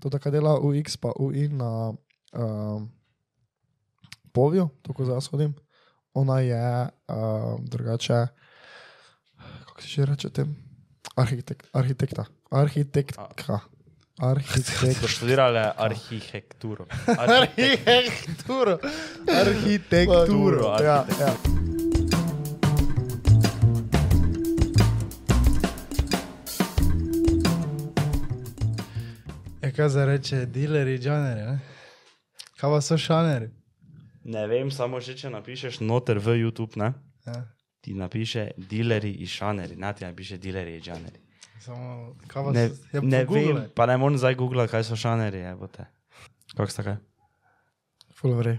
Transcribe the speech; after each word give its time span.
to 0.00 0.10
tako 0.10 0.30
dela 0.30 0.58
UX 0.58 0.96
pa 0.96 1.12
UI 1.18 1.48
na 1.48 1.92
uh, 2.32 2.82
Povju, 4.32 4.68
tako 4.82 5.04
zdaj 5.04 5.16
jaz 5.16 5.28
hodim. 5.32 5.54
Ona 6.14 6.40
je 6.40 6.88
uh, 7.08 7.60
drugače, 7.60 8.26
kako 9.66 9.82
se 9.82 9.88
že 9.88 10.06
reče 10.06 10.30
tem? 10.30 10.56
Arhitekt, 11.16 11.66
arhitekta. 11.72 12.24
Arhitektka. 12.50 13.60
Arhitekt. 14.18 15.02
Doštudirale 15.02 15.72
arhitekturo. 15.86 16.86
Arhitekturo. 17.18 18.78
Arhitekturo. 19.26 20.76
Ja, 20.82 21.06
ja. 21.20 21.57
Kaj 29.78 29.88
za 29.88 30.04
reče, 30.04 30.46
dileri, 30.46 30.98
džaneri, 30.98 31.40
ne? 31.40 31.60
Kaj 32.60 32.70
pa 32.70 32.80
so 32.80 32.96
šaneri? 32.98 33.50
Ne 34.24 34.46
vem, 34.46 34.70
samo 34.74 34.98
že 35.00 35.14
če 35.14 35.30
napišeš 35.30 35.78
noter 35.86 36.18
v 36.18 36.34
YouTube, 36.42 36.74
ne? 36.76 36.88
Ja. 37.26 37.44
Ti 37.80 37.94
napiše 37.94 38.48
dileri 38.58 39.12
in 39.22 39.30
šaneri, 39.30 39.76
ne 39.78 39.92
ti 39.94 40.04
napiše 40.04 40.38
dileri 40.42 40.74
in 40.80 40.82
šaneri. 40.82 41.20
Samo, 41.62 42.16
pa 42.34 42.50
Ne, 42.50 42.68
so, 42.68 42.74
ja, 42.92 43.00
ne 43.02 43.22
pogooglaj. 43.26 43.54
vem, 43.54 43.70
pa 43.74 43.86
ne 43.86 43.96
morem 43.96 44.18
zdaj 44.18 44.34
googlati, 44.34 44.70
kaj 44.70 44.84
so 44.84 44.98
šaneri. 44.98 45.44
Kako 46.56 46.70
sta 46.70 46.82
kaj? 46.82 46.96
Full 48.18 48.34
vrej. 48.34 48.58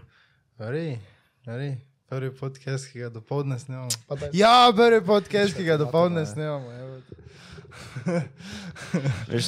Veri, 0.60 1.00
veri. 1.46 1.74
Prvi 2.10 2.32
podcast, 2.32 2.88
ki 2.92 3.00
ga 3.00 3.10
dopoledne 3.10 3.60
snemamo. 3.60 3.92
Pa 4.08 4.16
daj. 4.16 4.30
Ja, 4.34 4.72
prvi 4.76 5.04
podcast, 5.06 5.58
ki 5.58 5.68
ga 5.68 5.78
dopoledne 5.78 6.24
ne. 6.24 6.26
snemamo. 6.26 6.72
evo. 6.72 7.02
Veš, 9.32 9.46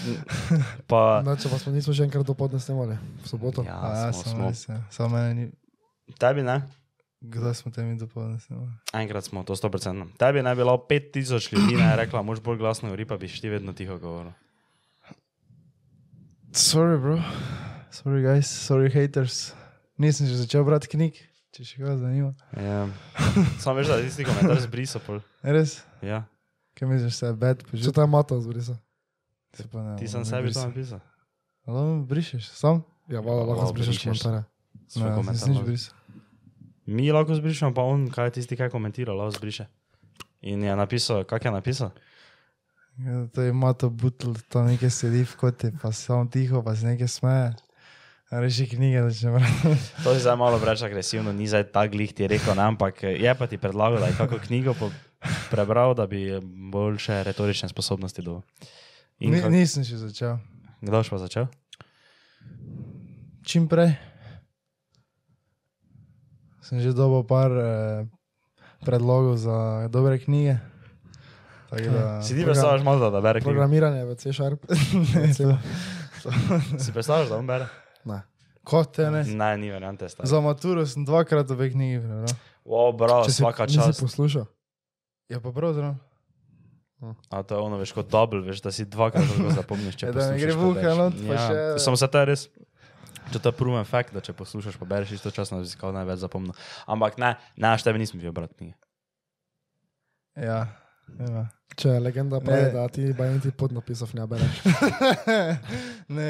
pa 0.87 1.21
Znači, 1.23 1.47
pa 1.51 1.57
smo 1.57 1.71
nismo 1.71 1.93
že 1.93 2.03
enkrat 2.03 2.25
dopoledne 2.25 2.59
snemali, 2.59 2.97
v 3.23 3.27
soboto. 3.27 3.63
ja, 3.63 3.75
A, 3.75 4.13
smo, 4.13 4.23
samo 4.23 4.35
smo. 4.35 4.47
res, 4.49 4.69
ja. 4.69 4.77
Samo 4.89 5.09
mene 5.17 5.33
ni. 5.33 5.45
Tebi 6.17 6.43
ne? 6.43 6.61
Kdaj 7.21 7.53
smo 7.53 7.71
te 7.71 7.83
mi 7.83 7.97
dopoledne 7.97 8.39
snemali? 8.39 8.71
Enkrat 8.93 9.23
smo, 9.23 9.43
to 9.43 9.55
100%. 9.55 10.17
Tebi 10.17 10.41
bi 10.41 10.55
bilo 10.55 10.77
5000 10.89 11.53
ljudi, 11.53 11.75
ne 11.75 11.89
je 11.89 11.95
rekla, 11.95 12.21
mož 12.21 12.39
bolj 12.39 12.57
glasno 12.57 12.89
govori, 12.89 13.05
pa 13.05 13.17
bi 13.17 13.27
ti 13.27 13.49
vedno 13.49 13.73
tiho 13.73 13.97
govoril. 13.97 14.31
Sorry, 16.51 16.97
bro. 16.99 17.21
Sorry, 17.91 18.21
guys. 18.23 18.47
Sorry, 18.47 18.89
haters. 18.89 19.53
Nisem 19.97 20.27
že 20.27 20.35
začel 20.35 20.63
brati 20.63 20.87
knjig, 20.87 21.13
če 21.53 21.63
še 21.63 21.77
kaj 21.79 21.97
zanima. 22.01 22.33
Ja. 22.57 22.87
Samo 23.61 23.77
veš, 23.79 23.87
da 23.87 23.99
ti 24.01 24.09
tisti 24.09 24.25
komentar 24.25 24.59
zbrisal. 24.59 25.01
pol. 25.05 25.21
Res? 25.45 25.83
Ja. 26.01 26.25
Kaj 26.81 26.89
misliš, 26.89 27.13
se 27.13 27.25
je 27.29 27.33
bed 27.37 27.61
Že 27.73 27.91
ta 27.93 28.05
mata 28.09 28.39
zbrisa. 28.41 28.73
Se 29.53 29.67
pa 29.69 29.83
ne, 29.85 29.97
Ti 30.01 30.03
ne 30.03 30.09
sem 30.09 30.25
sebi 30.25 30.49
to 30.49 30.65
napisal. 30.65 30.99
Alo, 31.69 32.01
brišeš, 32.01 32.49
sam? 32.57 32.81
Ja, 33.05 33.21
vala, 33.21 33.45
lahko 33.45 33.61
Malo 33.61 33.69
zbrišeš 33.69 34.01
brišeš. 34.01 34.03
komentarje. 34.09 34.41
Ne, 34.97 35.09
komentar. 35.13 35.33
nisem 35.37 35.49
nič 35.49 35.57
lahko. 35.61 35.67
brisal. 35.69 35.93
Mi 36.89 37.11
lahko 37.13 37.35
zbrišemo, 37.37 37.71
pa 37.77 37.85
on, 37.85 38.09
kaj 38.09 38.25
je 38.25 38.31
tisti, 38.41 38.57
kaj 38.57 38.73
komentira, 38.73 39.13
lahko 39.13 39.37
zbriše. 39.37 39.67
In 40.41 40.63
je 40.65 40.73
napisal, 40.75 41.21
kak 41.23 41.45
je 41.45 41.51
napisal? 41.53 41.93
Ja, 42.97 43.29
to 43.29 43.45
je 43.45 43.53
mato 43.53 43.93
butl, 43.93 44.33
tam 44.49 44.65
nekaj 44.65 44.89
sedi 44.89 45.21
v 45.21 45.35
koti, 45.37 45.69
pa 45.77 45.93
samo 45.93 46.25
tiho, 46.25 46.65
pa 46.65 46.73
se 46.73 46.89
nekaj 46.89 47.07
smeje. 47.07 47.53
Reši 48.31 48.65
knjige, 48.73 49.05
da 49.05 49.11
če 49.13 49.29
brati. 49.37 49.77
To 50.01 50.15
si 50.17 50.23
zdaj 50.25 50.37
malo 50.39 50.57
preveč 50.57 50.81
agresivno, 50.81 51.29
ni 51.29 51.45
zdaj 51.45 51.69
tak 51.69 51.91
glih 51.93 52.09
ti 52.09 52.25
rekel, 52.25 52.55
ne, 52.57 52.63
ampak 52.73 53.03
je 53.05 53.31
pa 53.37 53.45
ti 53.45 53.59
predlagal, 53.61 53.99
da 53.99 54.07
je 54.09 54.17
kako 54.17 54.39
knjigo 54.39 54.73
po, 54.73 54.87
prebral, 55.49 55.93
da 55.93 56.07
bi 56.07 56.39
boljše 56.71 57.23
retorične 57.23 57.69
sposobnosti 57.69 58.21
dobil. 58.21 58.41
Ni, 59.19 59.37
kak- 59.37 59.51
nisem 59.51 59.83
še 59.83 59.97
začel. 59.99 60.37
Boš 60.81 61.09
pa 61.09 61.17
začel? 61.19 61.45
Čim 63.43 63.67
prej. 63.67 63.93
Sem 66.61 66.79
že 66.79 66.91
dobil 66.91 67.21
par 67.23 67.51
eh, 67.51 68.05
predlogov 68.81 69.37
za 69.37 69.57
dobre 69.87 70.17
knjige. 70.17 70.57
Da, 71.71 72.21
Si 72.25 72.33
ti 72.33 72.43
predstavljaš 72.43 72.83
malo, 72.83 73.09
da 73.09 73.21
bere 73.21 73.39
knjigo? 73.39 73.49
Programiranje 73.49 74.05
v 74.05 74.15
C-Sharp. 74.15 74.61
Si 76.77 76.91
predstavljaš, 76.91 77.29
da 77.29 77.37
on 77.37 77.47
bere? 77.47 77.65
Ne. 78.05 78.21
kot 78.63 78.93
te 78.93 79.09
ne. 79.09 79.23
Ne, 79.25 79.57
ni 79.57 79.71
variante. 79.71 80.05
Za 80.07 80.39
maturo 80.39 80.85
sem 80.85 81.05
dvakrat 81.05 81.49
obe 81.51 81.69
knjigi 81.69 81.99
prebral. 81.99 82.33
O, 82.63 82.91
bro, 82.93 83.23
svaka 83.25 83.65
nisi 83.65 83.79
čast. 83.79 84.01
poslušal. 84.01 84.45
Ja, 85.31 85.39
pa 85.39 85.51
prav 85.51 85.73
zelo. 85.73 85.95
A 87.29 87.41
to 87.41 87.55
je 87.55 87.61
ono, 87.61 87.79
veš, 87.79 87.93
kot 87.93 88.05
double, 88.07 88.41
veš, 88.41 88.59
da 88.61 88.69
si 88.69 88.85
dvakrat 88.85 89.23
lahko 89.25 89.55
zapomniš, 89.55 89.95
če 89.95 90.05
Ja, 90.05 90.11
da 90.13 90.19
ne 90.21 90.25
poslušaš, 90.27 90.41
gre 90.41 90.53
pa 90.53 90.59
v 90.59 90.67
uhe 90.67 90.75
bereš. 90.75 90.97
not, 90.99 91.13
pa 91.19 91.33
ja. 91.33 91.45
še- 91.47 91.79
Samo 91.79 91.97
se 91.97 92.09
je 92.11 92.25
res. 92.25 92.43
To 93.31 93.39
je 93.39 93.51
proven 93.53 93.85
fakt, 93.85 94.11
da 94.11 94.19
če 94.19 94.33
poslušaš, 94.33 94.75
pa 94.75 94.85
bereš 94.85 95.11
istočasno, 95.13 95.59
da 95.59 95.65
si 95.65 95.77
kao 95.77 95.89
največ 95.89 96.19
zapomnil. 96.19 96.53
Ampak 96.85 97.17
ne, 97.17 97.31
ne, 97.55 97.67
až 97.69 97.81
tebe 97.81 97.97
nisem 97.97 98.19
videl 98.19 98.31
brati 98.31 98.53
knjige. 98.53 98.75
Ja, 100.35 100.67
ja. 101.17 101.47
Če 101.71 101.89
je 101.89 101.99
legenda 102.01 102.39
pravi, 102.39 102.61
Ne. 102.61 102.71
da 102.71 102.83
ti 102.87 103.13
bajni 103.13 103.39
ti 103.39 103.51
podnapisov 103.51 104.11
ne 104.13 104.25
bereš. 104.27 104.57
ne, 106.17 106.29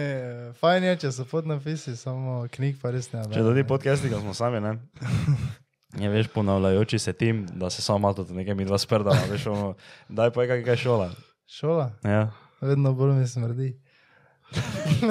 fajn 0.53 0.83
je, 0.83 0.94
če 0.97 1.12
so 1.12 1.25
podnapisi, 1.25 1.95
samo 1.97 2.45
knjig 2.47 2.78
pa 2.78 2.91
res 2.91 3.09
ne. 3.12 3.25
Če 3.25 3.41
tudi 3.41 3.63
podcasti, 3.63 4.07
ko 4.07 4.22
smo 4.22 4.33
sami, 4.33 4.62
ne. 4.62 4.78
Je 5.94 6.09
veš, 6.09 6.28
ponavljajoči 6.28 7.00
se 7.00 7.13
tim, 7.13 7.47
da 7.47 7.69
se 7.69 7.81
samo 7.81 8.00
malo 8.00 8.13
to 8.16 8.25
nekaj 8.25 8.56
mi 8.56 8.66
dva 8.66 8.78
sprdala, 8.78 9.18
veš, 9.28 9.46
ono, 9.47 9.74
daj 10.09 10.31
pa 10.31 10.44
je 10.44 10.47
kakšna 10.50 10.75
šola. 10.78 11.09
Šola, 11.47 11.91
Ja. 12.03 12.31
vedno 12.62 12.94
bolj 12.94 13.13
mi 13.13 13.28
smrdi. 13.28 13.74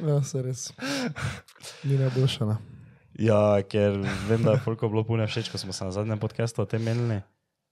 Ja, 0.00 0.22
se 0.22 0.42
res. 0.42 0.72
Ni 1.84 1.98
najboljša. 1.98 2.44
Ne. 2.46 2.56
ja, 3.18 3.40
ker 3.62 3.96
vem, 4.28 4.42
da 4.42 4.50
je 4.50 4.58
Folko 4.58 4.88
bilo 4.88 5.04
puno 5.04 5.26
všeč, 5.26 5.48
ko 5.48 5.58
smo 5.58 5.72
se 5.72 5.84
na 5.84 5.90
zadnjem 5.90 6.18
podcastu 6.18 6.62
o 6.62 6.66
tem 6.66 6.82
menili. 6.82 7.20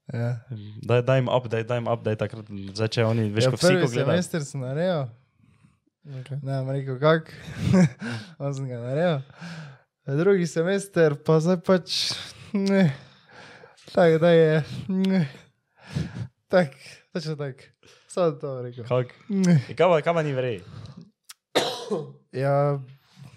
Ja. 0.07 0.39
Daj, 0.81 1.01
daj 1.01 1.17
jim 1.17 1.29
up, 1.29 1.47
daj, 1.47 1.65
jim 1.69 1.87
up, 1.87 2.03
daj 2.03 2.15
takrat, 2.15 2.45
zdaj 2.73 2.87
če 2.89 3.05
oni, 3.05 3.29
veš, 3.29 3.43
Ja, 3.43 3.51
ko 3.51 3.57
vsi, 3.57 3.73
ko 3.75 3.87
gledajo. 3.87 4.05
semester 4.05 4.45
sem 4.45 4.61
naredil, 4.61 5.07
Okay. 6.07 6.37
ne 6.39 6.55
vem 6.55 6.69
rekel 6.71 6.95
kak, 6.99 7.33
on 8.39 8.53
sem 8.55 8.67
ga 8.67 8.77
naredil. 8.79 9.17
Drugi 10.07 10.47
semester 10.47 11.15
pa 11.19 11.39
zdaj 11.39 11.57
pač, 11.67 12.13
ne, 12.53 12.95
tako 13.91 14.17
da 14.23 14.29
je, 14.29 14.63
ne, 14.87 15.27
tak, 16.47 16.71
točno 17.13 17.35
tak, 17.35 17.55
samo 18.07 18.31
to 18.31 18.61
rekel. 18.61 18.87
Kak? 18.87 19.11
Ja, 19.29 19.75
Kaj 19.75 20.03
pa, 20.03 20.13
pa 20.13 20.23
ni 20.23 20.31
vrej? 20.33 20.61
Ja, 22.31 22.79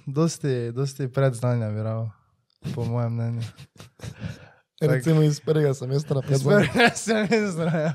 dosti, 0.07 0.71
dosti 0.73 1.09
predznanja 1.13 1.71
bi 1.71 1.83
rao, 1.83 2.11
po 2.75 2.85
mojem 2.85 3.15
mnenju. 3.15 3.43
Tak. 4.81 4.91
Recimo 4.91 5.23
iz 5.23 5.41
prvega 5.41 5.75
semestra 5.75 6.23
pred 6.23 6.33
Iz 6.39 6.45
prvega 6.45 6.91
semestra, 6.95 7.79
ja. 7.79 7.93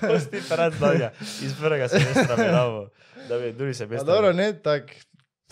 Pusti 0.00 0.38
pred 0.48 0.72
znanja, 0.78 1.10
iz 1.42 1.54
prvega 1.60 1.88
semestra 1.88 2.36
bi 2.36 2.42
ravo, 2.42 2.88
da 3.28 3.38
bi 3.38 3.52
drugi 3.52 3.72
Pa 3.72 3.78
semester. 3.78 4.06
dobro, 4.06 4.32
ne 4.32 4.52
tak, 4.62 4.92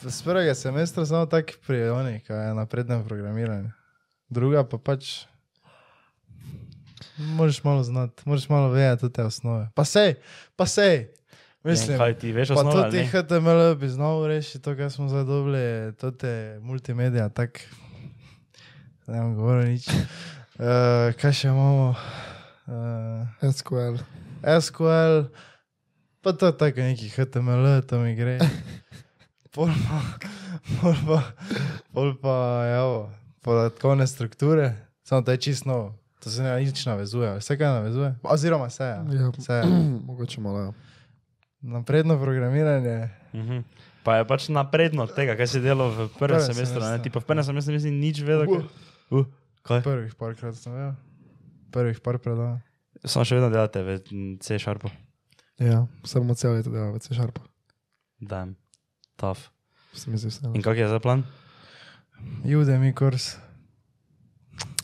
z 0.03 0.23
prvega 0.23 0.55
semestra 0.55 1.07
samo 1.07 1.27
tak 1.27 1.59
pri 1.67 1.91
oni, 1.91 2.21
kaj 2.21 2.49
je 2.49 2.55
naprednem 2.55 3.05
programiranju. 3.05 3.71
Druga 4.29 4.63
pa 4.65 4.79
pač, 4.79 5.27
moraš 7.19 7.65
malo 7.65 7.83
znati, 7.83 8.23
moraš 8.25 8.49
malo 8.49 8.69
vedeti 8.69 9.13
te 9.13 9.25
osnove. 9.25 9.69
Pa 9.75 9.85
sej, 9.85 10.15
pa 10.57 10.67
sej, 10.67 11.09
mislim. 11.65 11.97
Ja, 11.97 11.99
Kaj 11.99 12.15
ti 12.19 12.33
veš 12.33 12.49
Pa 12.49 12.55
osnove? 12.55 12.83
to 12.83 12.91
ti 12.91 12.97
ne? 12.97 13.07
HTML 13.07 13.75
bi 13.81 13.89
znal 13.89 14.27
reči, 14.27 14.59
to, 14.59 14.77
kar 14.77 14.91
smo 14.91 15.09
zdaj 15.09 15.25
dobili, 15.25 15.93
to 15.97 16.11
te 16.11 16.59
multimedija, 16.63 17.29
tak, 17.29 17.61
ne 19.07 19.21
bom 19.21 19.35
govoril 19.35 19.73
nič. 19.73 19.89
Uh, 19.89 21.11
kaj 21.19 21.33
še 21.33 21.49
imamo? 21.49 21.95
Uh, 22.69 23.53
SQL. 23.55 23.97
SQL, 24.61 25.33
pa 26.21 26.33
to 26.33 26.47
je 26.47 26.57
tako 26.59 26.81
neki 26.81 27.09
HTML, 27.09 27.81
to 27.89 27.99
mi 27.99 28.15
gre. 28.15 28.39
Pol 29.59 29.67
pa, 29.67 29.99
pol 30.79 30.95
pa, 31.03 31.19
pol 31.91 32.09
pa 32.17 32.35
je 32.63 32.77
ovo, 32.79 33.01
podatkovne 33.41 34.07
strukture, 34.07 34.69
samo 35.03 35.19
to 35.21 35.31
je 35.31 35.39
čisto 35.41 35.67
novo. 35.67 35.87
To 36.19 36.31
se 36.31 36.43
ne 36.43 36.55
nič 36.57 36.79
navezuje, 36.81 37.39
vse 37.39 37.55
kaj 37.55 37.67
navezuje. 37.73 38.15
Oziroma 38.23 38.69
se 38.69 38.85
je. 38.85 38.95
Ja, 39.13 39.31
Vse 39.33 39.53
je. 39.53 39.63
mogoče 40.07 40.39
malo. 40.39 40.59
Ja. 40.61 40.71
Napredno 41.61 42.15
programiranje. 42.17 43.11
Mhm. 43.35 43.67
Pa 44.01 44.17
je 44.17 44.25
pač 44.25 44.47
napredno 44.49 45.03
od 45.03 45.13
tega, 45.13 45.35
kaj 45.35 45.47
si 45.49 45.61
delal 45.61 45.91
v 45.91 46.07
prvem 46.15 46.39
semestru. 46.39 46.79
ne? 46.79 46.87
semestru. 46.87 47.03
Ti 47.03 47.11
pa 47.11 47.19
v 47.19 47.27
prvem 47.27 47.45
semestru 47.45 47.75
nisi 47.75 47.91
nič 47.91 48.23
vedel. 48.23 48.47
kaj- 48.47 48.69
Uh, 49.11 49.27
kaj? 49.63 49.83
Prvih 49.83 50.15
parkrat 50.15 50.55
sem 50.55 50.71
vedel. 50.71 50.95
Prvih 51.71 51.99
par 51.99 52.17
predavanj. 52.17 52.63
Samo 53.01 53.25
še 53.25 53.35
vedno 53.35 53.49
delate 53.49 53.81
v 53.81 53.89
C-Sharpu. 54.39 54.87
ja, 55.59 55.83
bomo 56.15 56.35
celo 56.35 56.55
leto 56.55 56.71
delali 56.71 56.95
v 56.95 57.01
C-Sharpu. 57.01 57.43
Damn, 58.19 58.55
Se 59.93 60.11
mi 60.11 60.17
vse. 60.17 60.41
In 60.55 60.63
kak 60.63 60.77
je 60.79 60.89
za 60.89 60.99
plan? 60.99 61.25
Udemy 62.45 62.95
kurs, 62.95 63.37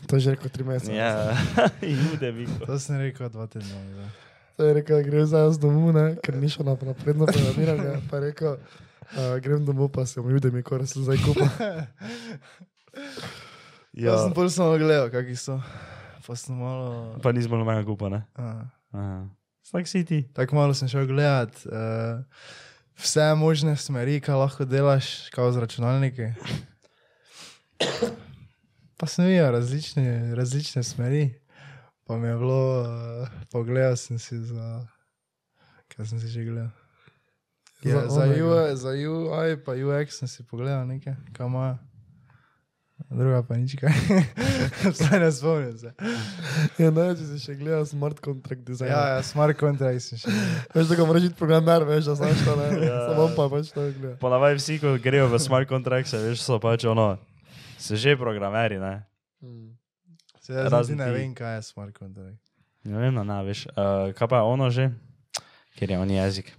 To 0.07 0.15
je 0.15 0.19
že 0.21 0.29
rekel 0.37 0.49
tri 0.49 0.63
mesece. 0.63 0.93
Ja, 0.93 1.33
jude, 1.81 2.31
Viko. 2.31 2.65
to 2.65 2.79
sem 2.79 2.99
rekel 3.01 3.29
dva 3.29 3.47
tedna. 3.47 3.73
nazaj. 3.73 4.09
To 4.55 4.63
je 4.63 4.71
rekel, 4.73 5.03
gre 5.03 5.25
za 5.25 5.39
jaz 5.47 5.57
domov, 5.59 5.91
ne, 5.91 6.15
ker 6.23 6.37
ni 6.37 6.47
šel 6.47 6.63
na 6.63 6.77
napredno 6.77 7.25
programiranje. 7.25 7.99
Pa 8.09 8.17
je 8.17 8.21
rekel, 8.31 8.57
Uh, 9.05 9.37
grem 9.37 9.61
domov, 9.61 9.93
pa 9.93 10.01
sem 10.01 10.25
videl, 10.25 10.49
mi 10.49 10.63
kore 10.65 10.87
se 10.89 10.97
zdaj 10.97 11.17
kupa. 11.21 11.45
Ja. 13.95 14.11
Jaz 14.11 14.25
sem 14.25 14.33
bolj 14.35 14.49
samo 14.51 14.75
gledal, 14.75 15.07
kakšni 15.07 15.35
so. 15.39 15.55
Pa 16.25 16.35
sem 16.35 16.57
malo. 16.57 17.15
Pa 17.23 17.31
nismo 17.31 17.55
nobenega 17.55 17.85
kupa, 17.87 18.09
ne? 18.11 18.25
Uh, 18.35 18.65
Aha. 18.91 19.29
Slag 19.63 19.87
si 19.87 20.03
ti. 20.03 20.19
tako 20.33 20.55
malo 20.57 20.73
sem 20.73 20.89
šel 20.89 21.05
gledat. 21.07 21.53
Uh, 21.63 22.25
vse 22.97 23.35
možne 23.35 23.75
smeri, 23.77 24.19
kaj 24.21 24.35
lahko 24.35 24.65
delaš, 24.65 25.29
kao 25.29 25.51
z 25.51 25.57
računalniki. 25.57 26.31
Pa 28.97 29.07
sem 29.07 29.25
videl 29.25 29.51
različne, 29.51 30.35
različne 30.35 30.83
smeri. 30.83 31.33
Pa 32.05 32.17
mi 32.17 32.27
je 32.27 32.35
bilo, 32.37 32.81
uh, 32.81 33.27
pogledal 33.51 33.95
sem 33.95 34.19
si 34.19 34.37
za. 34.37 34.87
Kaj 35.87 36.05
sem 36.05 36.19
si 36.19 36.27
že 36.27 36.43
gledal? 36.43 36.69
Ja, 37.83 38.09
za, 38.09 38.21
onega. 38.21 38.45
UI, 38.45 38.75
za 38.75 38.89
UI, 38.89 39.57
pa 39.65 39.71
UX 39.71 40.19
sem 40.19 40.27
si 40.27 40.43
pogledal 40.43 40.87
nekaj, 40.87 41.13
kam 41.33 41.53
ima. 41.53 41.77
Druga 42.95 43.43
pa 43.43 43.59
nič 43.59 43.75
kaj. 43.75 43.91
Zdaj 44.97 45.19
ne 45.19 45.31
spomnim 45.31 45.75
se. 45.77 45.91
Ja, 46.79 46.89
ne, 46.95 47.05
če 47.11 47.25
si 47.27 47.39
še 47.43 47.55
gledal 47.59 47.83
smart 47.87 48.21
contract 48.23 48.63
design. 48.63 48.87
Ja, 48.87 49.01
ja, 49.15 49.19
smart 49.23 49.59
contract 49.59 49.99
sem 50.03 50.19
še. 50.21 50.31
Veš, 50.71 50.87
da 50.89 50.97
ga 50.99 51.07
moraš 51.07 51.27
biti 51.27 51.37
programer, 51.39 51.83
veš, 51.87 52.07
da 52.07 52.15
znaš 52.23 52.43
to, 52.47 52.55
ne. 52.59 52.69
Ja. 52.87 53.01
Samo 53.11 53.27
on 53.27 53.35
pa 53.35 53.49
pač 53.51 53.73
to 53.75 53.83
gleda. 53.97 54.15
Ponavadi 54.23 54.61
vsi, 54.61 54.79
ko 54.79 54.95
grejo 55.03 55.27
v 55.31 55.41
smart 55.43 55.67
contracts, 55.69 56.15
veš, 56.15 56.39
so 56.47 56.59
pač 56.63 56.87
ono, 56.87 57.11
so 57.75 57.99
že 57.99 58.15
programeri, 58.19 58.79
ne? 58.79 58.95
Mm. 59.43 59.75
Se 60.39 60.55
jaz 60.55 60.71
Razen 60.71 60.95
niti 60.95 61.03
ne 61.03 61.13
vem, 61.19 61.31
kaj 61.35 61.59
je 61.59 61.63
smart 61.67 61.95
contract. 61.99 62.39
Ne 62.87 63.01
vem, 63.01 63.11
no, 63.11 63.27
ne, 63.27 63.41
veš. 63.43 63.67
Uh, 63.75 64.15
kaj 64.15 64.31
pa 64.31 64.39
je 64.39 64.53
ono 64.55 64.71
že, 64.71 64.91
ker 65.75 65.91
je 65.91 65.99
on 65.99 66.15
jezik. 66.15 66.55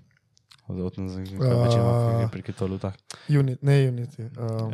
Odotno, 0.67 1.07
pa 1.39 1.69
če 1.69 1.79
ima 1.79 1.93
Ah. 2.19 2.29
pri 2.29 2.43
kriptolutah. 2.43 2.95
Unit, 3.31 3.63
ne 3.63 3.73
Unity. 3.85 4.23
Um, 4.31 4.67
Uh, 4.67 4.73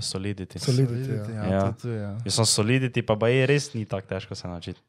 solidity. 0.00 0.56
Solidity, 0.56 1.10
ja. 1.10 1.24
ja. 1.34 1.52
Ja. 1.54 1.60
To, 1.66 1.78
to, 1.78 1.88
ja. 1.90 2.16
Jaz 2.24 2.34
sem 2.34 2.44
solidity, 2.46 3.02
pa 3.02 3.14
ba 3.14 3.28
je 3.28 3.44
res 3.44 3.74
ni 3.74 3.84
tako 3.84 4.08
težko 4.08 4.34
se 4.34 4.48
naučiti. 4.48 4.80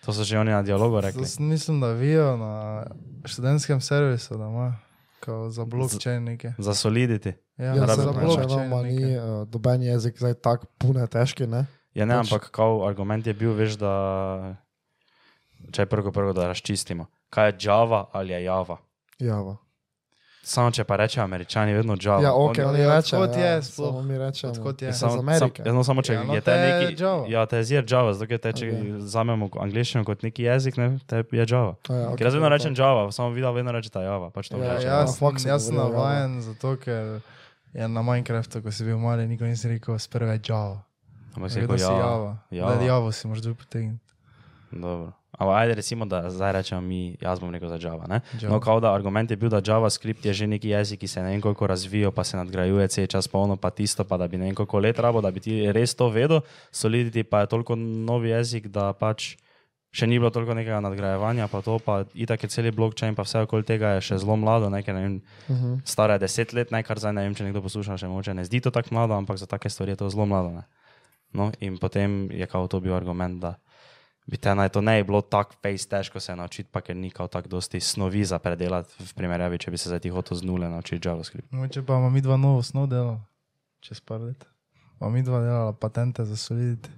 To 0.00 0.12
so 0.12 0.24
že 0.24 0.34
oni 0.34 0.50
na 0.50 0.62
dialogu 0.62 1.00
rekli. 1.00 1.22
sem- 1.24 1.44
mislim, 1.44 1.80
da 1.80 1.92
vijo 1.92 2.36
na 2.36 2.84
študentskem 3.24 3.80
servisu, 3.80 4.34
da 4.34 4.44
ima 4.46 4.76
za 5.48 5.64
blockchain 5.64 6.24
nekaj. 6.24 6.52
Za 6.58 6.72
solidity. 6.72 7.32
Ja, 7.56 7.74
Ja, 7.76 7.86
za 7.86 8.12
blockchain 8.12 8.70
ni 8.82 9.14
uh, 9.14 9.22
doben 9.44 9.82
jezik 9.82 10.16
zdaj 10.16 10.34
tako 10.36 10.66
pune 10.78 11.06
težki, 11.06 11.46
ne? 11.46 11.66
Ja, 11.94 12.04
ne, 12.04 12.14
Pač- 12.14 12.20
ampak 12.24 12.50
kao 12.50 12.82
argument 12.82 13.26
je 13.26 13.34
bil, 13.34 13.52
veš, 13.52 13.76
da 13.76 14.56
če 15.70 15.82
je 15.82 15.86
prvo, 15.86 16.10
prvo, 16.10 16.32
da 16.32 16.46
razčistimo. 16.46 17.06
Kaj 17.28 17.48
je 17.48 17.56
Java 17.62 18.08
ali 18.12 18.32
je 18.32 18.44
Java? 18.44 18.76
Java. 19.18 19.56
Samo 20.42 20.70
če 20.70 20.84
pa 20.84 20.96
rečejo 20.96 21.20
američani, 21.22 21.74
vedno 21.74 21.96
Java. 21.96 22.22
Ja, 22.22 22.32
ok, 22.32 22.40
Oni- 22.50 22.62
oni 22.62 22.80
ja, 22.80 22.96
rečejo. 22.96 23.20
odkot 23.20 23.36
ja, 23.36 23.46
je 23.46 23.62
sploh? 23.62 24.02
Mi 24.02 24.18
rečemo. 24.18 24.52
Odkot 24.52 24.82
je? 24.82 24.88
Ja, 24.88 24.92
Samo, 24.94 25.12
sam, 25.12 25.20
Amerike. 25.20 25.62
ja, 25.62 25.72
no, 25.72 25.84
samo 25.84 26.02
če 26.02 26.12
Ja, 26.12 26.22
no, 26.24 26.34
je 26.34 26.40
te 26.40 26.50
neki. 26.52 27.02
Java. 27.02 27.24
Ja, 27.28 27.46
te 27.46 27.56
je 27.56 27.64
zir 27.64 27.84
Java, 27.86 28.12
zato 28.12 28.26
ker 28.26 28.38
te, 28.38 28.52
če 28.52 28.66
Ok. 28.66 28.80
vzamemo 28.98 29.50
angliščino 29.54 30.04
kot 30.04 30.22
neki 30.22 30.42
jezik, 30.42 30.76
ne, 30.76 30.98
te 31.06 31.16
je 31.22 31.44
Java. 31.44 31.76
Ja, 31.84 32.08
ok, 32.08 32.16
Ker 32.16 32.26
jaz 32.26 32.34
vedno 32.34 32.48
rečem 32.48 32.74
Java, 32.74 33.12
samo 33.12 33.30
videl 33.30 33.52
vedno 33.52 33.70
rečete 33.70 34.00
Java. 34.00 34.30
Pač 34.30 34.48
to 34.48 34.56
Ja, 34.56 34.64
Ja, 34.64 34.74
rečem. 34.74 34.88
jaz, 34.88 35.18
Fox 35.18 35.44
je 35.44 35.48
jaz 35.48 35.60
sem 35.62 35.76
ja. 35.76 35.82
navajen 35.82 36.40
zato, 36.40 36.76
ker 36.76 37.20
je 37.72 37.84
na 37.86 38.02
Minecraftu, 38.02 38.62
ko 38.62 38.72
si 38.72 38.84
bil 38.84 38.98
mali, 38.98 39.28
nikoli 39.28 39.50
nisi 39.50 39.68
rekel 39.68 39.98
sprve 39.98 40.40
Java. 40.40 40.80
Ampak 41.36 41.50
si 41.50 41.60
rekel 41.60 41.78
Java. 41.78 41.98
Java. 42.00 42.36
Java. 42.50 42.82
Java 42.82 43.12
si 43.12 43.28
moraš 43.28 43.44
potegniti. 43.54 44.02
Dobro. 44.72 45.12
Ampak 45.30 45.56
ajde 45.56 45.74
recimo, 45.74 46.06
da 46.06 46.30
zdaj 46.30 46.52
rečemo 46.52 46.80
mi, 46.80 47.16
jaz 47.20 47.40
bom 47.40 47.50
rekel 47.50 47.68
za 47.68 47.78
Java. 47.80 48.06
Ne? 48.08 48.20
Java. 48.40 48.54
No, 48.54 48.60
kao 48.60 48.80
da 48.80 48.94
argument 48.94 49.30
je 49.30 49.36
bil, 49.36 49.48
da 49.48 49.62
JavaScript 49.66 50.24
je 50.26 50.32
že 50.32 50.46
neki 50.46 50.68
jezik, 50.68 51.00
ki 51.00 51.08
se 51.08 51.22
ne 51.22 51.30
vem 51.30 51.40
koliko 51.40 51.66
razvija, 51.66 52.10
pa 52.10 52.24
se 52.24 52.36
nadgrajuje 52.36 52.88
cel 52.88 53.06
čas 53.06 53.28
polno, 53.28 53.56
pa 53.56 53.70
tisto, 53.70 54.04
pa 54.04 54.16
da 54.16 54.28
bi 54.28 54.36
ne 54.36 54.44
vem 54.44 54.54
koliko 54.54 54.78
let 54.78 54.98
rabo, 54.98 55.20
da 55.20 55.30
bi 55.30 55.40
ti 55.40 55.72
res 55.72 55.94
to 55.94 56.08
vedel. 56.08 56.40
Solidity 56.72 57.22
pa 57.22 57.40
je 57.40 57.46
toliko 57.46 57.76
nov 57.76 58.26
jezik, 58.26 58.66
da 58.68 58.92
pač 58.92 59.36
še 59.90 60.06
ni 60.06 60.18
bilo 60.18 60.30
toliko 60.30 60.54
nekega 60.54 60.80
nadgrajevanja, 60.80 61.48
pa 61.50 61.62
to 61.62 61.78
pa 61.82 62.04
itak 62.14 62.42
je 62.46 62.48
celi 62.48 62.70
blockchain, 62.70 63.14
pa 63.14 63.26
vse 63.26 63.42
okoli 63.46 63.66
tega 63.66 63.96
je 63.98 64.06
še 64.10 64.20
zelo 64.22 64.36
mlado, 64.38 64.70
nekaj 64.70 64.94
ne 64.94 65.02
vem, 65.02 65.16
Uh 65.50 65.56
-huh. 65.56 65.80
stara 65.84 66.14
je 66.14 66.18
deset 66.18 66.52
let, 66.52 66.70
ne, 66.70 66.82
kar 66.82 66.98
zdaj 66.98 67.12
ne 67.12 67.22
vem, 67.22 67.34
če 67.34 67.44
nekdo 67.44 67.62
posluša, 67.62 67.96
še 67.98 68.08
moče 68.08 68.34
ne 68.34 68.44
zdi 68.44 68.60
to 68.60 68.70
tako 68.70 68.94
mlado, 68.94 69.14
ampak 69.14 69.38
za 69.38 69.46
take 69.46 69.70
stvari 69.70 69.92
je 69.92 69.96
to 69.96 70.10
zelo 70.10 70.26
mlado. 70.26 70.50
Ne. 70.50 70.62
No, 71.32 71.50
in 71.60 71.78
potem 71.78 72.30
je 72.30 72.46
kao 72.46 72.68
to 72.68 72.80
bil 72.80 72.94
argument, 72.94 73.40
da 73.40 73.54
bi 74.26 74.36
te 74.36 74.54
naj 74.54 74.68
to 74.68 74.80
ne 74.80 74.96
bi 74.96 75.06
bilo 75.06 75.20
tako 75.22 75.54
face 75.54 75.88
težko 75.88 76.20
se 76.20 76.36
naučiti, 76.36 76.68
pa 76.72 76.80
ker 76.80 76.96
ni 76.96 77.10
kao 77.10 77.28
tako 77.28 77.48
dosti 77.48 77.80
snovi 77.80 78.24
za 78.24 78.38
predelati 78.38 78.94
v 79.00 79.14
primerjavi, 79.14 79.58
če 79.58 79.70
bi 79.70 79.76
se 79.76 79.88
zdaj 79.88 80.10
hotel 80.10 80.36
z 80.36 80.42
nule 80.42 80.68
naučiti 80.68 81.08
JavaScript. 81.08 81.52
Mogoče 81.52 81.82
pa 81.82 81.92
imamo 81.92 82.10
mi 82.10 82.20
dva 82.20 82.36
novo 82.36 82.62
snov 82.62 82.86
delala, 82.86 83.20
čez 83.80 84.00
par 84.00 84.20
let. 84.20 84.44
Imamo 84.96 85.10
mi 85.10 85.22
dva 85.22 85.40
delala 85.40 85.72
patente 85.72 86.24
za 86.24 86.36
solidity. 86.36 86.88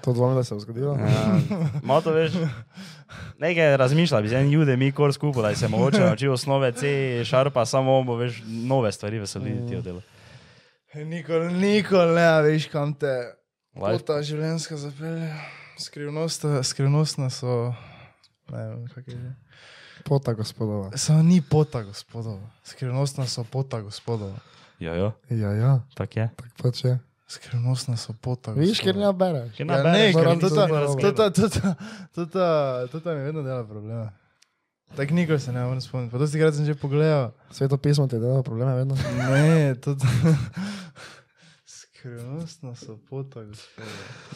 To 0.00 0.12
dvomim, 0.12 0.36
da 0.36 0.44
se 0.44 0.54
je 0.54 0.60
zgodilo. 0.60 0.94
Ja, 0.94 1.38
malo 1.82 2.00
to 2.00 2.10
veš, 2.12 2.32
nekaj 3.38 3.76
razmišlja, 3.76 4.20
bi 4.20 4.28
z 4.28 4.32
en 4.34 4.50
jude 4.50 4.76
mi 4.76 4.92
kor 4.92 5.12
skupaj, 5.12 5.42
da 5.44 5.54
se 5.54 5.68
mogoče 5.68 6.00
nauči 6.00 6.28
osnove 6.28 6.72
C, 6.72 6.88
šarpa, 7.24 7.62
samo 7.64 7.94
on 7.94 8.06
bo 8.06 8.16
veš 8.16 8.42
nove 8.44 8.92
stvari 8.92 9.18
v 9.18 9.22
Solidity 9.24 9.78
Mm. 9.78 9.82
delal. 9.82 10.00
Nikoli, 10.96 11.52
nikoli 11.54 12.14
ne 12.14 12.42
veš, 12.42 12.66
kam 12.66 12.94
te 12.94 13.06
Life- 13.76 13.92
pota 13.92 14.22
življenjska 14.22 14.76
zapelje. 14.76 15.30
Skrivnostna, 15.78 16.62
skrivnostna 16.62 17.30
so, 17.30 17.74
ne 18.50 18.68
vem, 18.68 18.86
kak 18.94 19.08
je 19.08 19.16
že. 19.16 19.32
Pota 20.04 20.32
gospodova. 20.34 20.90
Samo 20.96 21.22
ni 21.22 21.40
pota, 21.40 21.82
gospodova. 21.82 22.50
Skrivnostna 22.64 23.26
so 23.26 23.44
pota, 23.44 23.80
gospodova. 23.80 24.34
Ja, 24.78 24.94
ja, 24.94 25.12
Ja, 25.30 25.52
ja, 25.52 25.80
tako 25.94 26.20
je. 26.20 26.30
tako 26.36 26.62
pač 26.62 26.84
je. 26.84 26.98
Skrivnostna 27.28 27.96
so 27.96 28.12
pota. 28.12 28.52
Vidiš, 28.52 28.80
ker 28.80 28.96
ne 28.96 29.12
bereš. 29.12 29.60
Ja, 29.60 29.64
ne, 29.64 30.12
ker 30.12 30.38
to 30.40 30.48
to 30.50 30.66
razgledati. 30.66 31.42
ta, 32.32 32.86
to 32.92 33.00
ta 33.00 33.14
mi 33.14 33.20
vedno 33.24 33.42
dela 33.42 33.64
probleme. 33.64 34.10
Tako 34.96 35.14
nikoli 35.14 35.40
se 35.40 35.52
ne 35.52 35.64
morem 35.64 35.80
spomniti. 35.80 36.12
Pa 36.12 36.18
to 36.18 36.26
si 36.26 36.38
krat 36.38 36.54
sem 36.54 36.66
že 36.66 36.74
pogledal. 36.74 37.32
Sveto 37.50 37.78
pismo 37.78 38.04
ti 38.08 38.18
dela 38.18 38.42
probleme 38.42 38.74
vedno. 38.74 38.94
Ne, 39.32 39.74
to 39.74 39.96
Skrivnostna 42.02 42.74
so 42.74 42.96
pota, 43.10 43.44
gospodova. 43.46 43.90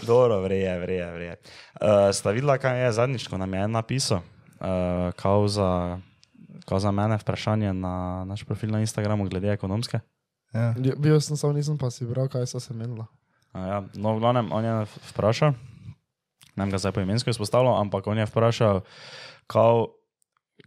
Dobro, 0.06 0.40
vreje, 0.40 0.78
vreje, 0.78 1.06
vreje. 1.12 1.36
Uh, 1.74 2.14
sta 2.14 2.30
videla, 2.30 2.54
kaj 2.62 2.84
je 2.84 2.92
zadnjič, 2.92 3.24
ko 3.26 3.40
nam 3.42 3.54
je 3.54 3.62
en 3.66 3.72
napisal, 3.74 4.20
uh, 4.22 5.10
kao, 5.18 5.48
za, 5.48 5.98
kao 6.64 6.78
za 6.78 6.90
mene 6.94 7.18
vprašanje 7.18 7.72
na 7.74 8.24
naš 8.24 8.44
profil 8.46 8.70
na 8.70 8.80
Instagramu 8.80 9.26
glede 9.26 9.50
ekonomske. 9.50 9.98
Ja. 10.54 10.74
Ja, 10.78 10.94
Bil 10.94 11.18
sem 11.20 11.36
samo 11.36 11.52
nisem 11.58 11.78
pa 11.78 11.90
si 11.90 12.06
bral, 12.06 12.28
kaj 12.30 12.46
so 12.46 12.62
se 12.62 12.74
menila. 12.74 13.08
Uh, 13.50 13.66
ja, 13.66 13.82
no, 13.98 14.14
v 14.14 14.22
glavnem, 14.22 14.52
on 14.52 14.64
je 14.64 14.76
vprašal, 15.10 15.58
ne 16.54 16.62
vem 16.62 16.70
ga 16.70 16.78
zdaj 16.78 16.94
po 16.94 17.02
imensko 17.02 17.34
izpostavljal, 17.34 17.80
ampak 17.80 18.06
on 18.06 18.22
je 18.22 18.28
vprašal, 18.30 18.80
kao, 19.50 19.90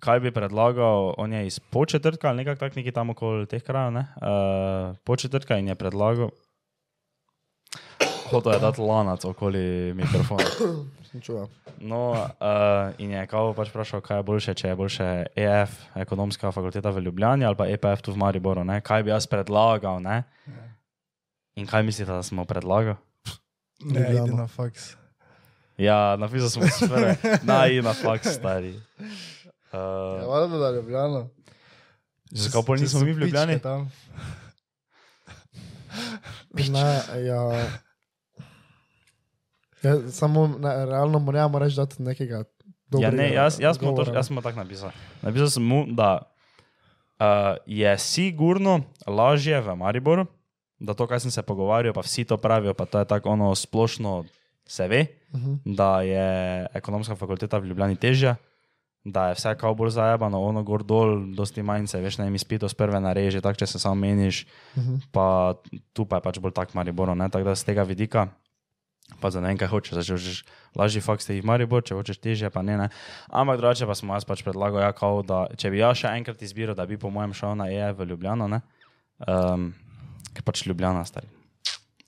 kaj 0.03 0.19
bi 0.19 0.35
predlagal, 0.35 1.13
on 1.15 1.31
je 1.31 1.47
iz 1.47 1.63
početrtka 1.63 2.27
ali 2.27 2.43
nekako 2.43 2.59
tak, 2.59 2.75
neki 2.75 2.91
tam 2.91 3.15
okoli 3.15 3.47
teh 3.47 3.63
krajev, 3.63 3.95
ne, 3.95 4.05
uh, 4.19 5.00
početrtka 5.07 5.63
in 5.63 5.71
je 5.71 5.79
predlagal, 5.79 6.35
hotel 8.31 8.53
je 8.53 8.59
dati 8.59 8.81
lanac 8.81 9.25
okoli 9.25 9.93
mikrofona. 9.93 10.45
No, 11.81 12.12
uh, 12.12 12.93
in 13.01 13.12
je 13.12 13.24
kao 13.27 13.53
pač 13.57 13.71
vprašal, 13.71 14.01
kaj 14.05 14.19
je 14.19 14.24
boljše, 14.24 14.53
če 14.53 14.67
je 14.67 14.75
boljše 14.77 15.07
EF, 15.41 15.71
ekonomska 15.98 16.51
fakulteta 16.53 16.91
v 16.93 17.01
Ljubljani 17.07 17.48
ali 17.50 17.57
pa 17.57 17.65
EPF 17.65 18.03
tu 18.05 18.13
v 18.13 18.19
Mariboru, 18.21 18.62
ne? 18.62 18.77
kaj 18.86 19.03
bi 19.03 19.09
jaz 19.09 19.25
predlagal. 19.25 19.98
Ne? 20.05 20.19
In 21.57 21.65
kaj 21.65 21.81
mislite, 21.88 22.12
da 22.12 22.21
smo 22.21 22.45
predlagali? 22.45 23.00
Ne, 23.79 24.05
idi 24.05 24.19
Ljubljano. 24.19 24.38
na 24.38 24.48
faks. 24.48 24.93
Ja, 25.81 26.13
napisal 26.21 26.53
sem 26.53 26.69
sfere, 26.69 27.15
naj 27.41 27.81
na 27.81 27.95
faks 27.98 28.38
stari. 28.38 28.75
Ja, 28.77 29.09
Uh, 29.69 29.77
valjda, 30.27 30.57
da 30.57 30.71
Ljubljano. 30.71 31.29
Zakaj 32.31 32.63
pol 32.65 32.77
Če 32.77 32.88
nismo 32.88 33.01
mi 33.05 33.13
v 33.13 33.21
Ljubljani? 33.21 33.59
Tam. 33.62 33.83
Ne, 36.74 36.88
ja. 37.25 37.41
Ja 39.83 40.12
samo 40.12 40.48
ne, 40.48 40.86
realno 40.86 41.19
moramo 41.19 41.59
reči, 41.59 41.75
da 41.75 41.86
ti 41.86 42.03
nekega 42.03 42.43
Ja, 42.98 43.12
ne, 43.12 43.29
jaz, 43.33 43.59
jaz, 43.62 43.77
smo 43.77 43.91
to, 43.93 44.13
jaz 44.13 44.27
smo 44.27 44.41
tako 44.41 44.63
napisali. 44.63 44.91
Napisal 45.21 45.50
sem 45.50 45.63
mu, 45.63 45.83
da 45.93 46.25
uh, 47.19 47.57
je 47.65 47.98
sigurno 47.98 48.81
lažje 49.05 49.62
v 49.62 49.75
Mariboru, 49.75 50.25
da 50.79 50.93
to, 50.93 51.05
kar 51.07 51.21
sem 51.21 51.31
se 51.31 51.43
pogovarjal, 51.45 51.93
pa 51.93 52.01
vsi 52.01 52.25
to 52.25 52.38
pravijo, 52.38 52.74
pa 52.74 52.86
to 52.89 53.00
je 53.00 53.05
tako 53.05 53.29
ono 53.29 53.55
splošno 53.55 54.25
se 54.65 54.88
ve, 54.88 55.05
Uh 55.31 55.39
-huh. 55.39 55.57
da 55.65 56.01
je 56.01 56.67
ekonomska 56.74 57.15
fakulteta 57.15 57.57
v 57.57 57.65
Ljubljani 57.65 57.95
težja, 57.95 58.36
da 59.03 59.27
je 59.27 59.33
vse 59.33 59.55
kao 59.55 59.75
bolj 59.75 59.89
zajabano, 59.89 60.41
ono 60.41 60.63
gor 60.63 60.83
dol, 60.83 61.33
dosti 61.36 61.63
manj 61.63 61.88
se, 61.88 62.01
veš, 62.01 62.17
ne 62.17 62.24
vem, 62.24 62.36
izpito 62.36 62.69
z 62.69 62.74
prve 62.74 63.00
nareže, 63.00 63.41
tako 63.41 63.59
če 63.59 63.65
se 63.65 63.79
samo 63.79 63.95
meniš, 63.95 64.48
Uh 64.75 64.83
-huh. 64.83 65.00
pa 65.12 65.55
tu 65.93 66.05
pa 66.05 66.15
je 66.15 66.21
pač 66.21 66.39
bolj 66.39 66.51
tak 66.51 66.74
Mariboru, 66.74 67.15
ne, 67.15 67.29
tako 67.29 67.43
da 67.43 67.55
z 67.55 67.63
tega 67.63 67.83
vidika 67.83 68.27
Pa 69.19 69.31
za 69.33 69.41
ne 69.41 69.51
vem, 69.51 69.57
kaj 69.59 69.71
hočeš, 69.71 69.97
zdaj, 69.97 70.05
če 70.07 70.15
hočeš 70.15 70.37
lažji 70.79 71.01
faks, 71.03 71.27
ti 71.27 71.39
v 71.41 71.47
Maribor, 71.49 71.83
če 71.83 71.97
hočeš 71.97 72.21
težje, 72.21 72.51
pa 72.53 72.61
ne. 72.63 72.77
ne. 72.79 72.87
Ampak 73.27 73.59
drugače 73.59 73.89
pa 73.89 73.97
smo 73.97 74.15
jaz 74.15 74.27
pač 74.29 74.45
predlagal, 74.45 74.83
ja, 74.85 74.93
kao, 74.95 75.23
da 75.25 75.47
če 75.59 75.73
bi 75.73 75.81
jaz 75.81 76.03
še 76.03 76.13
enkrat 76.21 76.45
izbiral, 76.45 76.77
da 76.77 76.85
bi 76.87 76.99
po 76.99 77.11
mojem 77.11 77.33
šel 77.35 77.57
na 77.59 77.67
EE 77.73 77.91
v 77.97 78.07
Ljubljano, 78.13 78.47
ne. 78.51 78.61
Um, 79.25 79.73
ker 80.31 80.45
pač 80.47 80.63
Ljubljana 80.69 81.03
stari. 81.09 81.27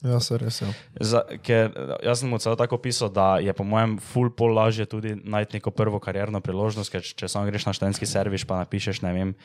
Ja, 0.01 0.17
se 0.17 0.37
res 0.41 0.55
je. 0.63 0.67
Za, 0.97 1.21
ker 1.45 1.69
jaz 2.01 2.23
sem 2.23 2.31
mu 2.31 2.39
celo 2.41 2.57
tako 2.57 2.79
pisal, 2.81 3.11
da 3.13 3.37
je 3.37 3.53
po 3.53 3.65
mojem 3.67 3.99
full 4.01 4.31
pol 4.33 4.55
lažje 4.57 4.87
tudi 4.89 5.13
najti 5.13 5.59
neko 5.59 5.73
prvo 5.77 5.99
karjerno 6.01 6.41
priložnost, 6.41 6.89
ker 6.89 7.05
če, 7.05 7.13
če 7.19 7.29
samo 7.29 7.45
greš 7.45 7.67
na 7.67 7.73
študentski 7.77 8.09
servis, 8.09 8.45
pa 8.49 8.63
napišeš, 8.63 9.03
ne 9.05 9.13
vem, 9.13 9.35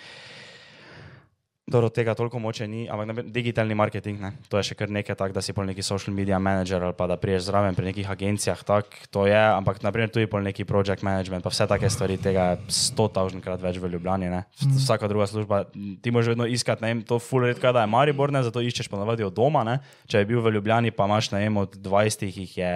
Dobro, 1.67 1.89
tega 1.91 2.15
toliko 2.15 2.39
moče 2.39 2.69
ni, 2.71 2.85
ampak 2.87 3.27
digitalni 3.35 3.75
marketing, 3.75 4.21
ne? 4.23 4.29
to 4.47 4.61
je 4.61 4.69
še 4.69 4.77
kar 4.79 4.91
nekaj 4.95 5.17
tak, 5.19 5.33
da 5.35 5.43
si 5.43 5.51
pol 5.51 5.67
neki 5.67 5.83
social 5.83 6.15
media 6.15 6.39
manager 6.39 6.85
ali 6.87 6.95
pa 6.95 7.09
da 7.11 7.17
priješ 7.19 7.49
zraven 7.49 7.75
pri 7.75 7.89
nekih 7.89 8.07
agencijah, 8.07 8.63
tak, 8.63 8.95
to 9.11 9.25
je, 9.27 9.35
ampak 9.35 9.83
naprimer 9.83 10.13
tu 10.15 10.23
je 10.23 10.29
pol 10.31 10.47
neki 10.47 10.63
project 10.63 11.03
management, 11.03 11.43
pa 11.43 11.51
vse 11.51 11.67
take 11.67 11.91
stvari, 11.91 12.21
tega 12.23 12.45
je 12.53 12.77
sto 12.77 13.09
tavžnkrat 13.11 13.59
več 13.67 13.83
v 13.83 13.91
Ljubljani, 13.97 14.31
ne? 14.31 14.45
Mhm. 14.63 14.79
Vsaka 14.79 15.11
druga 15.11 15.27
služba, 15.27 15.65
ti 15.75 16.15
moraš 16.15 16.31
vedno 16.37 16.47
iskati, 16.47 16.87
ne 16.87 16.95
vem, 16.95 17.03
to 17.03 17.19
full 17.19 17.43
redka, 17.51 17.75
da 17.75 17.83
je 17.83 17.91
Maribor, 17.91 18.31
ne, 18.31 18.47
zato 18.47 18.63
iščeš 18.63 18.87
ponavadi 18.93 19.27
od 19.27 19.35
doma, 19.35 19.67
ne? 19.67 19.81
Če 20.07 20.23
je 20.23 20.31
bil 20.31 20.47
v 20.47 20.55
Ljubljani, 20.61 20.95
pa 20.95 21.11
imaš, 21.11 21.35
ne 21.35 21.43
vem, 21.43 21.63
od 21.67 21.75
20 21.83 22.31
jih 22.31 22.59
je 22.63 22.75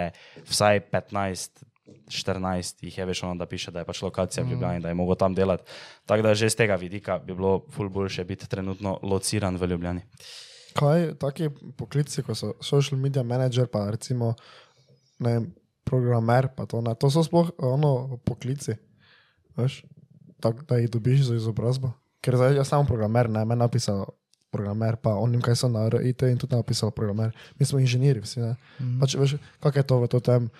vsaj 0.50 0.82
15 0.90 1.69
14 2.08 2.84
jih 2.84 2.98
je 2.98 3.06
več 3.06 3.22
ono, 3.24 3.34
da 3.38 3.46
piše, 3.46 3.70
da 3.70 3.82
je 3.82 3.88
pač 3.88 4.02
lokacija 4.02 4.44
v 4.44 4.54
Ljubljani, 4.54 4.82
da 4.82 4.88
je 4.88 4.98
mogo 4.98 5.14
tam 5.14 5.34
delati. 5.34 5.64
Tako 6.06 6.22
da 6.22 6.34
že 6.34 6.50
z 6.50 6.56
tega 6.62 6.76
vidika 6.76 7.18
bi 7.18 7.34
bilo 7.34 7.64
ful 7.70 7.88
boljše 7.88 8.24
biti 8.24 8.48
trenutno 8.48 8.98
lociran 9.02 9.56
v 9.56 9.70
Ljubljani. 9.70 10.02
Kaj 10.74 11.14
taki 11.18 11.48
poklici, 11.76 12.22
kot 12.22 12.38
so 12.38 12.52
social 12.62 13.00
media 13.00 13.22
manager, 13.22 13.66
pa 13.66 13.88
recimo 13.90 14.34
ne 15.18 15.32
vem, 15.32 15.48
programer, 15.84 16.48
pa 16.56 16.66
to, 16.66 16.80
ne, 16.80 16.94
to 16.94 17.10
so 17.10 17.24
sploh 17.26 17.50
ono 17.58 18.20
poklici, 18.24 18.76
veš, 19.58 19.82
tak, 20.40 20.62
da 20.68 20.78
jih 20.78 20.90
dobiš 20.90 21.26
za 21.30 21.36
izobrazbo. 21.36 21.92
Ker 22.22 22.36
zdaj 22.36 22.60
jaz 22.60 22.70
sem 22.70 22.86
programer, 22.86 23.30
ne, 23.32 23.44
meni 23.44 23.60
napisal 23.60 24.06
programer, 24.50 24.96
pa 24.96 25.14
on 25.18 25.32
jim 25.32 25.42
kaj 25.44 25.56
so 25.62 25.70
na 25.70 25.86
RIT 25.88 26.22
in 26.28 26.38
tudi 26.38 26.56
napisal 26.56 26.90
programer. 26.90 27.32
Mi 27.58 27.66
smo 27.66 27.78
inženirji 27.78 28.22
vsi, 28.24 28.42
ne. 28.42 28.54
Mm. 28.78 28.98
Pač, 29.02 29.16
veš, 29.18 29.36
kak 29.62 29.80
je 29.80 29.84
to 29.86 30.00
v 30.02 30.20
tem 30.20 30.50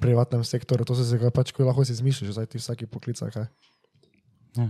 privatnem 0.00 0.44
sektorju, 0.44 0.84
to 0.88 0.96
se 0.96 1.04
zdaj 1.04 1.30
pač, 1.30 1.52
ko 1.52 1.64
lahko 1.64 1.84
si 1.84 1.92
izmisliš, 1.92 2.32
zdaj 2.36 2.48
ti 2.52 2.60
vsaki 2.60 2.88
poklic, 2.88 3.20
kaj. 3.20 3.48
Ja. 4.56 4.68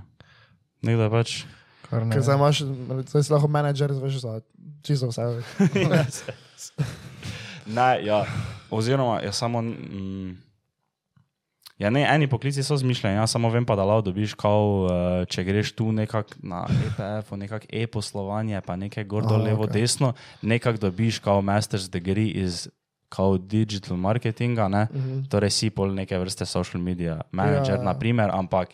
Nekdo 0.83 1.11
pač. 1.11 1.45
Kar 1.87 2.03
ne. 2.03 2.13
Ker 2.15 2.25
zdaj 2.25 2.39
imaš, 2.41 2.65
zdaj 3.11 3.23
si 3.23 3.33
lahko 3.33 3.49
menedžer, 3.49 3.95
veš, 3.95 4.19
za 4.25 4.41
čisto 4.83 5.13
vse. 5.13 5.45
ne, 7.79 7.89
ja, 8.05 8.25
oziroma 8.71 9.21
je 9.23 9.33
samo. 9.33 9.63
Mm, 9.63 10.35
Ja, 11.79 11.91
ne, 11.91 12.05
eni 12.05 12.27
poklici 12.27 12.63
so 12.63 12.77
zmišljeni, 12.77 13.17
jaz 13.17 13.31
samo 13.31 13.51
vem 13.51 13.65
pa, 13.65 13.75
da 13.75 13.83
lahko 13.83 14.03
dobiš, 14.03 14.35
kao, 14.35 14.87
eh, 14.87 15.27
če 15.27 15.45
greš 15.45 15.73
tu 15.73 15.93
nekako 15.93 16.31
na 16.39 16.67
EPF, 16.71 17.33
nekako 17.33 17.67
e-poslovanje, 17.69 18.61
pa 18.61 18.77
nekaj 18.77 19.05
gor 19.05 19.25
dol, 19.25 19.43
levo, 19.43 19.65
okej. 19.65 19.81
desno, 19.81 20.13
nekako 20.43 20.81
dobiš 20.81 21.19
kao 21.19 21.43
master's 21.43 21.91
degree 21.91 22.29
iz 22.29 22.69
kao 23.09 23.39
digital 23.39 23.97
marketinga, 23.97 24.69
ne? 24.69 24.87
Mhm. 24.87 25.25
torej 25.25 25.51
si 25.51 25.71
pol 25.71 25.91
neke 25.91 26.19
vrste 26.19 26.47
social 26.47 26.83
media 26.83 27.21
manager, 27.33 27.71
Ja. 27.71 27.77
ja. 27.77 27.83
naprimer, 27.85 28.31
ampak 28.33 28.69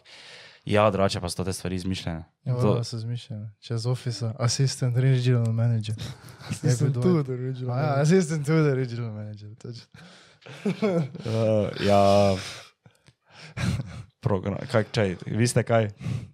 ja, 0.65 0.91
drugače 0.91 1.21
pa 1.21 1.29
so 1.29 1.45
te 1.45 1.53
stvari 1.53 1.77
izmišljene. 1.77 2.25
Ja, 2.45 2.55
To- 2.55 2.75
to 2.75 2.85
so 2.85 2.99
zmišljene. 2.99 3.51
Čez 3.61 3.87
office, 3.87 4.33
assistant 4.39 4.97
regional 4.97 5.53
manager. 5.53 5.95
Sem 6.53 6.71
Every 6.71 6.93
tu, 6.93 7.01
dvojk. 7.01 7.27
da 7.27 7.35
rečem. 7.35 7.71
A 7.71 7.79
ja, 7.79 7.95
assistant 7.97 8.47
to 8.47 8.53
the 8.55 8.75
regional 8.75 9.13
manager. 9.13 9.49
Uh, 9.65 9.75
ja, 11.83 12.37
program, 14.21 14.57
kaj, 14.67 14.85
čaj, 14.93 15.17
vi 15.27 15.47
ste 15.47 15.63
kaj? 15.63 15.89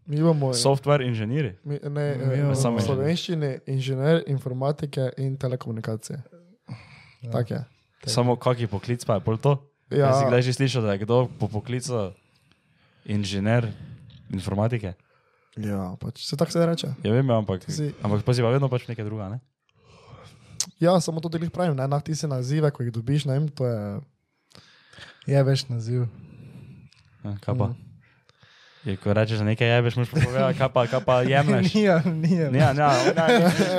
Mi 0.04 0.16
imamo 0.16 0.50
Software 0.52 1.02
inženirji? 1.02 1.52
mi, 1.64 1.78
ne, 1.78 1.90
Mi 1.90 2.00
eh, 2.26 2.38
imamo- 2.38 2.54
Samo 2.54 2.80
slovenščini 2.80 3.58
inženir 3.66 4.22
informatike 4.26 5.10
in 5.16 5.36
telekomunikacije. 5.36 6.22
Ja. 7.22 7.30
Tak 7.32 7.50
je. 7.50 7.60
Samo 8.04 8.36
kaki 8.36 8.66
poklic 8.66 9.04
pa 9.04 9.14
je 9.14 9.20
pol 9.20 9.36
to? 9.36 9.58
Ja. 9.88 10.12
Si 10.12 10.22
Ja, 10.22 10.28
kdaj 10.28 10.42
že 10.42 10.52
slišal, 10.52 10.82
da 10.82 10.92
je 10.92 10.98
kdo 10.98 11.28
po 11.32 11.48
poklicu 11.48 12.12
inženir 13.04 13.70
informatike? 14.28 14.94
ja 15.56 15.96
pač 15.96 16.20
se 16.20 16.36
tako 16.36 16.50
se 16.50 16.66
reče. 16.66 16.88
Ja, 17.02 17.12
vem, 17.12 17.30
ampak, 17.30 17.64
Si- 17.64 17.94
ampak 18.02 18.22
pa 18.22 18.34
si 18.34 18.42
pa 18.42 18.50
vedno 18.50 18.68
pač 18.68 18.84
nekaj 18.86 19.04
druga, 19.04 19.28
ne? 19.28 19.38
Ja, 20.76 21.00
samo 21.00 21.20
to 21.20 21.28
delih 21.28 21.48
pravim, 21.50 21.72
ne, 21.72 21.88
na 21.88 22.00
ti 22.00 22.14
se 22.14 22.28
nazive, 22.28 22.70
ko 22.70 22.82
jih 22.82 22.92
dobiš, 22.92 23.24
ne 23.24 23.32
vem, 23.32 23.48
to 23.48 23.64
je. 23.64 24.00
Je 25.26 25.42
več 25.42 25.64
naziv. 25.66 26.04
Ja, 27.26 27.36
Kaj 27.42 27.58
pa? 27.58 27.74
Je, 28.86 28.94
ko 29.02 29.10
rečeš, 29.10 29.42
da 29.42 29.44
nekaj 29.50 29.66
jebeš, 29.66 29.94
pa 29.98 30.20
povedati, 30.24 30.58
kaj 30.58 30.68
pa, 30.70 30.86
kaj 30.86 31.00
pa 31.02 31.14
jemlješ. 31.26 31.72
Nija, 31.74 32.02
nija. 32.06 32.50
Ja, 32.54 32.70
ja, 32.70 32.90
ja, 33.18 33.26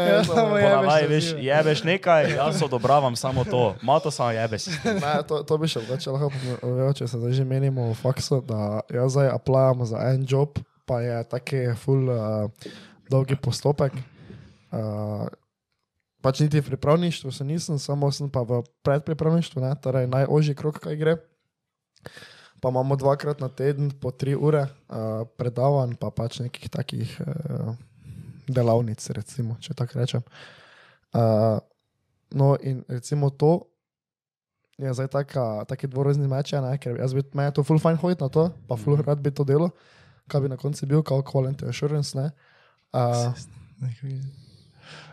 Ja, 0.08 0.24
samo 0.28 0.58
jebeš 0.58 1.08
veš, 1.08 1.26
jebeš 1.40 1.84
nekaj, 1.84 2.36
jaz 2.36 2.60
odobravam 2.64 3.16
samo 3.16 3.46
to. 3.48 3.76
Malo 3.82 4.00
to 4.00 4.12
samo 4.12 4.32
jebeš. 4.36 4.68
Ne, 5.04 5.24
to, 5.28 5.44
to 5.48 5.58
bi 5.58 5.72
še 5.72 5.80
več 5.88 6.10
lahko 6.12 6.28
povedal, 6.60 6.92
če 6.92 7.08
se 7.08 7.22
zdaj 7.24 7.40
že 7.40 7.48
menimo 7.48 7.88
v 7.94 7.96
faksu, 7.96 8.42
da 8.44 8.84
jaz 8.92 9.16
zdaj 9.16 9.32
aplajam 9.32 9.86
za 9.88 10.04
en 10.12 10.28
job, 10.28 10.60
pa 10.84 11.00
je 11.00 11.24
taki 11.32 11.64
full 11.80 12.12
uh, 12.12 12.52
dolgi 13.08 13.40
postopek. 13.40 13.96
Uh, 14.76 15.24
pač 16.20 16.44
niti 16.44 16.60
v 16.60 16.68
pripravništvu 16.68 17.32
se 17.32 17.48
nisem, 17.48 17.80
samo 17.80 18.12
sem 18.12 18.28
pa 18.28 18.44
v 18.44 18.60
predpripravništvu, 18.84 19.64
ne, 19.64 19.72
torej 19.80 20.12
najožji 20.12 20.60
krok, 20.60 20.84
kaj 20.84 21.00
gre. 21.00 21.16
Pa 22.62 22.70
imamo 22.74 22.96
dvakrat 22.98 23.40
na 23.40 23.50
teden 23.54 23.92
po 24.02 24.12
tri 24.12 24.34
ure 24.36 24.66
uh, 24.66 25.24
predavanj, 25.38 25.94
pa 26.02 26.10
pač 26.10 26.40
nekih 26.42 26.70
takih 26.74 27.10
uh, 27.22 27.76
delavnic, 28.50 29.04
recimo, 29.14 29.58
če 29.62 29.76
tako 29.78 30.00
rečem. 30.00 30.24
Uh, 31.14 31.60
no, 32.34 32.56
in 32.62 32.82
recimo 32.90 33.30
to 33.30 33.68
je 34.78 34.94
zdaj 34.94 35.08
taka, 35.08 35.66
taki 35.66 35.90
dvorozni 35.90 36.28
meč, 36.30 36.54
ne, 36.54 36.76
ker 36.78 36.98
jaz 37.02 37.14
bi, 37.18 37.26
je 37.26 37.54
to 37.54 37.66
full 37.66 37.82
fine 37.82 37.98
hoditi 37.98 38.22
na 38.22 38.30
to, 38.30 38.50
pa 38.70 38.78
full 38.78 39.00
rad 39.02 39.22
bi 39.22 39.34
to 39.34 39.46
delo, 39.48 39.72
kaj 40.30 40.46
bi 40.46 40.52
na 40.54 40.58
koncu 40.58 40.86
bil, 40.86 41.02
kao 41.06 41.26
quality 41.26 41.70
assurance, 41.70 42.18
ne. 42.18 42.30
Uh, 42.94 43.34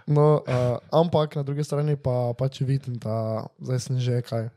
no, 0.06 0.44
uh, 0.44 0.76
ampak 0.92 1.36
na 1.36 1.42
drugi 1.42 1.64
strani 1.64 1.96
pa 1.96 2.32
pač 2.38 2.60
vidim, 2.60 3.00
da 3.00 3.46
zdaj 3.60 3.80
sem 3.80 4.00
že 4.00 4.20
kaj. 4.24 4.52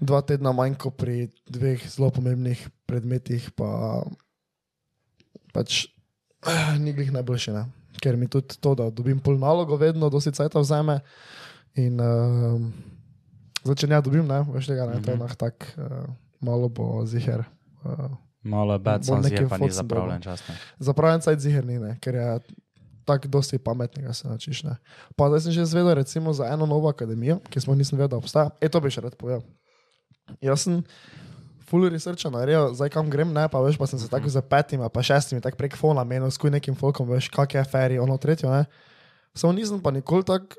Dva 0.00 0.20
tedna 0.22 0.52
manj 0.52 0.76
kot 0.76 0.94
pri 0.94 1.16
dveh 1.44 1.82
zelo 1.84 2.10
pomembnih 2.10 2.58
predmetih, 2.84 3.50
pa 3.52 4.02
pač 5.52 5.88
eh, 6.44 6.78
ni 6.78 6.92
glih 6.92 7.10
najboljše. 7.10 7.52
Ne? 7.52 7.64
Ker 7.98 8.14
mi 8.14 8.28
tudi 8.28 8.54
to, 8.56 8.74
da 8.74 8.90
dobim 8.90 9.18
pol 9.18 9.34
nalogo, 9.36 9.74
vedno 9.74 10.06
dosti 10.08 10.30
cajta 10.30 10.60
vzame. 10.60 11.00
In 11.74 11.98
uh, 11.98 12.62
če 13.68 13.86
ne 13.86 13.98
dobim, 13.98 14.22
ne, 14.24 14.40
veš 14.48 14.66
tega, 14.66 14.86
ne, 14.86 14.98
to 14.98 15.10
je 15.10 15.16
Mhm. 15.16 15.20
nah 15.20 15.34
tak, 15.34 15.66
uh, 15.74 16.06
malo 16.40 16.68
bo 16.68 17.04
ziher. 17.04 17.44
Uh, 17.82 18.14
Malo 18.42 18.78
bad, 18.78 19.02
Bolj 19.02 19.06
sam 19.06 19.22
zje 19.24 19.48
pa 19.48 19.58
ni 19.58 19.68
zapravljen 19.68 20.22
čas. 20.22 20.40
ne. 20.48 20.54
Zapravljen 20.78 21.20
cajt 21.20 21.38
ziher 21.40 21.66
ni, 21.66 21.78
ne, 21.78 21.98
ker 22.00 22.14
je 22.14 22.40
tako 23.04 23.28
dosti 23.28 23.58
pametnega 23.58 24.12
se 24.12 24.28
naučiš. 24.28 24.62
Ne. 24.62 24.76
Pa 25.16 25.28
zdaj 25.28 25.40
sem 25.40 25.52
že 25.52 25.64
zvedel 25.66 25.94
recimo 25.94 26.32
za 26.32 26.46
eno 26.46 26.66
novo 26.66 26.88
akademijo, 26.88 27.40
ki 27.50 27.60
smo 27.60 27.74
nisem 27.74 27.98
vedel, 27.98 28.08
da 28.08 28.16
obstaja. 28.16 28.50
E, 28.60 28.68
to 28.68 28.80
bi 28.80 28.90
še 28.90 29.00
rad 29.00 29.16
povedal. 29.16 29.42
Jaz 30.44 30.66
sem 30.66 30.82
full 31.68 31.88
researcha 31.92 32.30
naredil, 32.32 32.72
zdaj 32.76 32.90
kam 32.94 33.10
grem, 33.12 33.32
ne, 33.34 33.44
pa 33.52 33.60
veš, 33.60 33.76
pa 33.80 33.86
sem 33.90 34.00
se 34.00 34.08
tako 34.08 34.30
za 34.32 34.40
petimi, 34.40 34.88
pa 34.92 35.04
šestimi, 35.04 35.42
tako 35.44 35.60
prek 35.60 35.76
fona 35.76 36.04
menil, 36.04 36.30
skuj 36.32 36.52
nekim 36.54 36.76
folkom, 36.78 37.08
veš, 37.12 37.28
kak 37.34 37.58
je 37.58 37.64
feri, 37.68 37.98
ono 38.00 38.16
tretjo, 38.16 38.48
ne. 38.52 38.64
Samo 39.36 39.52
nisem 39.52 39.82
pa 39.84 39.92
nikoli 39.92 40.24
tako, 40.24 40.56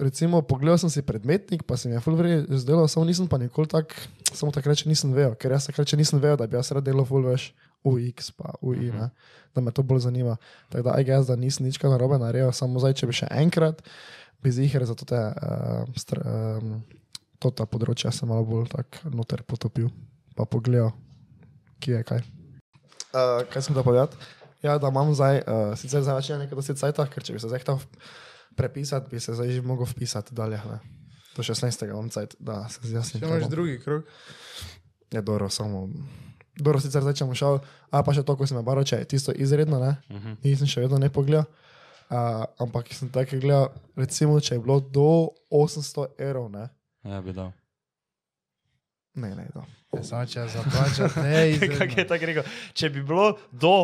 recimo, 0.00 0.42
pogledal 0.42 0.78
sem 0.80 0.92
si 0.92 1.02
predmetnik, 1.04 1.64
pa 1.68 1.76
se 1.76 1.88
mi 1.88 1.96
je 1.96 2.04
full 2.04 2.16
vri 2.16 2.44
zdelo, 2.60 2.88
samo 2.88 3.04
nisem 3.08 3.28
pa 3.28 3.40
nikoli 3.40 3.68
tako, 3.68 3.96
samo 4.32 4.52
takrat 4.52 4.80
še 4.80 4.88
nisem 4.88 5.12
vedel, 5.16 5.34
ker 5.40 5.56
jaz 5.56 5.68
takrat 5.68 5.88
še 5.88 5.98
nisem 6.00 6.20
vedel, 6.20 6.38
da 6.40 6.48
bi 6.48 6.60
jaz 6.60 6.72
rad 6.76 6.84
delal 6.84 7.08
full, 7.08 7.24
veš, 7.28 7.50
UX 7.84 8.32
pa 8.36 8.54
UI, 8.60 8.92
ne, 8.92 9.08
da 9.56 9.64
me 9.64 9.72
to 9.72 9.80
bolj 9.86 10.04
zanima. 10.04 10.36
Tako 10.68 10.90
da, 10.90 10.96
aj 11.00 11.08
jaz, 11.08 11.28
da 11.32 11.36
nisem 11.40 11.64
nič 11.64 11.80
kaj 11.80 11.92
narobe 11.94 12.20
naredil, 12.20 12.52
samo 12.56 12.80
zdaj, 12.82 12.96
če 13.00 13.08
bi 13.08 13.16
še 13.16 13.28
enkrat, 13.40 13.80
bi 14.44 14.52
ziher 14.52 14.84
za 14.88 14.96
to 14.96 15.08
te, 15.08 15.20
uh, 15.20 15.88
str, 16.00 16.20
um, 16.20 16.80
to 17.40 17.50
ta 17.50 17.66
področja 17.68 18.12
se 18.14 18.28
malo 18.28 18.44
bolj 18.46 18.68
tako 18.74 19.12
noter 19.16 19.42
potopil, 19.48 19.88
pa 20.36 20.44
pogledal, 20.48 20.92
kje 21.80 21.96
je 21.98 22.06
kaj. 22.06 22.22
Uh, 23.10 23.40
kaj 23.50 23.66
sem 23.66 23.74
da 23.74 23.82
povedati? 23.82 24.16
Ja, 24.62 24.76
da 24.78 24.90
imam 24.92 25.14
zdaj, 25.16 25.40
uh, 25.48 25.72
sicer 25.80 26.04
zdaj 26.04 26.20
več 26.20 26.28
ne 26.30 26.42
nekaj 26.44 26.58
dosti 26.58 26.76
cajta, 26.76 27.06
ker 27.10 27.24
če 27.24 27.34
bi 27.34 27.40
se 27.42 27.48
zdaj 27.48 27.62
hotel 27.64 27.80
prepisati, 28.58 29.08
bi 29.10 29.20
se 29.20 29.34
zdaj 29.34 29.54
že 29.56 29.62
mogel 29.64 29.88
vpisati 29.88 30.36
dalje. 30.36 30.60
Ne? 30.68 30.80
Do 31.36 31.42
16. 31.46 31.86
imam 31.88 32.10
cajt, 32.12 32.36
da 32.38 32.66
se 32.68 32.84
zjasnim. 32.84 33.22
Če 33.22 33.30
imaš 33.30 33.48
drugi 33.48 33.78
krok. 33.80 34.04
Je 35.10 35.22
dobro, 35.24 35.48
samo. 35.48 35.86
Dobro, 36.60 36.82
sicer 36.82 37.02
zdaj 37.02 37.16
če 37.16 37.28
bom 37.30 37.38
šel, 37.38 37.58
a 37.88 38.02
pa 38.04 38.12
še 38.14 38.22
to, 38.26 38.36
ko 38.36 38.46
sem 38.46 38.60
baro, 38.66 38.84
če 38.84 39.00
je 39.00 39.08
tisto 39.16 39.32
izredno, 39.32 39.80
ne? 39.80 39.96
Mhm. 40.12 40.36
Nisem 40.44 40.68
še 40.68 40.84
vedno 40.84 41.00
ne 41.00 41.08
pogledal. 41.08 41.48
Uh, 42.10 42.42
ampak 42.58 42.90
sem 42.92 43.08
tako 43.08 43.38
gledal, 43.38 43.70
recimo, 43.96 44.36
če 44.42 44.58
je 44.58 44.62
bilo 44.62 44.80
do 44.82 45.30
800 45.54 46.10
evrov, 46.18 46.50
ne? 46.52 46.68
Ja, 47.04 47.20
bi 47.20 47.32
dal. 47.32 47.52
Ne, 49.14 49.34
ne, 49.34 49.46
da. 49.54 49.64
Ja, 49.92 50.02
samo 50.06 50.26
če 50.26 50.44
zaplačati, 50.48 51.20
ne, 51.20 51.38
Kako 51.78 52.00
je 52.00 52.06
tako 52.06 52.26
rekel? 52.30 52.44
Če 52.72 52.90
bi 52.94 53.02
bilo 53.02 53.32
do, 53.50 53.74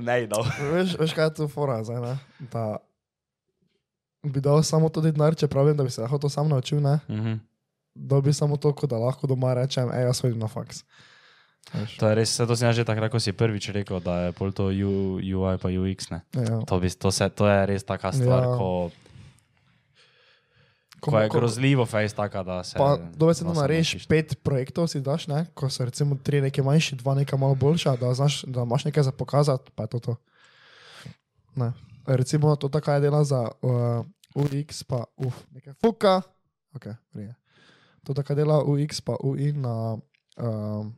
ne, 0.00 0.26
dal. 0.30 0.46
Veš, 0.74 0.96
veš 1.00 1.12
kaj 1.16 1.28
je 1.28 1.34
to 1.42 1.48
fora, 1.48 1.82
zdaj, 1.84 2.00
ne? 2.00 2.14
Da 2.52 2.76
bi 4.26 4.40
dal 4.42 4.62
samo 4.66 4.88
to 4.88 5.02
denar, 5.04 5.36
če 5.38 5.48
pravim, 5.48 5.76
da 5.76 5.84
bi 5.86 5.92
se 5.92 6.00
lahko 6.02 6.18
to 6.18 6.30
sam 6.32 6.48
naučil, 6.48 6.80
ne? 6.82 6.98
Mhm. 7.08 7.36
Da 7.96 8.20
bi 8.20 8.32
samo 8.32 8.56
to, 8.60 8.72
da 8.88 8.98
lahko 9.00 9.28
doma 9.28 9.54
rečem, 9.56 9.88
ej, 9.92 10.08
jaz 10.08 10.20
hodim 10.24 10.40
na 10.40 10.48
faks. 10.52 10.82
Veš? 11.72 11.96
To 11.98 12.08
je 12.08 12.14
res, 12.14 12.32
to 12.36 12.54
sem 12.56 12.68
jaz 12.68 12.76
že 12.76 12.84
takrat, 12.86 13.10
ko 13.10 13.18
si 13.18 13.32
prvič 13.34 13.70
rekel, 13.74 13.98
da 14.04 14.28
je 14.28 14.34
pol 14.36 14.52
to 14.54 14.68
U, 14.70 15.16
UI 15.18 15.56
pa 15.58 15.68
UX. 15.72 16.10
Ne. 16.12 16.20
Ja. 16.36 16.60
To, 16.68 16.78
bi, 16.78 16.90
to, 16.92 17.10
se, 17.10 17.26
to 17.32 17.48
je 17.48 17.58
res 17.66 17.82
taka 17.88 18.12
stvar, 18.14 18.44
Ja. 18.46 18.50
ja. 18.52 18.58
ko, 18.60 18.68
Ko- 21.00 21.10
ko 21.10 21.18
je 21.20 21.28
ko- 21.28 21.38
grozljivo 21.38 21.86
face 21.86 22.14
taka, 22.14 22.42
da 22.42 22.64
se... 22.64 22.78
Pa, 22.78 22.96
dobe 23.16 23.34
se 23.34 23.44
da 23.44 23.52
to 23.52 23.60
narediš, 23.60 24.06
pet 24.08 24.42
projektov 24.42 24.88
si 24.88 25.00
daš, 25.00 25.26
ne? 25.28 25.46
ko 25.54 25.68
so 25.70 25.84
recimo 25.84 26.16
tri 26.16 26.40
neke 26.40 26.62
manjši, 26.62 26.96
dva 26.96 27.14
neka 27.14 27.36
malo 27.36 27.54
boljša, 27.54 27.96
da, 27.96 28.14
znaš, 28.14 28.42
da 28.42 28.62
imaš 28.62 28.84
nekaj 28.84 29.02
za 29.02 29.12
pokazati, 29.12 29.70
pa 29.74 29.82
je 29.82 29.88
to 29.88 29.98
to. 29.98 30.16
Ne. 31.56 31.72
Recimo 32.06 32.56
to 32.56 32.68
tako 32.68 32.92
je 32.92 33.00
dela 33.00 33.24
za 33.24 33.48
uh, 33.62 34.06
UX, 34.34 34.84
pa 34.84 35.04
uf, 35.16 35.34
nekaj 35.50 35.74
fuka. 35.80 36.22
Okay, 36.76 36.94
prije. 37.12 37.34
to 38.04 38.14
tako 38.14 38.34
dela 38.34 38.64
UX, 38.64 39.00
pa 39.00 39.16
UI 39.20 39.52
na 39.52 39.96
um, 40.36 40.94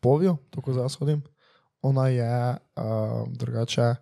Povju, 0.00 0.36
tako 0.50 0.72
zdaj 0.72 0.88
hodim. 0.98 1.22
Ona 1.82 2.08
je 2.08 2.56
um, 2.76 3.34
drugače, 3.34 3.94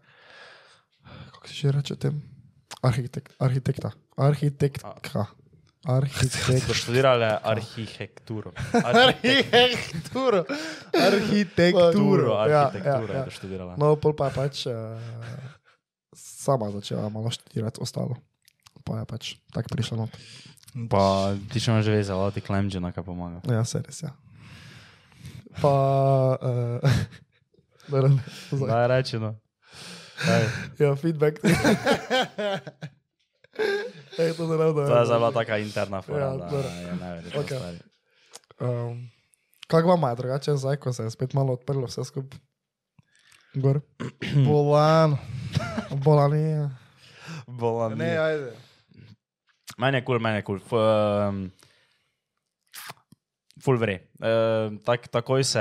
kako 1.33 1.49
se 1.49 1.55
že 1.55 1.73
reče 1.73 1.97
tem? 1.97 2.23
Arhitekt, 2.83 3.35
arhitekta. 3.39 3.91
Arhitektka. 4.19 5.27
Arhitekt. 5.89 6.67
So 6.67 6.75
študirale 6.75 7.39
arhitekturo. 7.39 8.51
Arhitekturo. 8.75 10.43
Arhitekturo. 10.93 12.35
Arhitekturo, 12.35 12.35
Ja, 12.51 12.69
ja, 12.75 12.99
ja. 12.99 13.25
je 13.25 13.31
študirala. 13.31 13.79
No, 13.79 13.95
pol 13.97 14.13
pa 14.19 14.29
je 14.29 14.35
pač 14.35 14.67
uh, 14.67 14.99
sama 16.13 16.69
začela 16.75 17.09
malo 17.09 17.31
študirati 17.31 17.79
ostalo. 17.81 18.19
Pa 18.85 19.01
je 19.01 19.05
pač 19.07 19.23
tako 19.55 19.71
prišla 19.73 19.97
not. 20.03 20.13
Pa 20.91 21.33
ti 21.49 21.63
še 21.63 21.73
imaš 21.73 21.87
že 21.89 21.95
vezalo, 21.97 22.29
ti 22.35 22.43
klemđena, 22.45 22.93
kaj 22.93 23.07
pomaga. 23.07 23.41
Ja, 23.49 23.63
se 23.65 23.81
res, 23.81 24.03
ja. 24.03 24.13
Pa, 25.63 25.73
uh, 26.43 26.83
Daj 28.67 28.87
reči, 28.93 29.17
no. 29.23 29.39
Daj. 30.27 30.43
ja, 30.83 30.93
feedback. 30.99 31.39
Ej, 34.19 34.35
to 34.37 34.47
ne 34.51 34.57
vem, 34.57 34.75
da 34.75 34.87
To 34.87 34.99
je 34.99 35.07
zdaj 35.07 35.19
bila 35.19 35.33
taka 35.33 35.59
interna 35.59 35.97
Ja, 35.97 36.03
fora, 36.03 36.27
da 36.27 36.37
dobro. 36.37 36.69
je 36.69 36.97
najverjetneje 36.97 37.45
Okej. 37.45 37.59
stvari. 37.59 37.79
Um, 38.61 39.11
kako 39.67 39.89
vam 39.89 40.11
je 40.11 40.17
drugače 40.17 40.57
zdaj, 40.57 40.77
ko 40.77 40.93
se 40.93 41.03
je 41.03 41.11
spet 41.11 41.33
malo 41.33 41.53
odprlo 41.53 41.87
vse 41.87 42.05
skupaj? 42.05 42.39
Gor. 43.55 43.81
Bolan. 44.47 45.17
Bolani 45.91 46.43
je. 46.43 46.71
Bolan. 47.47 47.99
Ne, 47.99 48.17
ajde. 48.17 48.53
Meni 49.79 49.97
je 49.97 50.43
kul, 50.43 50.61
cool, 53.65 53.79
meni 53.79 53.93
je 53.93 53.99
kul. 53.99 54.07
Cool. 54.09 54.23
Um, 54.23 54.79
Ful 54.79 54.79
vre. 54.79 54.79
Uh, 54.79 54.79
tak, 54.85 55.09
takoj 55.09 55.45
se 55.45 55.61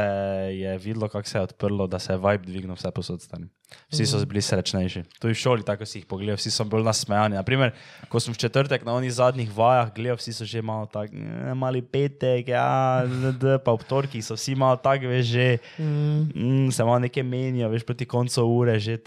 je 0.53 0.77
videlo, 0.77 1.09
kako 1.09 1.27
se 1.27 1.37
je 1.37 1.41
odprlo, 1.41 1.87
da 1.87 1.99
se 1.99 2.13
je 2.13 2.17
vibe 2.17 2.45
dvignil 2.45 2.75
vse 2.75 2.91
posod 2.91 3.21
stane. 3.21 3.47
Vsi 3.91 4.05
so 4.05 4.25
bili 4.25 4.41
srečnejši. 4.41 5.03
Tudi 5.19 5.33
v 5.33 5.37
šoli, 5.37 5.63
tako 5.63 5.85
si 5.85 5.99
jih 5.99 6.05
pogledal, 6.05 6.35
vsi 6.37 6.51
so 6.51 6.63
bili 6.63 6.83
nasmejani. 6.83 7.35
Naprimer, 7.35 7.73
ko 8.09 8.19
sem 8.19 8.33
v 8.33 8.37
četrtek 8.37 8.85
na 8.85 8.93
onih 8.93 9.13
zadnjih 9.13 9.49
vajah 9.57 9.93
gledal, 9.93 10.15
vsi 10.17 10.33
so 10.33 10.45
že 10.45 10.61
malo 10.61 10.85
tako, 10.85 11.15
"Eh, 11.15 11.53
mali 11.53 11.81
petek, 11.81 12.47
ja, 12.47 13.03
d, 13.39 13.57
pa 13.59 13.71
ob 13.71 13.83
torkih 13.83 14.23
so 14.25 14.35
vsi 14.35 14.55
malo 14.55 14.77
tako, 14.77 15.07
veš, 15.07 15.25
že 15.25 15.57
Mm, 15.79 16.31
mm, 16.35 16.71
se 16.71 16.83
malo 16.83 16.99
nekaj 16.99 17.23
menijo, 17.23 17.69
veš, 17.69 17.83
proti 17.83 18.05
koncu 18.05 18.41
ure, 18.45 18.79
že 18.79 18.97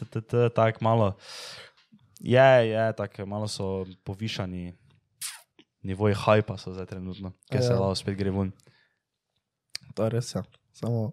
tako 0.55 0.79
malo. 0.81 1.17
Je, 2.21 2.69
je, 2.69 2.93
tako 2.93 3.27
malo 3.27 3.49
so 3.49 3.87
povišani. 4.05 4.75
Nivoji 5.83 6.15
hajpa 6.15 6.59
so 6.59 6.73
zdaj 6.73 6.87
trenutno, 6.87 7.33
ker 7.51 7.63
se 7.63 7.73
Ja. 7.73 7.79
lahko 7.81 7.95
spet 7.95 8.19
gre 8.19 8.31
ven. 8.31 8.53
To 10.01 10.05
je 10.05 10.11
res, 10.11 10.33
ja. 10.33 10.41
Samo, 10.73 11.13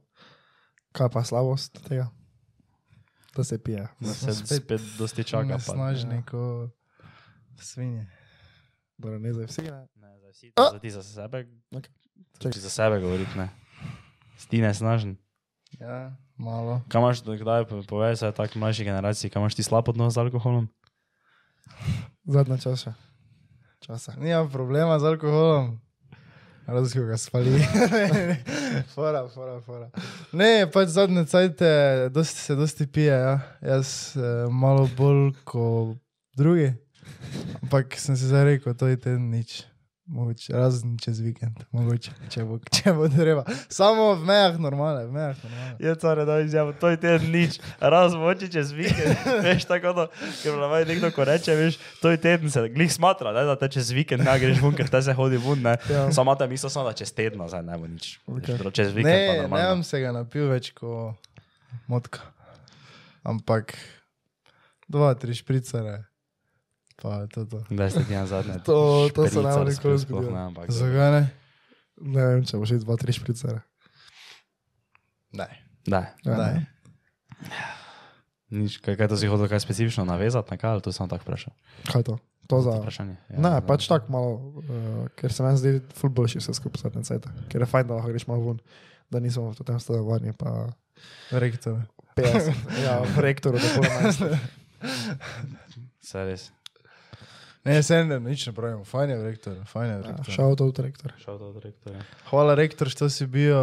kaj 0.93 1.09
pa 1.09 1.19
slabost 1.21 1.75
tega? 1.83 2.07
Da 3.35 3.43
se 3.43 3.59
pije. 3.59 3.83
Da 3.99 4.13
Smo 4.13 4.31
se 4.31 4.39
spet 4.39 4.63
spet 4.63 4.81
dosti 4.95 5.23
čaka. 5.25 5.59
pa- 5.59 5.59
Snažni, 5.67 6.23
ko 6.23 6.69
svinje. 7.57 8.07
Dobro, 8.97 9.19
ne 9.19 9.33
za 9.33 9.43
vsi, 9.43 9.61
ne. 9.63 9.83
Ne, 9.93 10.11
za 10.17 10.29
vsi, 10.29 10.51
A! 10.55 10.71
za 10.71 10.79
ti 10.79 10.89
za 10.89 11.03
sebe. 11.03 11.43
Okej. 11.69 11.91
Če 12.39 12.59
za 12.59 12.69
sebe 12.71 12.97
govoriti, 12.97 13.35
ne. 13.35 13.49
Stine 14.37 14.71
snažen. 14.71 15.17
Ja, 15.75 16.15
malo. 16.37 16.81
Kaj 16.87 17.01
imaš, 17.01 17.21
kdaj 17.21 17.67
povej 17.83 18.15
se 18.15 18.31
tako 18.31 18.55
mlajši 18.57 18.83
generaciji, 18.83 19.29
kaj 19.29 19.39
imaš 19.39 19.55
ti 19.55 19.63
slab 19.63 19.89
odnos 19.89 20.13
z 20.13 20.17
alkoholom? 20.19 20.69
Zadnja 22.25 22.57
časa. 22.57 22.93
Časa. 23.79 24.15
Nimam 24.15 24.47
problema 24.49 24.95
z 24.95 25.03
alkoholom. 25.05 25.77
Razgo 26.67 27.05
ga 27.05 27.17
spali. 27.17 27.49
fora, 28.95 29.27
fora, 29.33 29.61
fora. 29.61 29.89
Ne, 30.31 30.67
pač 30.73 30.89
zadnje 30.89 31.23
cajte, 31.25 31.69
dosti 32.11 32.41
se 32.41 32.55
dosti 32.55 32.87
pije, 32.87 33.13
ja. 33.13 33.39
Jaz 33.61 34.17
eh, 34.17 34.49
malo 34.51 34.89
bolj 34.97 35.31
kot 35.47 35.95
drugi. 36.35 36.73
Ampak 37.63 37.95
sem 37.95 38.17
si 38.19 38.27
zdaj 38.27 38.43
rekel, 38.43 38.75
to 38.75 38.91
je 38.91 38.99
ten 38.99 39.31
nič. 39.31 39.63
Mogoče, 40.07 40.53
razen 40.55 40.93
čez 41.03 41.17
vikend, 41.19 41.65
mogoče, 41.75 42.13
če 42.31 42.45
bo, 42.47 42.55
če 42.71 42.93
bo 42.95 43.09
treba. 43.11 43.41
Samo 43.67 44.13
v 44.15 44.23
mejah 44.29 44.55
normale, 44.55 45.01
v 45.03 45.11
mejah 45.11 45.41
normale. 45.43 45.73
Je 45.83 45.95
to 45.99 46.13
redno 46.15 46.37
izjavo, 46.45 46.71
to 46.79 46.93
je 46.93 46.99
teden 47.01 47.27
nič, 47.33 47.57
razmoči 47.83 48.47
čez 48.53 48.71
vikend. 48.71 49.19
veš, 49.43 49.67
tako 49.67 49.91
da, 49.97 50.05
ker 50.39 50.55
navaja 50.55 50.87
nekdo, 50.87 51.11
ko 51.11 51.27
reče, 51.27 51.57
veš, 51.59 51.79
to 51.99 52.15
je 52.15 52.21
teden 52.23 52.47
se, 52.47 52.63
glih 52.71 52.87
smatra, 52.87 53.35
ne, 53.35 53.43
da 53.51 53.59
te 53.59 53.67
čez 53.75 53.91
vikend 53.91 54.23
ne 54.23 54.39
greš 54.39 54.63
ven, 54.63 54.79
ker 54.79 54.87
te 54.95 55.03
se 55.03 55.11
hodi 55.19 55.43
ven, 55.43 55.67
ne. 55.67 55.75
Ja. 55.91 56.07
Samo 56.15 56.37
te 56.39 56.47
misliš, 56.47 56.79
da 56.87 56.95
čez 56.95 57.11
teden 57.11 57.43
zdaj 57.43 57.67
ne 57.67 57.75
bo 57.75 57.91
nič. 57.91 58.15
Okay. 58.31 58.55
Čez 58.71 58.95
vikend 58.95 59.11
pa 59.11 59.11
Ne, 59.11 59.27
ne 59.27 59.41
normalno. 59.43 59.75
bom 59.75 59.83
se 59.83 59.99
ga 59.99 60.15
napil 60.15 60.47
več 60.55 60.71
kot 60.71 61.19
motka. 61.91 62.23
Ampak 63.27 63.75
dva, 64.87 65.11
tri 65.19 65.35
špricare. 65.35 66.06
Pa 66.97 67.27
to 67.27 67.45
to. 67.45 67.61
Kdaj 67.67 67.89
ste 67.89 68.01
ti 68.03 68.13
na 68.13 68.25
zadnje? 68.25 68.57
To- 68.65 69.07
to 69.07 69.21
se 69.23 69.37
ne 69.37 69.43
bo 69.43 69.51
špricar 69.53 69.65
nikoli 69.67 69.97
zgodilo. 69.99 70.31
ne, 70.31 70.41
ampak- 70.43 70.71
Zakaj 70.71 71.11
ne? 71.11 71.23
Ne 71.99 72.23
vem, 72.23 72.41
če 72.41 72.55
bo 72.55 72.65
še 72.65 72.77
dva, 72.77 72.93
tri 72.95 73.11
špricare. 73.11 73.61
Ne. 75.31 75.47
Da, 75.83 76.13
Ja, 76.19 76.33
Ne. 76.33 76.37
ne. 76.37 76.67
nič, 78.49 78.77
kaj, 78.77 78.95
kaj 78.95 79.07
to 79.07 79.15
si 79.15 79.25
hodil 79.25 79.45
kaj 79.45 79.59
specifično 79.59 80.03
navezati, 80.03 80.47
na 80.47 80.55
kaj, 80.55 80.69
ali 80.69 80.81
to 80.81 80.89
sem 80.89 81.05
tako 81.05 81.23
vprašal? 81.23 81.53
Kaj 81.85 81.99
je 81.99 82.05
to? 82.05 82.15
To 82.47 82.61
za... 82.61 82.73
Vprašanje. 82.77 83.15
Ja, 83.27 83.37
Ne, 83.37 83.51
za- 83.51 83.61
pač 83.61 83.85
tako 83.85 84.07
malo, 84.09 84.31
uh, 84.57 85.07
ker 85.13 85.29
se 85.29 85.43
meni 85.43 85.57
zdi 85.57 85.71
ful 85.93 86.09
boljši 86.09 86.39
vse 86.39 86.53
skupaj 86.53 86.81
zadnje 86.81 87.03
cajt. 87.03 87.27
Ker 87.47 87.59
je 87.59 87.67
fajn, 87.67 87.85
da 87.85 87.93
lahko 87.93 88.09
greš 88.09 88.25
malo 88.25 88.41
ven, 88.45 88.59
da 89.07 89.19
nismo 89.19 89.49
v 89.49 89.61
tem 89.61 89.77
stanovanju, 89.77 90.31
pa 90.33 90.71
Rektor. 91.29 91.83
50. 92.15 92.55
ja, 92.79 92.97
v 93.05 93.19
rektoru, 93.19 93.55
da 93.55 93.69
pol 93.69 93.83
Saj 96.01 96.23
res. 96.25 96.49
Ne, 97.67 97.83
se 97.83 98.03
ne, 98.03 98.19
nič 98.19 98.47
ne 98.47 98.53
pravimo. 98.53 98.85
Fajn 98.87 99.09
je 99.09 99.17
v 99.17 99.25
rektoru, 99.27 99.63
fajn 99.67 99.89
je 99.89 99.97
v 99.97 100.03
rektoru. 100.07 100.31
Shout 100.31 100.61
out 100.61 100.79
rektor. 100.79 101.13
Šel 101.19 101.37
to 101.37 101.49
od 101.51 101.57
rektorja. 101.63 102.01
Hvala 102.29 102.55
rektor, 102.55 102.89
što 102.89 103.09
si 103.09 103.27
bil 103.27 103.57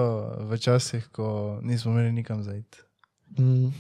v 0.44 0.58
časih, 0.60 1.08
ko 1.08 1.58
nismo 1.62 1.92
imeli 1.92 2.12
nikam 2.12 2.42
zaiti. 2.42 2.84
Mm. 3.38 3.72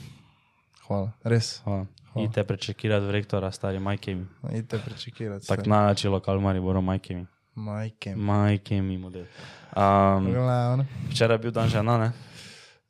Hvala, 0.86 1.12
res. 1.24 1.60
Hvala. 1.64 1.86
Hvala. 2.12 2.24
Idite 2.24 2.44
prečekirati 2.44 3.06
v 3.06 3.10
rektora, 3.10 3.50
stari 3.50 3.78
majke 3.78 4.14
mi. 4.14 4.26
Idite 4.50 4.78
prečekirati. 4.78 5.46
Tako 5.46 5.68
najlačji 5.68 6.10
lokal 6.10 6.40
Mariboro, 6.40 6.80
majke 6.80 7.16
mi. 7.16 7.26
Majke. 7.54 8.16
Majke 8.16 8.82
mi 8.82 8.98
model. 8.98 9.26
Um, 9.76 10.32
Glavno. 10.32 10.86
včeraj 11.10 11.34
je 11.34 11.38
bil 11.38 11.50
dan 11.50 11.68
žena, 11.68 11.98
ne? 11.98 12.12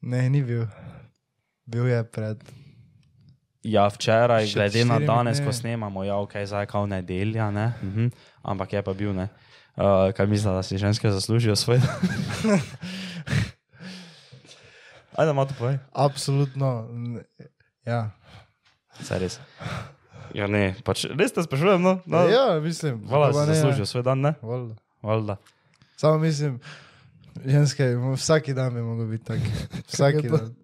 Ne, 0.00 0.30
ni 0.30 0.42
bil. 0.42 0.66
Bil 1.66 1.86
je 1.86 2.04
pred. 2.04 2.44
Ja, 3.64 3.88
včeraj, 3.88 4.46
Še 4.52 4.58
glede 4.60 4.84
na 4.84 4.98
danes, 5.00 5.40
ko 5.40 5.48
dnevi. 5.48 5.56
snemamo, 5.56 6.04
ja, 6.04 6.20
ok, 6.20 6.36
zdaj 6.44 6.62
je 6.62 6.68
kao 6.68 6.84
nedelja, 6.86 7.48
ne? 7.50 7.72
Mhm. 7.82 8.12
Ampak 8.44 8.76
je 8.76 8.82
pa 8.84 8.92
bil, 8.92 9.16
ne? 9.16 9.28
Uh, 9.74 10.12
kaj 10.14 10.26
misliš, 10.28 10.52
da 10.52 10.62
si 10.62 10.78
ženske 10.78 11.10
zaslužijo 11.10 11.56
svoj 11.56 11.80
dan? 11.80 11.96
Ajde, 15.18 15.32
malo 15.32 15.48
to 15.48 15.54
povej. 15.58 15.78
Absolutno. 15.92 16.88
Ja. 17.86 18.10
Saj 19.00 19.18
res. 19.18 19.40
Ja, 20.34 20.46
ne, 20.50 20.74
pač 20.86 21.06
res 21.10 21.34
te 21.34 21.42
sprašujem, 21.42 21.82
no? 21.82 21.98
no 22.06 22.26
Ja, 22.28 22.60
mislim. 22.60 23.06
Hvala, 23.08 23.30
da 23.30 23.44
si 23.44 23.50
ne, 23.50 23.54
zaslužijo 23.54 23.86
svoj 23.86 24.02
dan, 24.02 24.20
ne? 24.20 24.34
Valjda. 24.42 24.74
Valjda. 25.02 25.36
Samo 25.96 26.18
mislim, 26.18 26.60
ženske, 27.44 27.94
vsak 28.14 28.50
dan 28.54 28.74
bi 28.74 28.82
mogel 28.82 29.06
biti 29.06 29.24
tak. 29.24 29.40
Vsak 29.90 30.22
dan. 30.22 30.54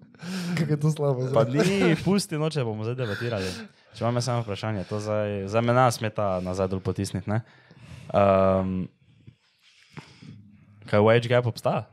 Kako 0.58 0.70
je 0.70 0.80
to 0.80 0.90
slabo? 0.90 1.28
Pa 1.34 1.44
zdaj? 1.44 1.66
ni, 1.66 1.96
pusti 2.04 2.38
noče, 2.38 2.64
bomo 2.64 2.84
zdaj 2.84 2.98
debatirali. 3.00 3.50
Če 3.96 4.04
imam 4.04 4.20
samo 4.22 4.44
vprašanje, 4.44 4.84
to 4.88 5.00
zdaj, 5.00 5.46
za 5.50 5.60
mene 5.64 5.86
smeta 5.92 6.38
nazaj 6.44 6.68
dol 6.70 6.82
potisniti, 6.84 7.30
ne? 7.30 7.40
Um, 8.14 8.88
Kaj 10.90 11.00
wage 11.06 11.30
gap 11.30 11.46
obstaja? 11.46 11.86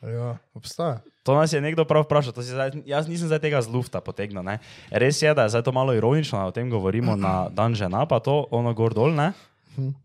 Ja, 0.00 0.38
obstaja. 0.56 1.02
To 1.28 1.36
nas 1.36 1.52
je 1.52 1.60
nekdo 1.60 1.84
prav 1.84 2.06
vprašal, 2.06 2.32
zdaj, 2.32 2.80
jaz 2.88 3.08
nisem 3.08 3.28
zdaj 3.28 3.42
tega 3.44 3.60
z 3.60 3.68
lufta 3.68 4.00
potegnil. 4.00 4.40
Ne? 4.40 4.56
Res 4.88 5.20
je, 5.20 5.28
da 5.36 5.44
je 5.44 5.52
zdaj 5.52 5.68
to 5.68 5.74
malo 5.76 5.92
ironično, 5.92 6.40
o 6.48 6.54
tem 6.56 6.72
govorimo 6.72 7.16
na 7.20 7.52
dan 7.52 7.76
žena, 7.76 8.06
pa 8.08 8.16
to 8.24 8.48
ono 8.48 8.72
gor 8.72 8.96
dol, 8.96 9.12
ne? 9.12 9.36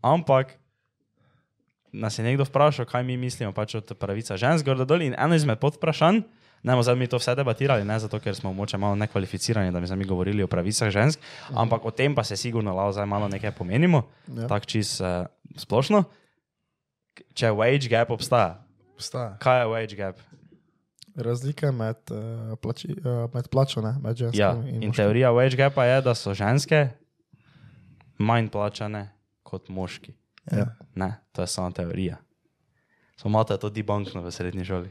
ampak 0.04 0.52
nas 1.96 2.18
je 2.18 2.24
nekdo 2.24 2.44
vprašal, 2.44 2.84
kaj 2.84 3.04
mi 3.04 3.16
mislimo 3.16 3.56
pač 3.56 3.80
od 3.80 3.88
pravica 3.96 4.36
žensk 4.36 4.68
gor 4.68 4.84
dol 4.84 5.00
in 5.00 5.16
eno 5.16 5.32
izmed 5.32 5.56
podvprašanj, 5.58 6.20
ne 6.66 6.72
bomo 6.72 6.82
zdaj 6.82 6.96
mi 6.96 7.06
to 7.06 7.16
vse 7.16 7.34
debatirali, 7.34 7.84
ne 7.84 7.94
zato, 7.98 8.18
ker 8.18 8.34
smo 8.34 8.50
moče 8.52 8.74
malo 8.76 8.94
nekvalificirani, 8.96 9.70
da 9.70 9.78
bi 9.78 9.86
zdaj 9.86 9.96
mi 9.96 10.04
govorili 10.04 10.42
o 10.42 10.50
pravicah 10.50 10.90
žensk, 10.90 11.20
ampak 11.54 11.84
o 11.84 11.90
tem 11.90 12.10
pa 12.10 12.24
se 12.24 12.36
sigurno 12.36 12.74
lahko 12.74 12.92
zdaj 12.92 13.06
malo 13.06 13.28
nekaj 13.28 13.52
pomenimo, 13.52 14.02
Ja. 14.26 14.48
tako 14.48 14.66
čist 14.66 15.00
uh, 15.00 15.30
splošno. 15.56 16.04
Če 17.32 17.48
wage 17.48 17.88
gap 17.88 18.10
obstaja, 18.10 18.58
obstaja. 18.92 19.36
kaj 19.38 19.60
je 19.60 19.66
wage 19.66 19.96
gap? 19.96 20.18
Razlike 21.16 21.70
med, 21.72 21.96
uh, 22.10 22.58
plači, 22.58 22.90
uh, 22.92 23.24
med 23.32 23.48
plačo, 23.48 23.80
ne? 23.80 23.94
med 24.02 24.16
ženskami 24.16 24.36
Ja, 24.36 24.52
in 24.68 24.82
in 24.82 24.92
teorija 24.92 25.30
wage 25.32 25.56
gapa 25.56 25.84
je, 25.84 26.02
da 26.02 26.14
so 26.14 26.34
ženske 26.34 26.88
manj 28.18 28.48
plačane 28.48 29.06
kot 29.42 29.68
moški. 29.68 30.12
Ja. 30.52 30.66
Ne, 30.94 31.14
to 31.32 31.42
je 31.42 31.46
samo 31.46 31.70
teorija. 31.70 32.16
Samo 33.16 33.32
imate 33.32 33.56
to 33.56 33.70
debunkno 33.70 34.20
v 34.22 34.30
srednji 34.30 34.64
šoli. 34.64 34.90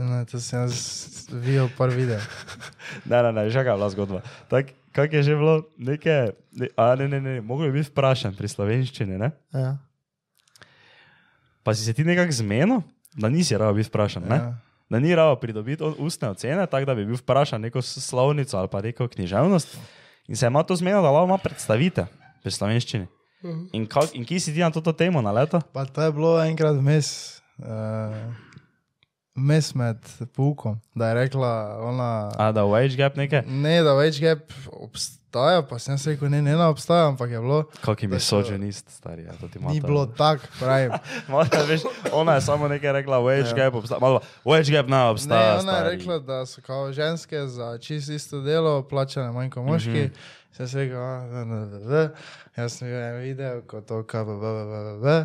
Ne, 0.00 0.24
to 0.24 0.40
sem 0.40 0.64
jaz 0.64 1.28
videl 1.30 1.68
par 1.76 1.92
video. 1.92 2.18
Ne, 3.10 3.22
ne, 3.22 3.30
ne, 3.32 3.46
že 3.50 3.62
kaj 3.62 3.70
je 3.70 3.76
bila 3.78 3.88
zgodba. 3.92 4.20
Tak, 4.50 4.72
kak 4.96 5.12
je 5.12 5.22
že 5.22 5.34
bilo, 5.38 5.62
neke, 5.78 6.34
ne, 6.58 6.66
a 6.74 6.94
ne, 6.98 7.06
ne, 7.08 7.20
ne, 7.20 7.34
mogoče 7.40 7.70
bi 7.70 7.78
biti 7.78 7.92
vprašan 7.92 8.34
pri 8.34 8.48
slovenščini, 8.50 9.18
ne? 9.20 9.30
Ja. 9.54 9.76
Pa 11.62 11.74
si 11.76 11.84
se 11.86 11.94
ti 11.94 12.02
nekako 12.04 12.34
zmenil, 12.34 12.82
da 13.14 13.30
nisi 13.30 13.54
rado 13.54 13.76
biti 13.76 13.92
vprašan, 13.92 14.26
ne? 14.26 14.36
Ja. 14.36 14.50
Da 14.90 14.98
ni 14.98 15.14
rado 15.14 15.36
pridobiti 15.38 15.86
ustne 16.02 16.32
ocene, 16.34 16.66
tako 16.66 16.90
da 16.90 16.98
bi 16.98 17.06
bil 17.06 17.20
vprašan 17.20 17.62
neko 17.62 17.82
slovnico 17.82 18.58
ali 18.58 18.68
pa 18.68 18.82
neko 18.82 19.06
književnost. 19.08 19.78
In 20.26 20.36
se 20.36 20.46
je 20.46 20.50
ima 20.50 20.62
to 20.66 20.76
zmenil, 20.76 21.02
da 21.02 21.14
ima 21.14 21.38
predstavite 21.38 22.06
pri 22.42 22.50
slovenščini. 22.50 23.06
In, 23.72 23.86
kak, 23.88 24.12
in 24.12 24.26
kje 24.28 24.40
si 24.40 24.52
ti 24.52 24.60
na 24.60 24.68
to 24.70 24.92
temo 24.92 25.22
na 25.22 25.32
leto? 25.32 25.62
Pa 25.72 25.86
to 25.88 26.02
je 26.02 26.12
bilo 26.12 26.34
enkrat 26.42 26.76
vmes, 26.76 27.40
uh, 27.62 28.12
vmes 29.40 29.74
med 29.74 29.96
poukom, 30.34 30.80
da 30.94 31.08
je 31.08 31.14
rekla 31.16 31.50
ona. 31.82 32.30
A 32.36 32.52
da 32.52 32.62
wage 32.62 32.96
gap 32.96 33.16
nekaj? 33.16 33.42
Ne, 33.46 33.82
da 33.82 33.94
več 33.94 34.20
gap 34.20 34.38
obstaja, 34.70 35.62
pa 35.62 35.78
sem 35.78 35.96
rekel, 35.96 36.28
ne, 36.28 36.42
ne, 36.42 36.52
ne 36.52 36.66
obstaja, 36.66 37.06
ampak 37.06 37.30
je 37.30 37.40
bilo. 37.40 37.64
Kak 37.80 38.02
je 38.02 38.08
Da 38.08 38.16
so- 38.16 38.36
misoženist, 38.36 38.90
stari, 38.90 39.24
ja, 39.24 39.32
to 39.32 39.48
ti 39.48 39.58
ima. 39.58 39.70
Ni 39.70 39.80
bilo 39.80 40.06
tako, 40.08 40.44
pravim. 40.58 40.92
Malo, 41.28 41.46
veš, 41.64 41.80
ona 42.12 42.34
je 42.34 42.40
samo 42.42 42.68
nekaj 42.68 42.92
rekla, 42.94 43.16
wage 43.18 43.48
Ja. 43.48 43.54
gap 43.56 43.74
obstaja. 43.74 43.98
Malo, 43.98 44.20
wage 44.44 44.70
gap 44.70 44.86
ne 44.86 44.96
Ne, 44.96 45.04
obstaja. 45.04 45.58
ona 45.58 45.72
je 45.72 45.78
stari. 45.78 45.96
rekla, 45.96 46.18
da 46.20 46.46
so 46.46 46.60
kao 46.60 46.92
ženske 46.92 47.46
za 47.48 47.78
čisto 47.78 48.12
isto 48.12 48.40
delo 48.40 48.82
plačane 48.82 49.32
manj 49.32 49.50
kot 49.50 49.64
moški. 49.64 49.90
Mm 49.90 49.94
-hmm. 50.04 50.10
Sem 50.52 50.68
se 50.68 50.78
rekel, 50.78 50.98
a, 50.98 51.20
da, 51.22 51.44
da, 51.44 51.66
da, 51.68 51.78
da. 51.80 52.08
jaz 52.56 52.72
sem 52.72 52.88
videl 52.88 53.02
en 53.04 53.16
video, 53.18 53.62
kot 53.62 53.86
to, 53.86 54.02
kaj 54.02 54.24
bo, 54.24 54.34
bo, 54.34 54.52
bo, 54.64 54.98
bo. 54.98 55.24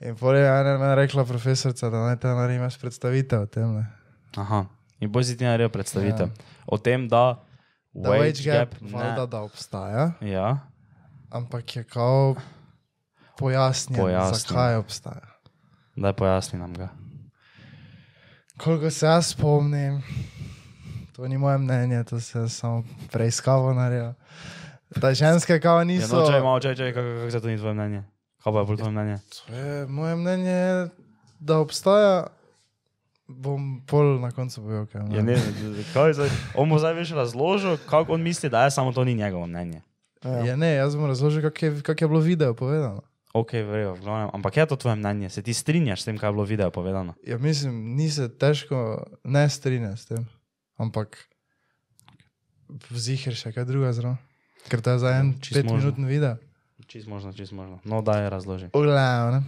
In 0.00 0.14
potem 0.14 0.36
je 0.36 0.48
ena 0.74 0.94
rekla 0.94 1.24
profesorica, 1.24 1.90
da 1.90 1.98
naj 1.98 2.16
te 2.16 2.28
narimaš 2.28 2.78
predstavitev 2.78 3.40
o 3.40 3.46
tem. 3.46 3.74
Ne. 3.74 3.86
Aha. 4.36 4.64
In 5.00 5.10
bolj 5.10 5.24
si 5.24 5.36
ti 5.36 5.44
naredil 5.44 5.68
predstavitev. 5.68 6.26
Ja. 6.28 6.34
O 6.66 6.78
tem, 6.78 7.08
da 7.08 7.44
Da 7.94 8.10
wage 8.10 8.44
gap, 8.44 8.74
valjda, 8.82 9.16
ne. 9.16 9.26
da 9.26 9.40
obstaja, 9.40 10.12
Ja, 10.22 10.58
ampak 11.30 11.76
je 11.76 11.84
kao 11.84 12.34
pojasnjen, 13.38 13.98
Pojasnjen. 13.98 14.34
zakaj 14.36 14.76
obstaja. 14.76 15.26
da 15.96 16.12
pojasni 16.12 16.58
nam 16.58 16.74
ga. 16.74 16.88
Koliko 18.56 18.90
se 18.90 19.06
jaz 19.06 19.26
spomnim, 19.26 20.02
to 21.12 21.28
ni 21.28 21.38
moje 21.38 21.58
mnenje, 21.58 22.04
to 22.04 22.20
se 22.20 22.48
samo 22.48 22.82
preiskavo 23.12 23.74
naredil. 23.74 24.12
Da 24.92 25.14
ženske 25.14 25.60
kao 25.60 25.78
Ja, 25.78 25.84
niso. 25.84 26.16
no, 26.16 26.26
čaj, 26.26 26.40
malo, 26.40 26.60
čaj, 26.60 26.74
čaj, 26.74 26.92
kako, 26.92 27.08
kako 27.18 27.30
se 27.30 27.40
to 27.40 27.48
ni 27.48 27.58
tvoje 27.58 27.74
mnenje? 27.74 28.02
Kaj 28.38 28.52
pa 28.52 28.58
je 28.58 28.66
bolj 28.66 28.76
tvoje 28.76 28.92
mnenje? 28.92 29.16
To 29.18 29.54
je 29.54 29.86
moje 29.86 30.16
mnenje, 30.16 30.58
da 31.40 31.58
obstaja. 31.58 32.26
Bom 33.28 33.82
pol 33.84 34.16
na 34.22 34.30
koncu 34.32 34.62
povedal, 34.62 34.86
kaj 34.88 35.04
Ja, 35.12 35.22
ne, 35.22 35.36
kaj 35.92 36.16
zdaj? 36.16 36.30
On 36.56 36.64
bo 36.64 36.78
zdaj 36.80 36.94
več 36.96 37.10
razložil, 37.12 37.76
kako 37.84 38.16
on 38.16 38.24
misli, 38.24 38.48
da 38.48 38.64
je 38.64 38.70
samo 38.72 38.92
to 38.92 39.04
ni 39.04 39.12
njegovo 39.14 39.44
mnenje. 39.46 39.82
Ja. 40.24 40.38
Ja, 40.46 40.56
ne, 40.56 40.72
jaz 40.74 40.96
bom 40.96 41.06
razložil, 41.06 41.44
kako 41.44 41.66
je, 41.66 41.82
kak 41.82 42.00
je 42.00 42.08
bilo 42.08 42.20
video 42.24 42.54
povedano. 42.56 43.02
Ok, 43.36 43.52
vrejo, 43.52 43.92
v 43.94 44.00
glavnem. 44.00 44.30
Ampak 44.32 44.56
je 44.56 44.66
to 44.66 44.76
tvoje 44.80 44.96
mnenje? 44.96 45.28
Se 45.30 45.42
ti 45.44 45.52
strinjaš 45.54 46.00
s 46.02 46.08
tem, 46.08 46.16
kaj 46.16 46.28
je 46.28 46.32
bilo 46.32 46.44
v 46.48 46.56
videu 46.56 46.70
povedano? 46.72 47.12
Ja, 47.20 47.36
mislim, 47.38 47.92
ni 48.00 48.08
se 48.10 48.32
težko 48.32 49.04
ne 49.28 49.44
strinjati 49.44 50.00
s 50.00 50.08
tem, 50.08 50.24
ampak 50.80 51.20
vzihir 52.88 53.36
še 53.36 53.52
kaj 53.52 53.68
druga 53.68 53.92
zraven. 53.92 54.16
Ker 54.72 54.80
to 54.80 54.96
je 54.96 54.98
za 55.04 55.12
en 55.20 55.36
Čisto 55.40 55.60
možno. 55.68 55.92
petminutni 55.92 56.08
video. 56.08 56.36
Čist 56.88 57.06
možno, 57.06 57.32
čist 57.32 57.52
možno. 57.52 57.78
No, 57.84 58.02
daj 58.02 58.30
razloži. 58.30 58.70
V 58.72 58.82
glavnem. 58.82 59.44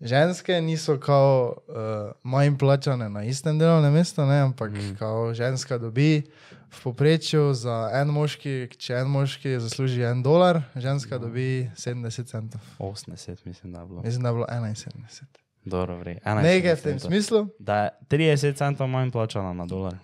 Ženske 0.00 0.60
niso 0.60 0.96
kao 1.00 1.56
uh, 1.68 1.74
manj 2.22 2.56
plačane 2.58 3.08
na 3.08 3.24
istem 3.24 3.58
delovnem 3.58 3.92
mestu, 3.92 4.24
ne, 4.24 4.40
ampak 4.40 4.72
mm. 4.72 4.96
kao 4.98 5.34
ženska 5.34 5.78
dobi 5.78 6.22
v 6.70 6.82
povprečju 6.82 7.52
za 7.54 7.90
en 7.92 8.08
moški, 8.08 8.70
če 8.78 8.94
en 8.94 9.12
moški 9.12 9.58
zasluži 9.60 10.02
en 10.08 10.22
dolar, 10.22 10.62
ženska 10.74 11.18
dobi 11.18 11.68
70 11.76 12.24
centov. 12.24 12.60
80, 12.78 13.44
mislim, 13.44 13.72
da 13.72 13.80
je 13.80 13.86
bilo. 13.86 14.02
Mislim, 14.02 14.22
da 14.22 14.28
je 14.28 14.34
bilo 14.34 14.46
71. 14.50 15.24
Dobro, 15.64 15.98
vrej. 16.00 16.18
Nekaj 16.24 16.74
v 16.74 16.82
tem 16.82 16.98
smislu, 16.98 17.46
Da 17.58 17.76
je 17.76 17.90
30 18.08 18.56
centov 18.56 18.88
manj 18.88 19.10
plačana 19.10 19.52
na 19.52 19.66
dolar. 19.66 20.00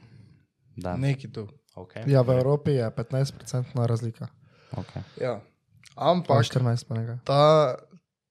Da. 0.76 0.96
neki 0.96 1.32
tu. 1.32 1.48
Okay. 1.74 2.04
ja, 2.08 2.20
v 2.20 2.36
Evropi 2.36 2.70
je 2.70 2.90
15% 2.90 3.86
razlika. 3.86 4.28
Okay. 4.72 5.02
Ja. 5.20 5.40
Pa 5.96 6.10
Ampak 6.12 6.44
14 6.44 6.84
pa 6.84 6.92
nekaj. 6.94 7.16
ta, 7.24 7.44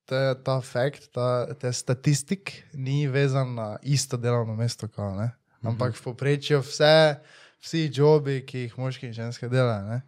ta, 0.05 0.19
ta 0.37 0.55
fakt, 0.61 1.09
ta, 1.09 1.49
ta 1.57 1.69
statistik 1.73 2.63
ni 2.73 3.07
vezan 3.09 3.55
na 3.57 3.77
isto 3.81 4.17
delovno 4.17 4.53
mesto, 4.55 4.85
kao, 4.87 5.15
ne? 5.17 5.33
ampak 5.65 5.97
v 5.97 6.01
povprečju 6.05 6.61
vse, 6.61 7.17
vsi 7.57 7.89
jobi, 7.89 8.45
ki 8.45 8.67
jih 8.69 8.77
moški 8.77 9.09
in 9.09 9.17
ženske 9.17 9.49
delajo. 9.49 9.81
Ne? 9.89 9.99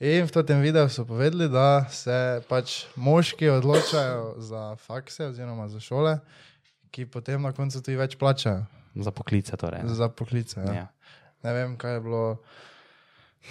In 0.00 0.24
v 0.24 0.32
tem 0.48 0.64
videu 0.64 0.88
so 0.88 1.04
povedali, 1.04 1.44
da 1.52 1.84
se 1.92 2.40
pač 2.48 2.88
moški 2.96 3.52
odločajo 3.52 4.40
za 4.40 4.72
fakse 4.80 5.28
oziroma 5.28 5.68
za 5.68 5.80
šole, 5.80 6.18
ki 6.88 7.04
potem 7.06 7.36
na 7.44 7.52
koncu 7.52 7.84
tudi 7.84 8.00
več 8.00 8.16
plačajo 8.16 8.64
Za 8.96 9.10
poklice 9.12 9.56
torej. 9.60 9.84
ne? 9.84 9.92
za 9.92 10.08
poklice. 10.08 10.56
Ja. 10.60 10.72
Ja. 10.72 10.86
Ne 11.44 11.52
vem, 11.52 11.76
kaj 11.76 11.94
je 11.94 12.00
bilo. 12.00 12.24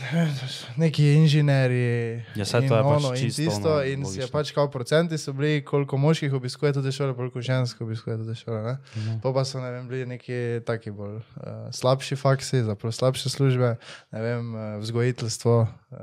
Neki 0.83 1.13
inženirji. 1.13 2.23
Ja, 2.35 2.45
in 2.59 2.69
to 2.69 2.77
je 2.77 2.83
pač 2.83 2.97
ono 2.97 3.09
in 3.13 3.21
čisto 3.21 3.41
tisto, 3.41 3.69
ono 3.69 3.83
in 3.83 4.05
si 4.05 4.17
je 4.17 4.25
logično. 4.25 4.31
pač 4.33 4.51
kao 4.51 4.69
procenti 4.71 5.17
so 5.17 5.33
bili, 5.33 5.61
koliko 5.65 5.97
moških 5.97 6.33
obiskuje 6.33 6.73
te 6.73 6.91
šole, 6.91 7.13
koliko 7.15 7.41
žensk 7.41 7.81
obiskuje 7.81 8.17
te 8.25 8.35
šole. 8.35 8.61
Ne? 8.63 8.77
Mhm. 8.97 9.19
Po 9.21 9.33
pa 9.33 9.45
so 9.45 9.61
ne 9.61 9.71
vem, 9.71 9.87
bili 9.87 10.05
neki 10.05 10.61
taki 10.65 10.91
bolj 10.91 11.15
uh, 11.15 11.23
slabši 11.71 12.15
faksi, 12.15 12.63
zapravo 12.63 12.91
slabše 12.91 13.29
službe, 13.29 13.75
ne 14.11 14.21
vem, 14.21 14.55
uh, 14.55 14.61
vzgojiteljstvo, 14.81 15.59
uh, 15.91 15.97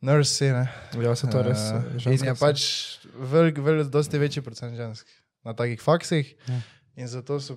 nursi. 0.00 0.52
Ne? 0.52 0.68
Ja, 1.02 1.16
se 1.16 1.30
to 1.30 1.42
res. 1.42 1.58
Eh, 1.58 2.14
in 2.14 2.30
je 2.30 2.36
pač 2.38 2.68
velik, 3.14 3.58
velik, 3.58 3.90
dosti 3.90 4.18
večji 4.18 4.42
procent 4.42 4.78
žensk 4.78 5.06
na 5.42 5.54
takih 5.54 5.82
faksih. 5.82 6.34
Ja. 6.46 6.60
In 6.96 7.08
zato 7.08 7.40
so 7.40 7.56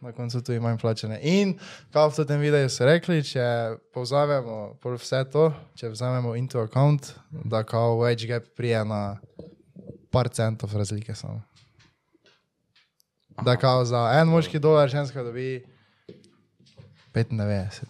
na 0.00 0.12
koncu 0.12 0.40
tudi 0.42 0.60
manj 0.60 0.78
plačene. 0.80 1.18
In, 1.22 1.58
kot 1.92 2.16
v 2.18 2.24
tem 2.24 2.40
videu 2.40 2.68
so 2.72 2.86
rekli, 2.88 3.20
če 3.20 3.76
povzamemo 3.92 4.78
vse 4.96 5.20
to, 5.32 5.50
če 5.76 5.90
vzamemo 5.92 6.32
into 6.36 6.62
account, 6.64 7.12
da 7.30 7.60
kao 7.62 7.98
wage 8.00 8.26
gap 8.26 8.48
prije 8.56 8.80
na 8.84 9.20
par 10.10 10.28
centov 10.32 10.72
razlike 10.72 11.14
samo. 11.14 11.42
Da 13.44 13.56
kao 13.56 13.84
za 13.84 14.00
en 14.20 14.28
moški 14.28 14.58
dolar 14.58 14.88
ženska 14.88 15.22
dobi 15.22 15.60
95. 17.12 17.84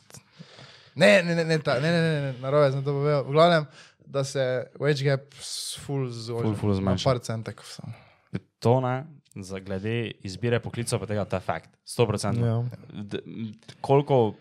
Ne, 0.95 1.23
ne, 1.23 1.35
ne, 1.35 1.45
ne, 1.45 1.59
ta, 1.59 1.79
ne, 1.81 1.93
ne, 1.93 2.01
ne, 2.03 2.21
ne 2.21 2.35
narobe 2.43 2.73
sem 2.73 2.85
to 2.85 2.93
povedal. 2.93 3.23
V 3.25 3.33
glavnem, 3.33 3.67
da 4.07 4.25
se 4.25 4.67
wage 4.75 5.07
gap 5.07 5.35
s 5.39 5.79
full 5.79 6.11
zgodi. 6.11 6.51
Ful, 6.51 6.57
ful 6.57 6.75
Na 6.75 6.81
zmanjša. 6.83 7.11
par 7.11 7.23
centekov 7.23 7.67
samo. 7.67 7.95
To 8.61 8.81
ne, 8.81 9.07
za 9.37 9.59
glede 9.59 10.11
izbire 10.21 10.59
poklicov, 10.59 10.99
pa 10.99 11.07
tega, 11.07 11.25
to 11.25 11.37
je 11.37 11.41
fakt. 11.43 11.71
100%. 11.87 12.41
Ja. 12.41 12.65
D- 12.93 13.23
koliko 13.81 14.35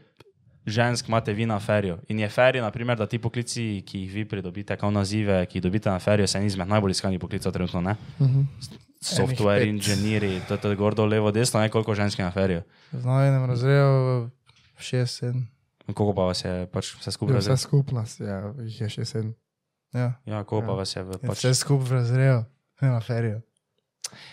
žensk 0.65 1.07
imate 1.07 1.33
vi 1.33 1.45
na 1.45 1.59
feriju? 1.59 1.97
In 2.07 2.19
je 2.19 2.29
ferij, 2.29 2.61
naprimer, 2.61 2.97
da 2.97 3.05
ti 3.05 3.19
poklici, 3.19 3.81
ki 3.81 3.99
jih 3.99 4.13
vi 4.13 4.25
pridobite, 4.25 4.77
kao 4.77 4.91
nazive, 4.91 5.45
ki 5.45 5.57
jih 5.57 5.63
dobite 5.63 5.89
na 5.89 5.99
feriju, 5.99 6.27
so 6.27 6.37
en 6.37 6.45
izmed 6.45 6.67
najbolj 6.67 6.91
iskanih 6.91 7.19
poklicov 7.19 7.51
trenutno, 7.51 7.81
ne? 7.81 7.95
Mhm. 8.19 8.41
Software 9.01 9.59
pet. 9.59 9.67
inženirji, 9.69 10.41
to 10.49 10.69
je 10.69 10.75
gordo, 10.75 11.05
levo, 11.05 11.31
desno, 11.31 11.59
ne 11.59 11.69
koliko 11.69 11.95
žensk 11.95 12.19
je 12.19 12.25
na 12.25 12.31
feriju. 12.31 12.61
V 12.91 13.05
novinem 13.05 13.45
razredu 13.45 14.29
6-7. 14.77 15.45
Koliko 15.85 16.13
pa 16.13 16.21
vas 16.23 16.45
je 16.45 16.67
pač 16.67 16.95
vse 16.95 17.11
skupaj? 17.11 17.35
Ja? 17.35 17.39
Vse 17.39 17.57
skupnost, 17.57 18.19
ja, 18.19 18.53
jih 18.59 18.81
je 18.81 18.89
še 18.89 19.05
sedem. 19.05 19.33
Ja. 19.93 20.13
Ja, 20.25 20.43
koliko 20.43 20.67
pa 20.67 20.73
Ja. 20.73 20.77
vas 20.77 20.95
je 20.95 21.03
v 21.03 21.17
pač... 21.17 21.37
Vse 21.37 21.53
skupaj 21.55 21.87
v 21.87 21.93
razredu, 21.93 22.43
ne 22.81 22.87
na 22.89 22.99
ferijo. 22.99 23.39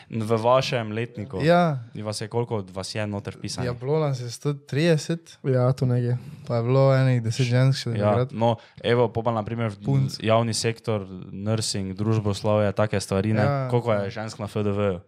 V 0.08 0.30
vašem 0.32 0.92
letniku. 0.92 1.40
Ja, 1.40 1.78
Vas 1.96 2.20
je 2.20 2.28
koliko 2.28 2.56
od 2.56 2.70
vas 2.70 2.94
je 2.94 3.06
noter 3.06 3.34
ja, 3.34 3.40
pisano? 3.40 3.74
bilo 3.74 3.98
nas 3.98 4.20
je 4.20 4.26
130, 4.26 5.38
Ja, 5.44 5.72
tu 5.72 5.86
nekje. 5.86 6.18
pa 6.46 6.56
je 6.56 6.62
bilo 6.62 6.94
enih 6.94 7.22
10 7.22 7.42
žensk 7.42 7.78
še 7.80 7.90
Ja, 7.90 8.10
takrat. 8.10 8.30
no, 8.32 8.56
evo, 8.80 9.08
pa 9.08 9.22
pa 9.22 9.32
naprimer 9.32 9.72
Punc. 9.76 10.16
javni 10.20 10.54
sektor, 10.54 11.02
nursing, 11.28 11.92
družboslovje, 11.92 12.72
take 12.72 12.96
stvari. 12.96 13.32
Ne? 13.32 13.42
Ja. 13.42 13.68
Koliko 13.68 13.92
je 13.94 14.10
žensk 14.10 14.38
na 14.38 14.46
FDV? 14.46 15.00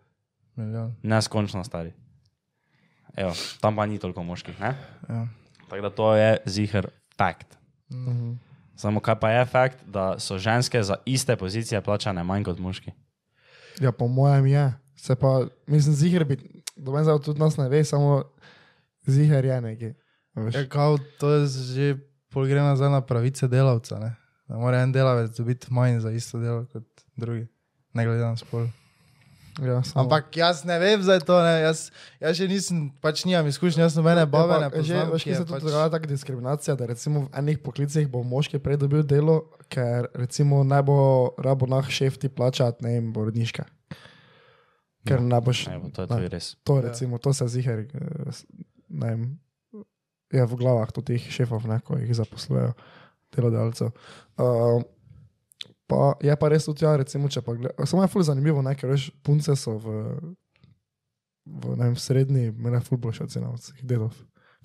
Milijon. 0.57 0.95
Neskončno 1.03 1.63
stari. 1.63 1.93
Evo, 3.15 3.31
tam 3.61 3.75
pa 3.75 3.87
ni 3.87 3.99
toliko 3.99 4.23
moških. 4.23 4.61
Ne? 4.61 4.75
Ja. 5.09 5.27
Tako 5.65 5.81
da 5.81 5.91
to 5.91 6.15
je 6.15 6.37
ziger 6.47 6.87
fakt. 7.13 7.59
Mhm. 7.89 8.33
Samo 8.75 9.01
kaj 9.01 9.17
pa 9.17 9.31
je 9.33 9.45
fakt, 9.45 9.79
da 9.85 10.19
so 10.19 10.39
ženske 10.39 10.83
za 10.83 10.97
iste 11.05 11.37
pozicije 11.37 11.81
plačane 11.81 12.23
manj 12.23 12.45
kot 12.45 12.59
moški. 12.59 12.93
Ja, 13.81 13.93
po 13.93 14.09
mojem 14.09 14.47
je. 14.47 14.73
Se 14.97 15.15
pa, 15.15 15.47
mislim, 15.67 15.95
ziger 15.95 16.25
bi, 16.25 16.63
doben 16.77 17.05
zdaj 17.05 17.19
tudi 17.25 17.41
nas 17.41 17.57
ne 17.57 17.69
ve, 17.69 17.85
samo 17.85 18.23
ziger 19.07 19.45
je 19.45 19.95
veš. 20.35 20.55
Ja, 20.55 20.69
kao, 20.69 20.99
to 21.19 21.31
je 21.31 21.47
že 21.47 21.97
pol 22.33 22.47
gre 22.47 22.61
nazaj 22.61 22.91
na 22.91 23.01
pravice 23.01 23.49
delavca. 23.49 23.99
Ne? 23.99 24.15
Da 24.49 24.59
mora 24.59 24.83
en 24.83 24.93
delavec 24.93 25.37
dobiti 25.37 25.73
manj 25.73 26.01
za 26.01 26.11
isto 26.11 26.39
delo 26.39 26.67
kot 26.73 26.87
drugi, 27.17 27.47
ne 27.93 28.05
glede 28.05 28.25
na 28.25 28.37
spol. 28.37 28.67
Ja, 29.59 29.83
samo- 29.83 30.01
Ampak 30.01 30.31
jaz 30.33 30.65
ne 30.65 30.79
vem 30.79 31.03
za 31.03 31.19
to, 31.19 31.35
ne? 31.37 31.61
Jaz, 31.61 31.91
jaz 32.19 32.37
še 32.37 32.47
nisem, 32.47 32.91
pač 32.97 33.25
nimam 33.25 33.43
izkušnje, 33.45 33.81
jaz 33.81 33.95
nobene 33.95 34.15
ne 34.17 34.21
Ja, 34.21 34.27
pa, 34.29 34.79
že, 34.79 34.95
poznam. 34.95 35.11
veš, 35.11 35.19
ki 35.19 35.25
kje 35.25 35.31
je 35.31 35.37
se 35.37 35.43
tudi 35.43 35.53
pač- 35.53 35.65
dogaja 35.65 35.91
taka 35.91 36.07
diskriminacija, 36.07 36.73
da 36.75 36.87
recimo 36.87 37.21
v 37.21 37.29
enih 37.35 37.59
poklicih 37.59 38.07
bo 38.07 38.23
moški 38.23 38.59
prej 38.59 38.77
dobil 38.79 39.03
delo, 39.03 39.37
ker 39.69 40.07
recimo 40.15 40.63
ne 40.63 40.79
bo 40.81 40.99
rabo 41.37 41.67
nah 41.67 41.83
šef 41.85 42.17
ti 42.17 42.29
plačati, 42.29 42.81
ne 42.81 42.91
vem, 42.93 43.13
porodniške. 43.13 43.65
Ker 45.05 45.21
ne 45.21 45.41
boš. 45.41 45.67
Evo, 45.69 45.89
to 45.89 46.03
je 46.03 46.07
ne. 46.07 46.15
tudi 46.15 46.29
res. 46.29 46.57
To, 46.63 46.77
Ja. 46.77 46.83
recimo, 46.83 47.19
to 47.19 47.33
se 47.33 47.49
ziger, 47.49 47.79
eh, 47.81 48.31
ne 48.91 49.07
vem, 49.09 49.23
je 50.29 50.45
v 50.45 50.55
glavah 50.55 50.91
tudi 50.91 51.17
teh 51.17 51.31
šefov, 51.31 51.65
ne, 51.65 51.81
ko 51.81 51.97
jih 51.97 52.13
zaposlujejo, 52.13 52.75
delodajalcev. 53.31 53.91
Uh, 54.37 54.83
pa 55.89 56.13
je 56.23 56.37
pa 56.37 56.51
res 56.53 56.69
tudi, 56.69 56.85
ja, 56.85 56.95
recimo, 57.01 57.31
če 57.33 57.43
pa 57.45 57.57
gledaš, 57.57 57.89
samo 57.91 58.05
je 58.05 58.13
ful 58.13 58.27
zanimivo, 58.27 58.63
ne, 58.63 58.75
ker 58.77 58.93
veš, 58.93 59.09
punce 59.25 59.57
so 59.57 59.79
v, 59.81 59.97
v 61.49 61.77
ne 61.81 61.89
vem, 61.89 61.97
srednji, 61.97 62.53
mene 62.53 62.83
ful 62.85 63.01
boljše 63.01 63.29
ocena 63.29 63.53
od 63.55 63.63
vseh 63.63 63.83
dedov. 63.89 64.17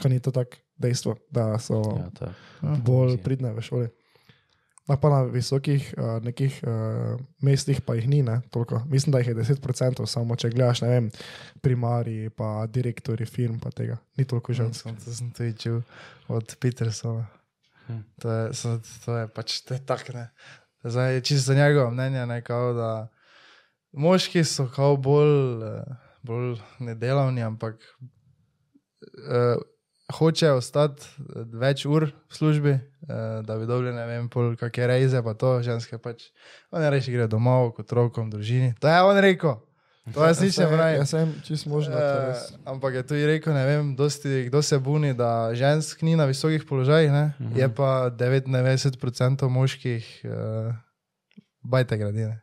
Kaj 0.02 0.12
ni 0.12 0.22
to 0.24 0.34
tako 0.36 0.60
dejstvo, 0.82 1.16
da 1.32 1.54
so 1.62 1.80
Ja, 1.80 2.10
je. 2.22 2.32
Ja. 2.64 2.78
bolj 2.86 3.20
pridne 3.24 3.54
v 3.54 3.62
šoli. 3.64 3.92
Na 4.84 4.98
pa 5.00 5.08
na 5.08 5.22
visokih 5.32 5.94
uh, 5.96 6.18
nekih 6.20 6.58
uh, 6.68 7.16
mestih 7.40 7.80
pa 7.88 7.96
jih 7.96 8.08
ni, 8.12 8.20
ne, 8.24 8.42
toliko. 8.52 8.82
Mislim, 8.92 9.14
da 9.14 9.22
jih 9.22 9.30
je 9.32 9.36
10%, 9.36 10.06
samo 10.06 10.36
če 10.36 10.50
gledaš, 10.52 10.82
ne 10.84 10.90
vem, 10.92 11.08
primarji, 11.64 12.34
pa 12.36 12.66
direktori 12.68 13.26
firm, 13.26 13.62
pa 13.64 13.72
tega. 13.72 13.96
Ni 14.20 14.28
toliko 14.28 14.54
žensk. 14.54 14.90
Sem, 14.90 14.98
to 15.00 15.16
sem 15.16 15.32
tudi 15.32 15.56
čul 15.56 15.80
od 16.28 16.56
Petersona. 16.60 17.24
Hm. 17.88 18.04
To 18.20 18.32
je, 18.32 18.44
so, 18.60 18.76
to 19.06 19.16
je 19.22 19.32
pač 19.32 19.62
to 19.64 19.78
je 19.78 19.80
tak, 19.88 20.12
ne. 20.16 20.28
Zdaj, 20.84 21.22
čisto 21.22 21.54
njegovo 21.54 21.92
mnenje, 21.92 22.26
ne, 22.26 22.42
kao, 22.42 22.74
da 22.74 23.08
moški 23.92 24.44
so 24.44 24.68
kao 24.76 24.98
bolj, 24.98 25.64
eh, 25.64 25.84
bolj 26.22 26.58
nedelavni, 26.80 27.44
ampak 27.44 27.76
uh, 29.02 29.62
hočejo 30.14 30.58
ostati 30.58 31.06
eh, 31.20 31.46
več 31.54 31.86
ur 31.86 32.04
v 32.04 32.36
službi, 32.36 32.72
uh, 32.72 33.46
da 33.46 33.58
bi 33.58 33.66
dobili, 33.66 33.94
ne 33.96 34.06
vem, 34.06 34.30
pol 34.30 34.56
kakšne 34.60 34.88
reze, 34.88 35.24
pa 35.24 35.34
to, 35.34 35.62
ženske 35.64 35.98
pač. 35.98 36.32
On 36.72 36.84
je 36.84 36.90
reči, 36.90 37.14
gre 37.16 37.28
domov, 37.28 37.72
kot 37.78 37.88
otrokom, 37.88 38.30
družini. 38.34 38.74
To 38.82 38.92
je 38.92 39.02
on 39.08 39.22
rekel. 39.24 39.60
To 40.12 40.20
jaz 40.20 40.42
nič 40.44 40.58
ne 40.60 40.68
pravim. 40.68 41.00
Jaz 41.00 41.10
sem 41.16 41.30
čist 41.48 41.66
možno. 41.72 41.96
Eh, 41.96 42.28
res. 42.28 42.52
ampak 42.68 43.00
je 43.00 43.04
tudi 43.08 43.24
rekel, 43.24 43.56
ne 43.56 43.64
vem, 43.64 43.96
dosti, 43.96 44.52
kdo 44.52 44.60
se 44.60 44.76
buni, 44.76 45.14
da 45.16 45.56
žensk 45.56 46.04
ni 46.04 46.20
na 46.20 46.28
visokih 46.28 46.68
položajih, 46.68 47.12
ne? 47.12 47.26
Mhm. 47.40 47.56
je 47.56 47.68
pa 47.72 48.12
99% 48.12 49.48
moških 49.48 50.04
uh, 50.28 50.76
bajte 51.64 51.98
gradine, 51.98 52.42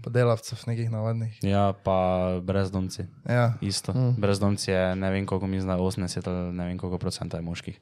pa 0.00 0.08
delavcev 0.08 0.64
nekih 0.66 0.88
navadnih. 0.88 1.36
Ja, 1.44 1.76
pa 1.84 2.40
brezdomci. 2.40 3.04
Ja. 3.28 3.60
Isto. 3.60 3.92
Mm. 3.92 4.16
Brezdomci 4.16 4.70
je 4.70 4.96
ne 4.96 5.10
vem 5.10 5.26
koliko, 5.26 5.46
da 5.46 5.76
je 5.76 5.84
80 5.84 6.28
ali 6.28 6.52
ne 6.56 6.64
vem 6.64 6.78
koliko 6.78 6.98
procenta 6.98 7.36
je 7.36 7.42
moških. 7.42 7.80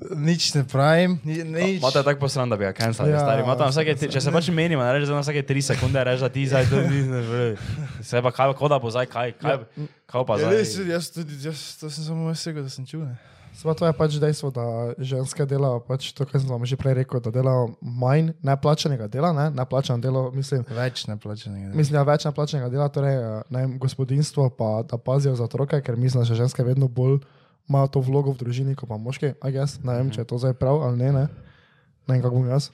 Nič 0.00 0.54
ne 0.54 0.64
pravim, 0.64 1.18
ni, 1.20 1.44
nič. 1.44 1.82
Mate 1.82 2.00
tako 2.00 2.20
posran, 2.20 2.48
da 2.48 2.56
bi 2.56 2.64
ga 2.64 2.72
cancel, 2.72 3.04
Ja, 3.04 3.12
ja, 3.12 3.20
stari. 3.20 3.44
Mate, 3.44 3.66
vsake, 3.66 3.94
tri- 3.94 4.08
če 4.08 4.20
se 4.20 4.30
pač 4.30 4.48
menimo, 4.50 4.80
ne 4.80 4.92
reče, 4.92 5.06
da 5.06 5.14
na 5.14 5.20
vsake 5.20 5.42
3 5.44 5.62
sekunde 5.66 6.00
reče, 6.00 6.20
da 6.20 6.30
ti 6.30 6.46
zdaj 6.46 6.64
to 6.66 6.80
ni, 6.82 7.02
ne 7.04 7.20
vem. 7.22 7.56
Se 8.00 8.16
pa 8.18 8.32
kaj, 8.32 8.54
kot 8.54 8.68
da 8.68 8.78
bo 8.78 8.88
zdaj, 8.88 9.06
kaj, 9.06 9.34
kaj, 9.34 9.58
kaj 10.06 10.24
pa 10.24 10.34
Ja, 10.34 10.46
zdaj. 10.46 10.56
res, 10.56 10.72
jaz 10.88 11.10
tudi, 11.10 11.36
jaz, 11.38 11.76
to 11.76 11.90
sem 11.90 12.00
samo 12.02 12.30
rekel, 12.30 12.62
da 12.62 12.70
sem 12.70 12.86
čul. 12.86 13.04
Ne? 13.04 13.18
Samo 13.52 13.74
to 13.74 13.84
je 13.84 13.92
pač 13.92 14.14
dejstvo, 14.16 14.48
da 14.48 14.64
ženske 14.96 15.44
delajo, 15.44 15.82
pač 15.82 16.14
to, 16.14 16.24
kar 16.24 16.38
sem 16.38 16.48
vam 16.48 16.62
že 16.64 16.78
prej 16.78 16.94
rekel, 16.96 17.20
da 17.20 17.28
delajo 17.30 17.74
manj 17.82 18.30
neplačanega 18.40 19.04
dela, 19.06 19.32
ne, 19.32 19.50
neplačano 19.50 19.98
delo, 19.98 20.30
mislim, 20.30 20.62
Več 20.70 21.04
neplačenega. 21.04 21.74
Mislim, 21.74 21.92
da 21.92 22.06
več 22.06 22.24
neplačenega 22.24 22.70
dela, 22.70 22.88
torej 22.88 23.12
eh, 23.12 23.42
ne 23.50 23.66
gospodinstvo, 23.76 24.48
pa 24.50 24.80
da 24.82 24.96
pazijo 24.96 25.34
za 25.34 25.44
otroke, 25.44 25.76
ker 25.76 25.92
mislim, 25.92 26.22
da 26.22 26.34
ženske 26.34 26.62
vedno 26.62 26.88
bolj 26.88 27.18
imajo 27.70 27.86
to 27.94 28.02
vlogo 28.02 28.34
v 28.34 28.42
družini, 28.42 28.74
kot 28.74 28.90
pa 28.90 28.98
moški. 28.98 29.32
I 29.38 29.54
guess. 29.54 29.78
Ne 29.86 29.94
vem, 29.94 30.10
če 30.10 30.24
je 30.24 30.28
to 30.28 30.42
zdaj 30.42 30.58
prav 30.58 30.82
ali 30.82 30.98
ne. 30.98 31.12
Ne, 31.14 31.24
ne 32.04 32.10
vem, 32.10 32.20
kako 32.20 32.42
bom 32.42 32.50
jaz. 32.50 32.68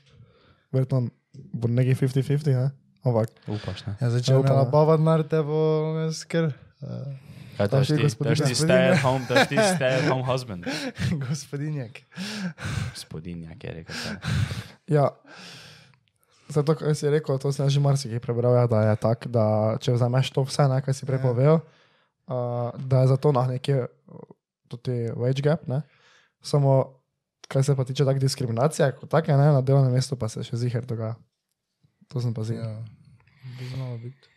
Verjetno 0.72 1.06
bo 1.52 1.68
nekaj 1.68 2.00
50-50, 2.00 2.48
ne? 2.56 2.72
ampak 3.04 3.28
Upaš, 3.46 3.84
ne? 3.86 3.92
Ja, 4.00 4.08
zdaj, 4.10 4.24
če 4.24 4.32
Ja, 4.32 4.40
bom 4.40 4.42
upam, 4.42 4.56
imela 4.56 4.64
ja. 4.64 4.72
bava 4.72 4.96
denar, 4.96 5.22
te 5.28 5.38
bo 5.44 5.60
me 5.94 6.08
skr. 6.10 6.48
Uh, 6.80 7.12
Kaj 7.56 7.68
to 7.68 7.76
To 7.76 7.76
je 7.78 7.84
že 7.84 7.94
ti, 7.96 8.08
to 8.16 8.28
je 8.28 8.36
ti 8.42 8.54
stay 8.58 8.82
at 8.92 8.98
home, 9.00 9.24
to 9.24 9.32
je 9.32 9.44
ti 9.48 9.56
stay 9.56 9.92
at 9.96 10.08
home 10.08 10.24
husband. 10.26 10.66
gospodinjak. 11.24 12.02
Gospodinja, 12.92 13.54
ki 13.56 13.66
je 13.66 13.72
rekel. 13.78 13.94
ja. 14.88 15.06
Zato, 16.48 16.76
kar 16.78 16.92
si 16.94 17.08
rekel, 17.10 17.38
to 17.38 17.50
sem 17.50 17.66
že 17.66 17.80
marsikaj 17.80 18.20
prebral, 18.22 18.54
ja, 18.54 18.66
da 18.70 18.82
je 18.90 18.96
tako, 19.02 19.28
da 19.32 19.44
če 19.82 19.96
vzameš 19.96 20.30
to 20.30 20.44
vse, 20.46 20.68
ne, 20.68 20.78
kar 20.84 20.94
si 20.94 21.08
prej 21.08 21.18
Ja. 21.18 21.24
povedal, 21.24 21.56
uh, 22.28 22.70
da 22.76 23.02
je 23.02 23.06
zato 23.10 23.32
na 23.32 23.46
nekje 23.50 23.86
tudi 24.68 25.06
wage 25.16 25.42
gap, 25.44 25.66
ne? 25.70 25.82
samo 26.46 27.00
kar 27.48 27.64
se 27.64 27.76
pa 27.76 27.84
tiče 27.84 28.04
tak 28.04 28.18
diskriminacije, 28.18 28.92
kot 29.00 29.10
take, 29.10 29.32
ne, 29.32 29.50
na 29.52 29.60
delovnem 29.60 29.92
mestu 29.94 30.18
pa 30.18 30.28
se 30.28 30.44
še 30.46 30.58
ziher 30.60 30.86
dogaja. 30.86 31.14
To 32.12 32.22
sem 32.22 32.34
pa 32.34 32.44
zil. 32.46 32.58
Ja. 32.58 32.84
Bi 33.58 33.68
znalo 33.70 33.98
biti. 33.98 34.30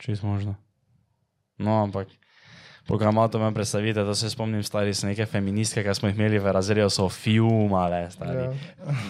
Čisto 0.00 0.26
možno. 0.26 0.56
No, 1.60 1.82
ampak. 1.84 2.08
Programat 2.90 3.34
me 3.34 3.54
predstavite, 3.54 4.02
da 4.02 4.14
se 4.14 4.26
spomnim 4.26 4.62
stari 4.62 4.90
s 4.90 5.02
neke 5.02 5.22
feministke, 5.22 5.84
ki 5.84 5.94
smo 5.94 6.08
jih 6.08 6.16
imeli 6.18 6.38
v 6.38 6.50
razredu, 6.50 6.90
so 6.90 7.06
fumale, 7.06 8.10
stari. 8.10 8.34
Ja. 8.34 8.50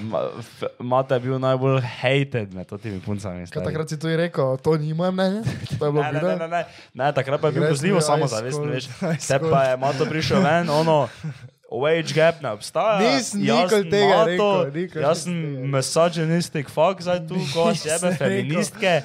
Ma- 0.02 0.26
f- 0.38 0.68
Mate 0.78 1.14
je 1.14 1.20
bil 1.20 1.38
najbolj 1.38 1.80
hated 1.80 2.52
med 2.52 2.68
temi 2.68 3.00
puncami. 3.00 3.46
Takrat 3.46 3.88
si 3.88 3.96
tudi 3.96 4.16
rekel, 4.16 4.58
to 4.58 4.76
ni 4.76 4.92
moje 4.92 5.10
mnenje, 5.10 5.40
to 5.80 5.88
Ne, 5.90 6.12
ne, 6.12 6.20
ne, 6.20 6.36
ne, 6.36 6.48
ne. 6.48 6.62
ne, 6.94 7.12
takrat 7.12 7.40
pa 7.40 7.48
je 7.48 7.52
bil 7.52 7.64
grozljivo 7.64 8.00
samozavesten, 8.00 8.80
Se 9.18 9.40
pa 9.40 9.62
je 9.64 9.76
Mato 9.76 10.04
prišel 10.04 10.42
ven, 10.42 10.68
ono, 10.70 11.08
wage 11.72 12.12
gap 12.12 12.42
ne 12.42 12.50
obstaja. 12.50 13.00
Nisem 13.00 13.40
nikoli 13.40 13.90
tega 13.90 14.16
Mato, 14.18 14.28
rekel, 14.28 14.74
nikoli 14.76 15.04
Jaz 15.04 15.24
sem 15.24 15.40
misogynistic 15.70 16.68
fuck, 16.68 17.00
zdaj 17.00 17.24
tu, 17.24 17.40
ko 17.54 17.72
sebe 17.72 18.12
feministke. 18.12 19.02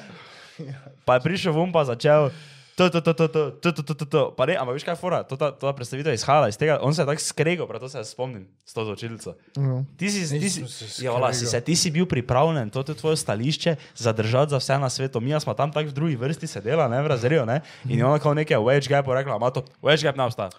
Pa 1.04 1.16
je 1.16 1.20
prišel 1.22 1.52
vum 1.54 1.72
pa 1.72 1.84
začel. 1.84 2.28
Pa 2.76 4.46
ne, 4.46 4.56
ampak 4.60 4.74
veš 4.76 4.84
kaj 4.84 4.92
je 4.92 5.00
fora, 5.00 5.22
ta 5.24 5.72
predstavitev 5.72 6.12
je 6.12 6.20
izhajala 6.20 6.50
iz 6.52 6.58
tega, 6.60 6.76
on 6.84 6.92
se 6.92 7.02
je 7.02 7.06
tako 7.08 7.22
skregal, 7.24 7.68
prav 7.68 7.80
to 7.80 7.88
se 7.88 8.04
spomnim, 8.04 8.44
s 8.68 8.76
to 8.76 8.84
učilnico. 8.92 9.32
Ja. 9.56 9.80
Ti 9.96 10.10
si, 10.10 10.40
ti 10.40 10.50
si, 10.50 10.64
jola, 11.04 11.30
ja, 11.32 11.34
si 11.34 11.48
se, 11.48 11.60
ti 11.60 11.76
si 11.76 11.90
bil 11.90 12.04
pripravljen, 12.06 12.70
to 12.70 12.84
je 12.88 12.94
tvoje 12.94 13.16
stališče, 13.16 13.76
zadržati 13.96 14.50
za 14.50 14.60
vse 14.60 14.78
na 14.78 14.90
svetu. 14.90 15.20
Mi 15.20 15.40
smo 15.40 15.54
tam 15.54 15.72
tako 15.72 15.88
v 15.88 15.92
drugi 15.92 16.16
vrsti 16.16 16.46
sedela, 16.46 16.88
ne 16.88 17.00
v 17.02 17.06
razredu, 17.06 17.46
ne? 17.48 17.62
in 17.88 17.98
je 17.98 18.04
ona 18.04 18.18
kao 18.18 18.34
nekaj 18.34 18.60
wedge 18.60 18.92
gap 18.92 19.08
rekla, 19.08 19.36
ima 19.36 19.50
to, 19.50 19.64
wedge 19.82 20.04
gap 20.04 20.16
ne 20.16 20.28
obstaja. 20.28 20.50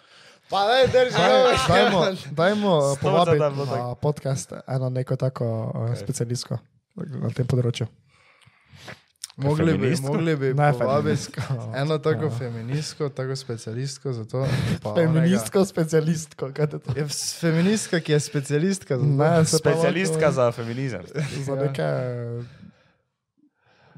Pa 0.49 0.65
ne, 0.67 0.87
drži, 0.87 1.13
dajmo, 1.67 2.01
dajmo 2.31 2.73
eh, 2.79 3.01
povabiti 3.01 3.39
na 3.77 3.95
podcast 3.95 4.53
eno 4.67 4.89
neko 4.89 5.15
tako 5.15 5.45
eh, 5.45 5.79
okay. 5.79 6.01
specialistko 6.01 6.57
na 6.95 7.29
tem 7.29 7.45
področju. 7.45 7.85
Mogli 9.37 9.77
bi, 9.77 9.93
mogli 10.01 10.35
bi 10.35 10.47
Ne, 10.49 10.73
povabiti 10.73 11.29
eno 11.75 11.97
tako 11.99 12.25
Ja. 12.25 12.29
feministko, 12.31 13.09
tako 13.11 13.35
specialistko 13.35 14.09
za 14.11 14.25
to. 14.25 14.47
pa 14.81 14.93
Feministko, 14.97 15.61
specialistko, 15.63 16.45
onega- 16.47 16.79
Je 16.95 17.05
s- 17.05 17.37
feministka, 17.37 17.99
ki 17.99 18.11
je 18.11 18.19
specialistka 18.19 18.97
za 18.97 19.03
to. 19.03 19.09
Ne, 19.09 19.17
pa 19.17 19.43
Specialistka 19.45 20.17
lahko- 20.17 20.31
za 20.33 20.51
feminizem. 20.53 21.01
za 21.45 21.51
Ja. 21.51 21.61
neke. 21.61 21.87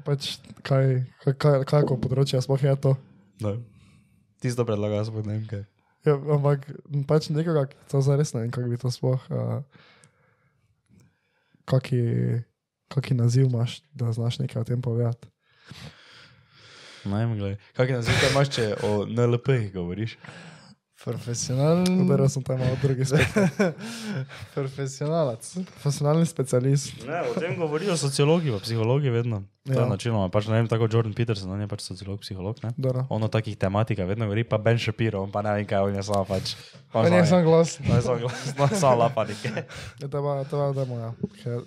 Pač, 0.00 0.36
kaj, 0.62 0.86
kaj, 1.18 1.34
kaj, 1.36 1.64
kako 1.64 1.96
področje 1.98 2.40
sploh 2.40 2.62
je 2.62 2.76
to. 2.78 2.96
No. 3.40 3.56
Tisto 4.38 4.64
predlaga, 4.64 5.04
sploh 5.04 5.24
ne 5.24 5.32
vem 5.34 5.46
kaj. 5.46 5.64
Ja, 6.02 6.14
ampak 6.16 6.68
pač 7.06 7.28
nekoga, 7.28 7.66
to 7.86 8.00
zares 8.00 8.32
ne 8.32 8.40
vem, 8.40 8.50
kako 8.50 8.68
bi 8.68 8.76
to 8.76 8.88
sploh. 8.90 9.20
Uh, 9.28 9.60
kaki, 11.64 12.00
kaki 12.90 13.14
naziv 13.14 13.46
imaš, 13.46 13.80
da 13.94 14.12
znaš 14.12 14.38
nekaj 14.38 14.62
o 14.62 14.64
tem 14.64 14.82
povedati. 14.82 15.28
Ne 17.04 17.22
vem, 17.22 17.38
gledaj. 17.38 17.56
Kakšne 17.78 18.00
nazive 18.02 18.30
imaš, 18.30 18.54
če 18.56 18.66
o 18.84 18.90
NLP 19.06 19.72
govoriš? 19.74 20.16
Profesionalen. 21.04 21.88
Udaril 22.04 22.28
sem 22.28 22.42
tam 22.44 22.58
malo 22.60 22.76
drugi 22.82 23.04
svet. 23.08 23.24
Profesionalac. 24.56 25.40
Profesionalni 25.54 26.26
specialist. 26.28 26.92
Ne, 27.06 27.22
o 27.30 27.40
tem 27.40 27.56
govorijo 27.56 27.96
sociologi, 27.96 28.50
pa 28.52 28.58
psihologi 28.58 29.08
vedno. 29.10 29.42
To 29.66 29.72
je 29.72 29.78
Ja. 29.78 29.86
načeloma, 29.88 30.28
pač 30.28 30.46
ne 30.46 30.54
vem, 30.54 30.68
tako 30.68 30.88
Jordan 30.92 31.12
Peterson, 31.14 31.50
on 31.52 31.60
je 31.60 31.68
pač 31.68 31.80
sociolog, 31.84 32.20
psiholog, 32.20 32.56
ne? 32.64 32.70
Dobro. 32.76 33.06
On 33.08 33.22
o 33.22 33.28
takih 33.28 33.56
tematikah 33.56 34.08
vedno 34.08 34.24
govori, 34.26 34.44
pa 34.44 34.58
Ben 34.58 34.78
Shapiro, 34.78 35.22
on 35.22 35.30
pa 35.32 35.42
ne 35.42 35.52
vem 35.54 35.66
kaj, 35.66 35.78
on 35.80 35.94
je 35.94 36.02
samo 36.02 36.24
pač. 36.24 36.54
On 36.92 37.12
je 37.12 37.26
sam 37.26 37.44
glasen. 37.44 37.86
On 37.90 37.96
je 37.96 38.02
samo 38.02 38.18
glasno, 38.18 38.68
samo 38.76 38.96
lapanike. 38.96 39.52
Ja, 40.00 40.08
teba, 40.08 40.44
teba, 40.44 40.72
da 40.72 40.84
moja. 40.84 41.12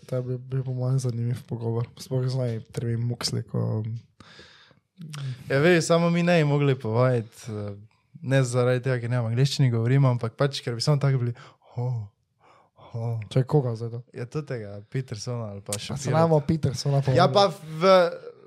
To 0.10 0.22
bi 0.22 0.38
bil 0.38 0.64
po 0.64 0.74
mojem 0.74 1.00
zanimiv 1.00 1.42
pogovor. 1.48 1.88
Sploh 1.98 2.26
znaj, 2.28 2.60
trebi 2.72 2.98
muksli, 2.98 3.44
ko... 3.44 3.84
Ja, 5.50 5.58
veš, 5.60 5.86
samo 5.86 6.10
mi 6.10 6.24
ne 6.24 6.38
bi 6.38 6.46
mogli 6.46 6.76
povajati, 6.76 7.50
eh, 7.50 7.74
ne 8.24 8.40
zaradi 8.48 8.84
tega, 8.84 9.00
ker 9.04 9.12
ne 9.12 9.20
v 9.22 9.30
angliščini 9.34 9.72
govorimo, 9.74 10.12
ampak 10.16 10.38
pač, 10.40 10.62
ker 10.64 10.76
bi 10.78 10.84
samo 10.84 11.02
tako 11.02 11.20
bili. 11.22 11.34
Oh, 11.76 12.06
oh. 12.94 13.18
Če 13.34 13.44
koga 13.50 13.76
zdaj 13.80 13.92
to? 13.98 14.02
Je 14.16 14.26
to 14.32 14.44
tega, 14.48 14.78
Petersona 14.94 15.52
ali 15.54 15.64
pa 15.66 15.76
še 15.78 15.98
Pa 15.98 16.00
se 16.00 16.14
namo 16.14 16.40
Petersona 16.48 17.02
pomeni. 17.04 17.20
Ja, 17.20 17.28
pa 17.32 17.50
v, 17.52 17.92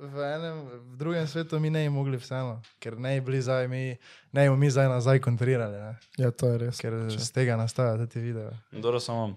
v 0.01 0.15
enem, 0.31 0.63
v 0.95 0.97
drugem 1.01 1.29
svetu 1.29 1.61
mi 1.61 1.73
ne 1.75 1.85
bi 1.85 1.93
mogli 1.93 2.21
vseeno, 2.21 2.59
ker 2.83 2.97
ne 2.97 3.19
bi 3.19 3.27
bili 3.29 3.43
zdaj 3.45 3.69
mi, 3.73 3.85
ne 4.33 4.49
bi 4.49 4.57
mi 4.65 4.73
zdaj 4.73 4.89
nazaj 4.93 5.21
kontrirali, 5.25 5.77
ne? 5.77 5.93
Ja, 6.23 6.33
to 6.33 6.55
je 6.55 6.63
res. 6.65 6.81
ker 6.81 6.97
z 7.13 7.29
tega 7.37 7.59
nastaja 7.61 8.09
ti 8.09 8.23
video. 8.23 8.55
Dobro, 8.73 9.03
samo. 9.03 9.35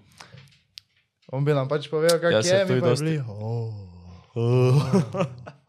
On 1.30 1.44
bi 1.46 1.54
nam 1.54 1.68
pač 1.70 1.86
povedal, 1.92 2.18
kako 2.18 2.40
Ja, 2.40 2.42
se 2.42 2.56
je, 2.56 2.64
mi 2.66 2.80
je 2.80 2.82
pa 2.82 2.96
bili. 2.96 3.20
Oh. 3.28 3.76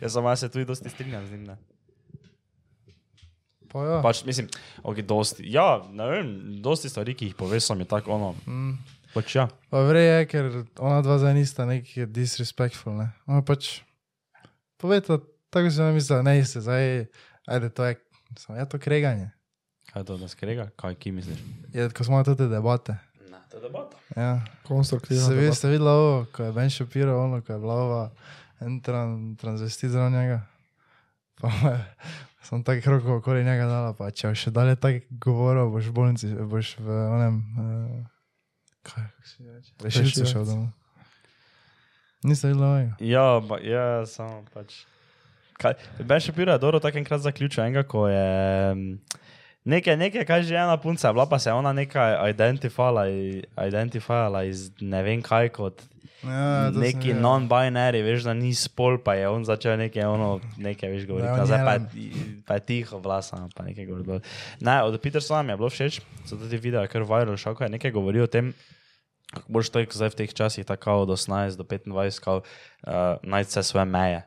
Jaz 0.00 0.12
samo 0.12 0.28
jaz 0.28 0.40
se 0.40 0.48
tudi 0.48 0.64
dosti 0.64 0.88
strinjam 0.88 1.26
z 1.26 1.30
njim. 1.30 1.44
Ne? 1.44 1.56
Pa 3.70 3.84
ja. 3.86 3.98
Pač 4.02 4.24
mislim, 4.26 4.48
ok, 4.82 5.02
dosti. 5.06 5.46
Ja, 5.46 5.80
ne 5.94 6.08
vem, 6.10 6.30
dosti 6.62 6.90
stvari, 6.90 7.14
ki 7.14 7.30
jih 7.30 7.36
poveš, 7.38 7.68
so 7.70 7.76
mi 7.78 7.86
tako 7.88 8.16
ono. 8.16 8.30
Mm. 8.46 8.78
Pač 9.14 9.34
ja. 9.38 9.46
Pa 9.70 9.82
vrej 9.86 10.06
je, 10.06 10.26
ker 10.30 10.48
ona 10.78 11.00
dva 11.06 11.18
zdaj 11.22 11.34
nista 11.38 11.66
neki 11.66 12.08
disrespectful, 12.10 12.98
ne. 12.98 13.10
Ona 13.30 13.44
pač, 13.46 13.80
povejte, 14.82 15.20
tako 15.54 15.70
se 15.70 15.82
nam 15.82 15.94
misli, 15.94 16.18
ne 16.26 16.38
iste, 16.42 16.62
zdaj, 16.66 17.06
ajde, 17.46 17.70
to 17.74 17.86
je, 17.86 17.98
samo 18.38 18.58
je 18.58 18.66
to 18.70 18.82
kreganje. 18.82 19.30
Kaj 19.90 20.02
je 20.02 20.06
to, 20.06 20.16
da 20.18 20.28
skrega? 20.30 20.68
Kaj, 20.78 20.94
ki 21.02 21.14
misliš? 21.14 21.38
Je, 21.74 21.88
ko 21.90 22.06
smo 22.06 22.20
imeli 22.20 22.36
te 22.38 22.46
debate. 22.50 22.94
Ne, 23.30 23.42
to 23.50 23.58
je 23.58 23.62
debata. 23.64 23.98
Ja. 24.16 24.40
Konstruktivno. 24.66 25.26
Se 25.26 25.34
vi 25.34 25.50
ste 25.54 25.68
videli 25.68 25.90
ovo, 25.90 26.26
ko 26.34 26.46
je 26.46 26.52
Ben 26.54 26.70
Shapiro, 26.70 27.18
ono, 27.24 27.40
ko 27.42 27.52
je 27.52 27.58
bila 27.58 27.74
ova 27.74 28.02
en 28.62 28.78
tran, 28.80 29.34
transvestit 29.36 29.90
zraven 29.90 30.12
njega. 30.12 30.42
Pa 31.40 31.48
me, 31.48 31.74
sem 32.42 32.64
tako 32.64 32.82
krokov 32.82 33.16
okoli 33.20 33.44
njega 33.44 33.66
dala, 33.68 33.92
pa 33.96 34.10
če 34.10 34.34
še 34.34 34.52
dalje 34.54 34.76
tako 34.80 35.18
govoril, 35.24 35.70
boš 35.72 35.90
v 35.90 35.96
bolnici, 35.96 36.30
boš 36.34 36.74
v 36.80 37.00
onem, 37.16 37.40
uh, 37.56 38.04
kaj, 38.82 39.08
kako 39.16 39.28
se 39.28 39.48
reče? 39.48 39.74
Rešilec. 39.84 40.30
šel 40.32 40.46
domov. 40.48 40.70
Niste 42.22 42.48
videli 42.48 42.66
ovega? 42.66 42.96
Ja, 43.00 43.26
ba, 43.40 43.60
ja, 43.64 44.06
samo 44.06 44.42
pač. 44.52 44.82
Kaj, 45.60 45.76
ben 46.04 46.20
Shapiro 46.20 46.52
je 46.52 46.60
dobro 46.60 46.80
tako 46.80 46.98
enkrat 46.98 47.20
zaključil 47.20 47.64
enega, 47.64 47.84
ko 47.88 48.06
je 48.08 48.74
nekaj, 49.64 49.96
nekaj, 49.96 50.24
kaj 50.24 50.42
že 50.42 50.54
ena 50.54 50.76
punca 50.80 51.12
bila, 51.12 51.26
pa 51.26 51.38
se 51.38 51.52
ona 51.52 51.72
nekaj 51.72 52.30
identifala, 52.30 53.08
identifala 53.66 54.44
iz 54.44 54.70
ne 54.80 55.02
vem 55.02 55.22
kaj 55.22 55.48
kot 55.48 55.82
Ja, 56.20 56.68
neki 56.68 57.14
non-binary, 57.16 58.02
veš, 58.04 58.26
da 58.28 58.34
ni 58.36 58.52
spol, 58.52 58.98
pa 59.00 59.14
je 59.16 59.28
on 59.32 59.44
začel 59.48 59.78
nekaj, 59.80 60.04
ono, 60.04 60.34
nekaj, 60.60 60.90
veš, 60.92 61.06
govoriti, 61.08 61.32
nazaj 61.32 61.60
je 61.60 61.64
pa, 61.64 61.74
pa 62.44 62.58
je 62.58 62.64
tiho 62.68 63.00
vlasa, 63.00 63.40
pa 63.56 63.64
nekaj 63.64 63.88
govoriti. 63.88 64.28
Ne, 64.60 64.82
od 64.84 65.00
Petersona 65.00 65.40
mi 65.42 65.54
je 65.54 65.56
bilo 65.56 65.70
všeč, 65.72 66.00
zato 66.28 66.48
ti 66.48 66.60
video 66.60 66.84
je 66.84 66.92
kar 66.92 67.08
viral, 67.08 67.40
šel, 67.40 67.56
ko 67.56 67.64
je 67.64 67.72
nekaj 67.72 67.94
govoril 67.96 68.28
o 68.28 68.28
tem, 68.28 68.52
kako 69.32 69.48
boš 69.48 69.72
to 69.72 69.84
zdaj 69.96 70.12
v 70.12 70.18
teh 70.20 70.34
časih, 70.36 70.68
tako 70.68 71.06
od 71.06 71.16
18 71.16 71.56
do 71.56 71.64
25, 71.64 72.20
kao, 72.20 72.42
uh, 72.44 73.16
najti 73.22 73.56
vse 73.56 73.62
svoje 73.62 73.88
meje. 73.88 74.20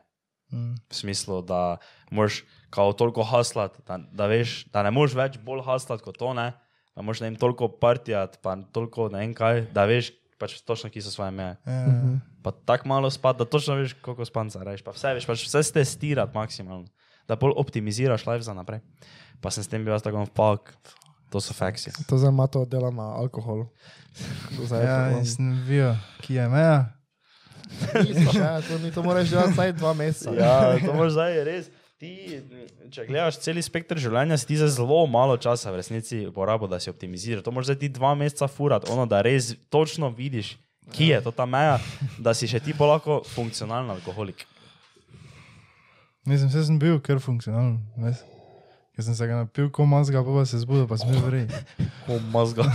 Mm. 0.50 0.74
V 0.90 0.94
smislu, 0.94 1.42
da 1.46 1.76
moraš 2.10 2.42
kao 2.74 2.92
toliko 2.92 3.22
haslati, 3.24 3.78
da, 3.84 4.00
da 4.12 4.26
veš, 4.26 4.64
da 4.66 4.82
ne 4.82 4.90
moreš 4.90 5.14
več 5.14 5.38
bolj 5.38 5.62
haslati 5.62 6.02
kot 6.02 6.18
to, 6.18 6.34
ne? 6.34 6.50
da 6.92 7.02
moraš 7.02 7.20
ne 7.20 7.28
vem 7.28 7.36
toliko 7.36 7.68
partijati, 7.70 8.38
pa 8.40 8.56
toliko 8.68 9.08
ne 9.08 9.18
vem 9.20 9.32
kaj, 9.32 9.64
da 9.70 9.84
veš 9.84 10.10
pač 10.36 10.56
točno, 10.60 10.90
ki 10.90 11.00
so 11.00 11.10
svoje 11.10 11.30
meje. 11.32 11.56
Ja, 11.64 11.80
Mhm. 11.86 12.16
Pa 12.44 12.52
tako 12.52 12.88
malo 12.88 13.08
spati, 13.08 13.38
da 13.38 13.46
točno 13.46 13.74
veš, 13.74 13.94
koliko 13.96 14.24
spanca 14.24 14.60
rečeš. 14.60 14.82
Pa 14.82 14.92
vse 14.92 15.14
veš, 15.14 15.24
pač 15.24 15.44
vse 15.44 15.62
stestirati 15.64 16.34
maksimalno, 16.34 16.84
da 17.24 17.36
bolj 17.36 17.54
optimiziraš 17.56 18.26
life 18.26 18.42
za 18.42 18.52
naprej. 18.52 18.82
Pa 19.40 19.50
sem 19.50 19.64
s 19.64 19.68
tem 19.68 19.80
bil 19.80 19.90
jaz 19.90 20.02
tako, 20.02 20.26
fuck, 20.28 20.74
to 21.30 21.40
so 21.40 21.54
faksi. 21.54 21.94
To 22.04 22.18
zdaj 22.18 22.28
ima 22.28 22.44
to 22.46 22.66
dela 22.66 22.90
na 22.90 23.14
alkoholu. 23.14 23.64
Zdaj, 24.60 24.82
ja 24.82 24.98
to- 25.06 25.18
in 25.18 25.24
sem 25.26 25.48
videl, 25.64 25.96
ki 26.20 26.34
je 26.34 26.48
meja. 26.48 26.76
Nisi 27.96 28.26
še, 28.28 28.50
to, 28.62 28.78
ni, 28.78 28.90
to 28.92 29.02
moraš 29.02 29.30
delati 29.30 29.52
vsaj 29.52 29.72
dva 29.74 29.92
meseca. 29.94 30.34
Ja, 30.36 30.52
to 30.78 30.92
moraš 30.92 31.12
zdaj 31.12 31.40
res. 31.44 31.70
Ti, 32.04 32.40
če 32.92 33.06
gledaš 33.08 33.38
cel 33.40 33.56
spektr 33.64 33.96
življenja, 34.02 34.36
si 34.36 34.48
ti 34.50 34.58
za 34.60 34.68
zelo 34.72 34.98
malo 35.08 35.38
časa 35.40 35.72
v 35.72 35.80
resnici 35.80 36.18
porabo, 36.34 36.68
da 36.68 36.76
si 36.82 36.90
optimiziraš. 36.92 37.44
To 37.46 37.54
moraš 37.54 37.78
ti 37.80 37.88
dva 37.88 38.12
meseca 38.18 38.48
furati, 38.50 38.90
ono, 38.92 39.06
da 39.08 39.22
res 39.24 39.54
točno 39.72 40.10
vidiš, 40.12 40.54
kje 40.92 41.14
je 41.14 41.20
to 41.24 41.32
ta 41.32 41.46
meja, 41.48 41.78
da 42.20 42.34
si 42.36 42.50
še 42.50 42.60
ti 42.60 42.76
pa 42.76 42.90
lahko 42.90 43.22
funkcionalen 43.32 43.94
alkoholik. 43.94 44.44
Mislim, 46.28 46.52
se 46.52 46.66
sem 46.68 46.76
bil 46.80 47.00
kar 47.04 47.24
funkcionalen, 47.24 47.78
veš. 48.00 48.20
Ker 48.94 49.08
sem 49.08 49.16
se 49.16 49.26
ga 49.26 49.40
napil, 49.40 49.72
ko 49.74 49.88
mazga, 49.88 50.20
pa, 50.24 50.36
pa 50.36 50.44
se 50.46 50.60
zbudil, 50.60 50.84
pa 50.88 51.00
sem 51.00 51.08
bil 51.10 51.24
vrej. 51.24 51.48
Ko 52.04 52.20
mazga. 52.30 52.68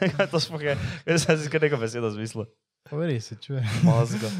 Kaj 0.00 0.26
to 0.32 0.40
sploh 0.42 0.64
je? 0.66 0.74
Jaz 1.06 1.28
sem 1.28 1.38
si 1.38 1.52
kar 1.52 1.62
neko 1.62 1.78
besedo 1.78 2.10
zmislil. 2.10 2.48
Vrej 2.90 3.20
se 3.28 3.36
čuje. 3.44 3.62
Mazga. 3.86 4.32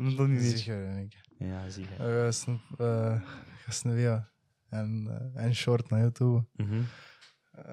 No, 0.00 0.12
to 0.14 0.24
ni 0.30 0.38
nič. 0.38 0.62
Ziher 0.62 0.78
je 0.78 0.92
nekaj. 0.96 1.22
Ja, 1.42 1.60
zihe. 1.68 1.94
Uh, 1.98 2.30
sem, 2.30 2.54
uh, 2.78 3.18
videl 3.86 4.20
en, 4.72 5.06
uh, 5.06 5.14
en 5.38 5.54
short 5.54 5.90
na 5.90 5.98
YouTubu. 5.98 6.42
Mhm. 6.58 6.80
Uh, 7.52 7.64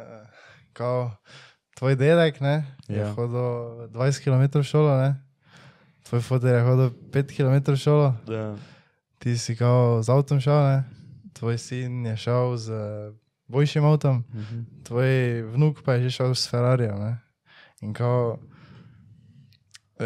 kao, 0.73 1.11
tvoj 1.75 1.95
dedek 1.95 2.41
ne, 2.41 2.55
je 2.87 2.97
Ja. 2.97 3.11
hodil 3.11 3.39
20 3.89 4.19
km 4.19 4.61
šolo, 4.61 4.97
ne? 4.97 5.15
tvoj 6.03 6.21
fotor 6.21 6.49
je 6.49 6.61
hodil 6.61 6.89
5 7.11 7.33
km 7.33 7.75
šolo, 7.75 8.15
Ja. 8.27 8.55
ti 9.19 9.37
si 9.37 9.55
kao 9.55 10.03
z 10.03 10.09
avtom 10.09 10.39
šel, 10.39 10.63
ne? 10.63 10.83
tvoj 11.33 11.57
sin 11.57 12.05
je 12.05 12.17
šel 12.17 12.57
z 12.57 12.69
uh, 12.69 13.15
boljšim 13.47 13.85
avtom, 13.85 14.23
Mhm. 14.29 14.61
tvoj 14.83 15.07
vnuk 15.43 15.81
pa 15.81 15.93
je 15.93 16.03
že 16.03 16.11
šel 16.11 16.35
s 16.35 16.49
Ferrarijem. 16.49 16.99
Ne? 16.99 17.17
In 17.81 17.93
kao 17.93 18.39
uh, 19.95 20.05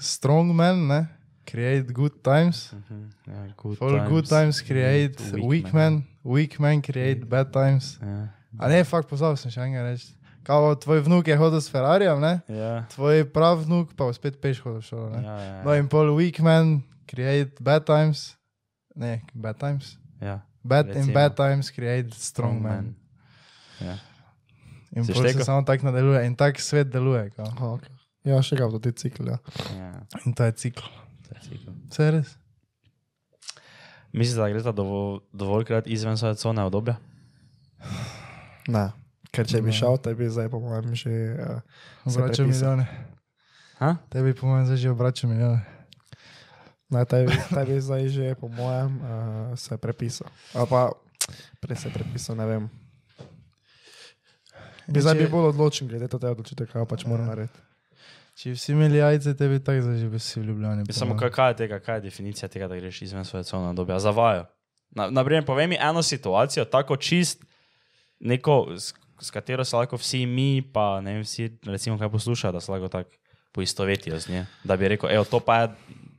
strongman, 0.00 0.86
ne? 0.86 1.06
Create 1.46 1.92
good 1.92 2.12
times. 2.22 2.72
Mhm. 2.72 3.10
Ja, 3.26 3.46
good 3.56 3.78
All 3.82 3.96
times. 3.96 4.08
good 4.10 4.26
times 4.28 4.60
create 4.62 5.16
Weak 5.32 5.44
weak, 5.48 5.72
men, 5.72 6.02
weak 6.24 6.58
men 6.60 6.82
create 6.82 7.24
bad 7.24 7.52
times. 7.52 7.98
Ja. 8.02 8.28
A 8.58 8.68
ne, 8.68 8.84
fakt 8.84 9.08
pozabil 9.08 9.36
sem 9.36 9.50
še 9.50 9.60
enega 9.60 9.82
reči. 9.90 10.12
Kao 10.46 10.74
tvoj 10.74 11.00
vnuk 11.02 11.26
je 11.26 11.34
hodil 11.36 11.58
s 11.60 11.68
Ferrarijem, 11.68 12.20
ne? 12.20 12.40
Ja. 12.48 12.84
tvoj 12.94 13.24
prav 13.34 13.64
vnuk 13.64 13.94
pa 13.98 14.06
spet 14.12 14.38
peš 14.40 14.60
hodil 14.62 14.78
v 14.78 14.84
šolo. 14.84 15.08
Ja, 15.10 15.20
Ne? 15.20 15.26
ja, 15.26 15.62
No 15.64 15.74
in 15.74 15.88
pol 15.88 16.10
weak 16.14 16.38
men 16.40 16.82
create 17.06 17.58
bad 17.60 17.86
times. 17.86 18.36
Ne, 18.94 19.22
bad 19.34 19.58
times. 19.58 19.98
ja. 20.20 20.40
Bad 20.66 20.86
in 20.88 20.94
Recimo. 20.94 21.14
bad 21.14 21.36
times 21.36 21.70
create 21.70 22.10
strong 22.14 22.62
men. 22.62 22.94
Ja. 23.80 23.98
In 24.96 25.04
Si 25.04 25.12
pol 25.12 25.22
se 25.22 25.28
štekel? 25.28 25.44
samo 25.44 25.62
tako 25.62 25.86
nadaljuje 25.86 26.26
in 26.26 26.34
tak 26.34 26.60
svet 26.60 26.90
deluje. 26.90 27.30
Kao. 27.30 27.46
Aha, 27.46 27.66
okay. 27.68 27.92
Ja, 28.24 28.42
še 28.42 28.56
ga 28.56 28.66
v 28.66 28.80
ti 28.80 28.90
cikl. 28.92 29.28
Ja. 29.28 29.38
Ja. 29.76 29.92
In 30.24 30.32
to 30.32 30.42
je 30.42 30.52
cikl. 30.52 30.82
Je. 31.28 31.58
Vse 31.88 32.02
je 32.02 32.10
res. 32.12 32.28
Mislite, 34.12 34.38
da 34.38 34.48
gre 34.48 34.60
za 34.60 34.72
dovolj, 34.72 35.20
dovoljkrat 35.32 35.86
izven 35.86 36.16
svoje 36.16 36.34
cone 36.34 36.62
obdobja? 36.62 36.96
Ne. 38.66 38.90
Ker 39.28 39.44
če 39.44 39.60
bi 39.60 39.66
Ne. 39.66 39.72
šel, 39.74 39.98
te 39.98 40.14
bi 40.14 40.24
zdaj, 40.26 40.48
po 40.48 40.58
mojem, 40.58 40.94
že. 40.94 41.10
Uh, 41.34 41.60
Se 42.06 42.16
Obračam 42.16 42.46
prepisal. 42.46 42.76
milijone. 42.76 42.86
Ha? 43.76 43.96
Tebi 44.08 44.32
po 44.32 44.46
mojem 44.46 44.64
zdaj 44.64 44.76
že 44.78 44.90
obračam 44.90 45.30
milijone. 45.30 45.60
ne, 46.88 47.04
te, 47.04 47.26
bi- 47.26 47.44
te 47.50 47.64
bi 47.64 47.76
zdaj 47.76 48.08
že, 48.08 48.34
po 48.34 48.48
mojem, 48.48 48.96
uh, 48.96 49.06
se 49.54 49.76
prepisal. 49.76 50.28
Ali 50.54 50.66
pa 50.66 50.92
prej 51.60 51.76
se 51.76 51.90
prepisal, 51.90 52.36
ne 52.36 52.46
vem. 52.46 52.64
Bi 54.88 55.00
zdaj 55.00 55.14
bi 55.16 55.26
bolj 55.26 55.48
odločen, 55.48 55.88
glede 55.88 56.08
te 56.08 56.16
odločitve, 56.16 56.66
kaj 56.66 56.86
pač 56.86 57.04
mora 57.04 57.22
Ja. 57.22 57.28
narediti. 57.28 57.58
Če 58.36 58.52
vsi 58.52 58.74
imeli 58.74 59.00
jajce, 59.00 59.32
tebi 59.38 59.62
tako 59.64 59.86
zdaj 59.86 59.96
že 60.02 60.08
bi 60.12 60.18
si 60.20 60.40
v 60.40 60.50
Ljubljani. 60.50 60.84
po 60.84 60.92
Samo 60.92 61.16
kaj, 61.16 61.30
kaj 61.32 61.50
je 61.50 61.56
tega, 61.62 61.80
kaj 61.80 61.96
je 61.96 62.06
definicija 62.10 62.48
tega, 62.52 62.68
da 62.68 62.76
greš 62.76 63.02
izven 63.02 63.24
svoje 63.24 63.44
cone 63.48 63.70
obdobja? 63.72 63.98
Zavajo. 63.98 64.44
Na, 64.90 65.08
naprimer, 65.10 65.44
povej 65.44 65.70
mi 65.72 65.78
eno 65.80 66.02
situacijo, 66.02 66.64
tako 66.68 66.96
čist, 66.96 67.44
neko, 68.20 68.76
s, 68.76 68.92
s 69.20 69.32
katero 69.32 69.64
se 69.64 69.76
lahko 69.76 69.96
vsi 69.96 70.26
mi, 70.26 70.62
pa 70.72 71.00
ne 71.00 71.16
vem, 71.16 71.24
vsi, 71.24 71.48
recimo, 71.64 71.98
kaj 71.98 72.12
poslušajo, 72.12 72.52
da 72.52 72.60
se 72.60 72.72
lahko 72.72 72.88
tako 72.92 73.16
poistovetijo 73.56 74.20
z 74.20 74.32
njo. 74.32 74.44
Da 74.64 74.76
bi 74.76 74.88
rekel, 74.88 75.10
evo, 75.16 75.24
to 75.24 75.40
pa 75.40 75.56
je 75.62 75.68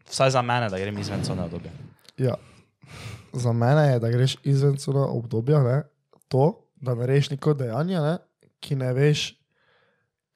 vsaj 0.09 0.34
za 0.34 0.41
mene, 0.41 0.70
da 0.74 0.80
grem 0.80 0.97
izven 0.97 1.22
cone 1.24 1.45
obdobja. 1.45 1.72
Ja, 2.18 2.34
za 3.34 3.53
mene 3.53 3.91
je, 3.91 3.99
da 3.99 4.09
greš 4.09 4.38
izven 4.43 4.78
cuna 4.78 5.05
obdobja, 5.05 5.61
ne, 5.63 5.84
to, 6.28 6.70
da 6.76 6.95
narediš 6.95 7.30
neko 7.30 7.53
dejanje, 7.53 7.99
ne, 7.99 8.18
ki 8.59 8.76
ne 8.76 8.93
veš, 8.93 9.36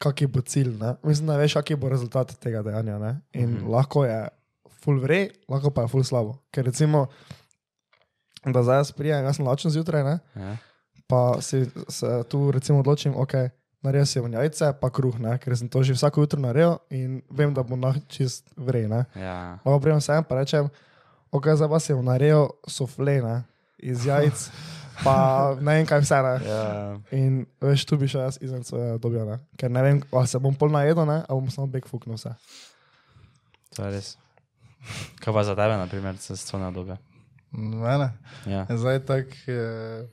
kak 0.02 0.26
bo 0.34 0.42
cilj. 0.42 0.74
Ne. 0.82 0.96
Mislim, 1.06 1.30
da 1.30 1.38
veš, 1.40 1.60
kak 1.60 1.76
bo 1.80 1.90
rezultat 1.92 2.34
tega 2.42 2.64
dejanja. 2.66 2.98
Ne. 3.00 3.14
In 3.38 3.50
mm. 3.50 3.58
-hmm. 3.58 3.72
lahko 3.72 4.06
je 4.06 4.20
full 4.82 5.02
vre, 5.02 5.30
lahko 5.50 5.70
pa 5.70 5.86
je 5.86 5.94
full 5.94 6.04
slabo. 6.04 6.36
Ker 6.52 6.66
recimo, 6.66 7.06
da 8.46 8.64
zdaj 8.66 8.82
jaz 8.82 8.92
prijem, 8.98 9.26
jaz 9.26 9.38
sem 9.38 9.48
lačen 9.48 9.72
zjutraj, 9.72 10.04
ne, 10.04 10.20
Ja. 10.36 10.58
pa 11.08 11.42
si 11.42 11.66
se 11.90 12.24
tu 12.30 12.52
recimo 12.52 12.80
odločim, 12.80 13.14
ok. 13.16 13.34
Naredil 13.82 14.06
sem 14.06 14.34
jajce, 14.34 14.74
pa 14.78 14.90
kruh, 14.94 15.18
ne? 15.20 15.38
ker 15.42 15.58
sem 15.58 15.70
to 15.70 15.82
že 15.84 15.94
vsako 15.94 16.22
jutro 16.22 16.40
naredil 16.40 16.78
in 16.90 17.22
vem, 17.34 17.54
da 17.54 17.64
bo 17.64 17.76
nah 17.76 17.98
čist 18.08 18.46
vrej. 18.54 18.86
Ne? 18.88 19.06
Ja. 19.18 19.58
Lahko 19.66 19.80
prijem 19.82 20.02
sem 20.02 20.24
pa 20.24 20.38
rečem, 20.38 20.70
ok, 21.32 21.46
zdaj 21.58 21.70
pa 21.70 21.80
sem 21.80 22.06
naredil 22.06 22.54
sofle 22.70 23.22
ne? 23.22 23.44
iz 23.82 24.06
jajc, 24.06 24.38
pa 25.04 25.16
ne 25.60 25.78
vem 25.78 25.86
kaj 25.86 26.02
vse. 26.02 26.20
Ne? 26.22 26.34
Ja. 26.46 26.64
In 27.12 27.34
veš, 27.62 27.86
tu 27.86 27.98
bi 27.98 28.08
še 28.08 28.20
jaz 28.20 28.38
izven 28.42 28.64
svoje 28.64 28.98
dobil, 29.00 29.24
ne? 29.26 29.40
ker 29.58 29.72
ne 29.72 29.82
vem, 29.82 30.02
ali 30.12 30.28
se 30.28 30.40
bom 30.40 30.54
pol 30.54 30.70
najedel, 30.70 31.06
ne? 31.06 31.22
ali 31.24 31.40
bom 31.40 31.50
samo 31.50 31.68
bek 31.68 31.88
fuknil 31.88 32.16
vse. 32.16 32.34
To 33.76 33.86
je 33.86 33.92
res. 33.92 34.10
Kaj 35.22 35.34
pa 35.34 35.44
za 35.44 35.56
tebe, 35.56 35.78
na 35.78 35.88
primer, 35.88 36.18
se 36.18 36.36
scona 36.36 36.72
dobe? 36.72 36.98
Mene. 37.52 38.12
Ja. 38.46 38.66
Zdaj 38.66 39.04
tak, 39.06 39.28
eh, 39.48 40.08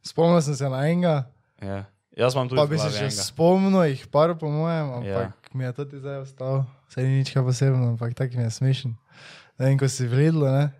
spomnil 0.00 0.40
sem 0.40 0.54
se 0.54 0.68
na 0.68 0.86
enega, 0.86 1.26
ja. 1.60 1.84
Jaz 2.14 2.34
imam 2.34 2.46
tudi 2.46 2.60
pa 2.60 2.66
bi 2.70 2.78
se 2.78 2.90
še 2.90 3.08
enega. 3.08 3.24
spomnil 3.26 3.84
jih 3.90 4.06
par 4.06 4.36
po 4.38 4.46
mojem, 4.46 4.86
ampak 4.92 5.06
Ja. 5.26 5.32
mi 5.52 5.64
je 5.64 5.72
tudi 5.72 5.98
zdaj 5.98 6.22
ostal. 6.22 6.62
Se 6.88 7.02
ni 7.02 7.18
nič 7.18 7.34
posebno, 7.34 7.90
ampak 7.90 8.14
tak 8.14 8.30
mi 8.34 8.42
je 8.42 8.50
smešen. 8.54 8.94
Ne 9.58 9.66
vem, 9.66 9.78
ko 9.78 9.88
si 9.90 10.06
vledlo, 10.06 10.46
ne? 10.46 10.70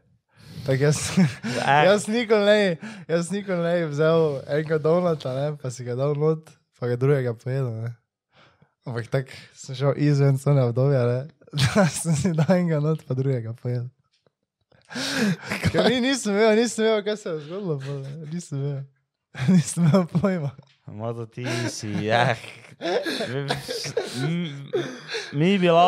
Tak 0.66 0.80
jaz, 0.80 0.98
Eh. 1.18 1.84
jaz 1.84 2.06
nikoli 2.08 2.44
ne, 2.46 2.76
jaz 3.08 3.30
nikoli 3.30 3.60
ne 3.62 3.86
vzel 3.90 4.40
enega 4.46 4.78
donata, 4.78 5.34
ne, 5.36 5.56
pa 5.60 5.70
si 5.70 5.84
ga 5.84 5.94
dal 5.98 6.14
not, 6.16 6.50
pa 6.80 6.88
ga 6.88 6.96
drugega 6.96 7.34
pojedel. 7.34 7.90
Ampak 8.86 9.08
tak 9.12 9.26
sem 9.56 9.74
šel 9.76 9.92
izven 9.96 10.38
cone 10.38 10.62
obdobja, 10.64 11.02
ne, 11.06 11.20
da 11.74 11.84
sem 11.88 12.16
si 12.16 12.32
dal 12.32 12.48
enega 12.56 12.80
not, 12.80 13.04
pa 13.04 13.14
drugega 13.14 13.52
pojedel. 13.60 13.90
Ker 15.72 15.88
ni, 15.90 16.00
nisem 16.00 16.32
vedel, 16.36 16.56
nisem 16.62 16.84
vedel, 16.84 17.04
kaj 17.04 17.16
se 17.16 17.28
je 17.28 17.38
zgodilo, 17.48 17.78
pa, 17.82 17.94
nisem 18.32 18.58
vedel. 18.62 18.82
Nisem 19.50 19.88
imel 19.88 20.04
pojma. 20.06 20.50
Modo 20.86 21.24
ti 21.26 21.42
si, 21.68 21.88
ja. 22.06 22.36
Mi 25.32 25.44
bi 25.48 25.58
bilo 25.60 25.84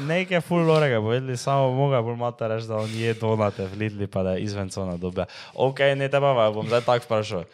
nekaj 0.00 0.40
fullorega 0.40 1.00
povedali, 1.00 1.36
samo 1.36 1.72
moga 1.72 2.02
bolj 2.02 2.16
mata 2.16 2.46
reči, 2.46 2.66
da 2.66 2.76
on 2.76 2.90
je 2.90 3.14
donate 3.14 3.66
v 3.66 3.74
Lidli, 3.76 4.06
pa 4.06 4.22
da 4.22 4.32
je 4.32 4.42
izven 4.42 4.68
cona 4.68 4.96
dobe. 4.96 5.24
Ok, 5.54 5.78
ne 5.92 6.08
teba, 6.08 6.34
pa 6.34 6.50
bom 6.50 6.66
zdaj 6.66 6.82
tako 6.82 7.04
vprašal. 7.04 7.44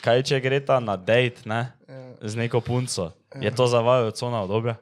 Kaj 0.00 0.22
če 0.22 0.40
gre 0.40 0.60
ta 0.60 0.78
na 0.78 0.96
dejt, 0.96 1.44
ne? 1.44 1.72
Z 2.20 2.36
neko 2.36 2.60
punco. 2.60 3.10
Je 3.34 3.50
to 3.50 3.66
za 3.66 3.80
vaju 3.80 4.10
cona 4.10 4.42
obdobja? 4.42 4.76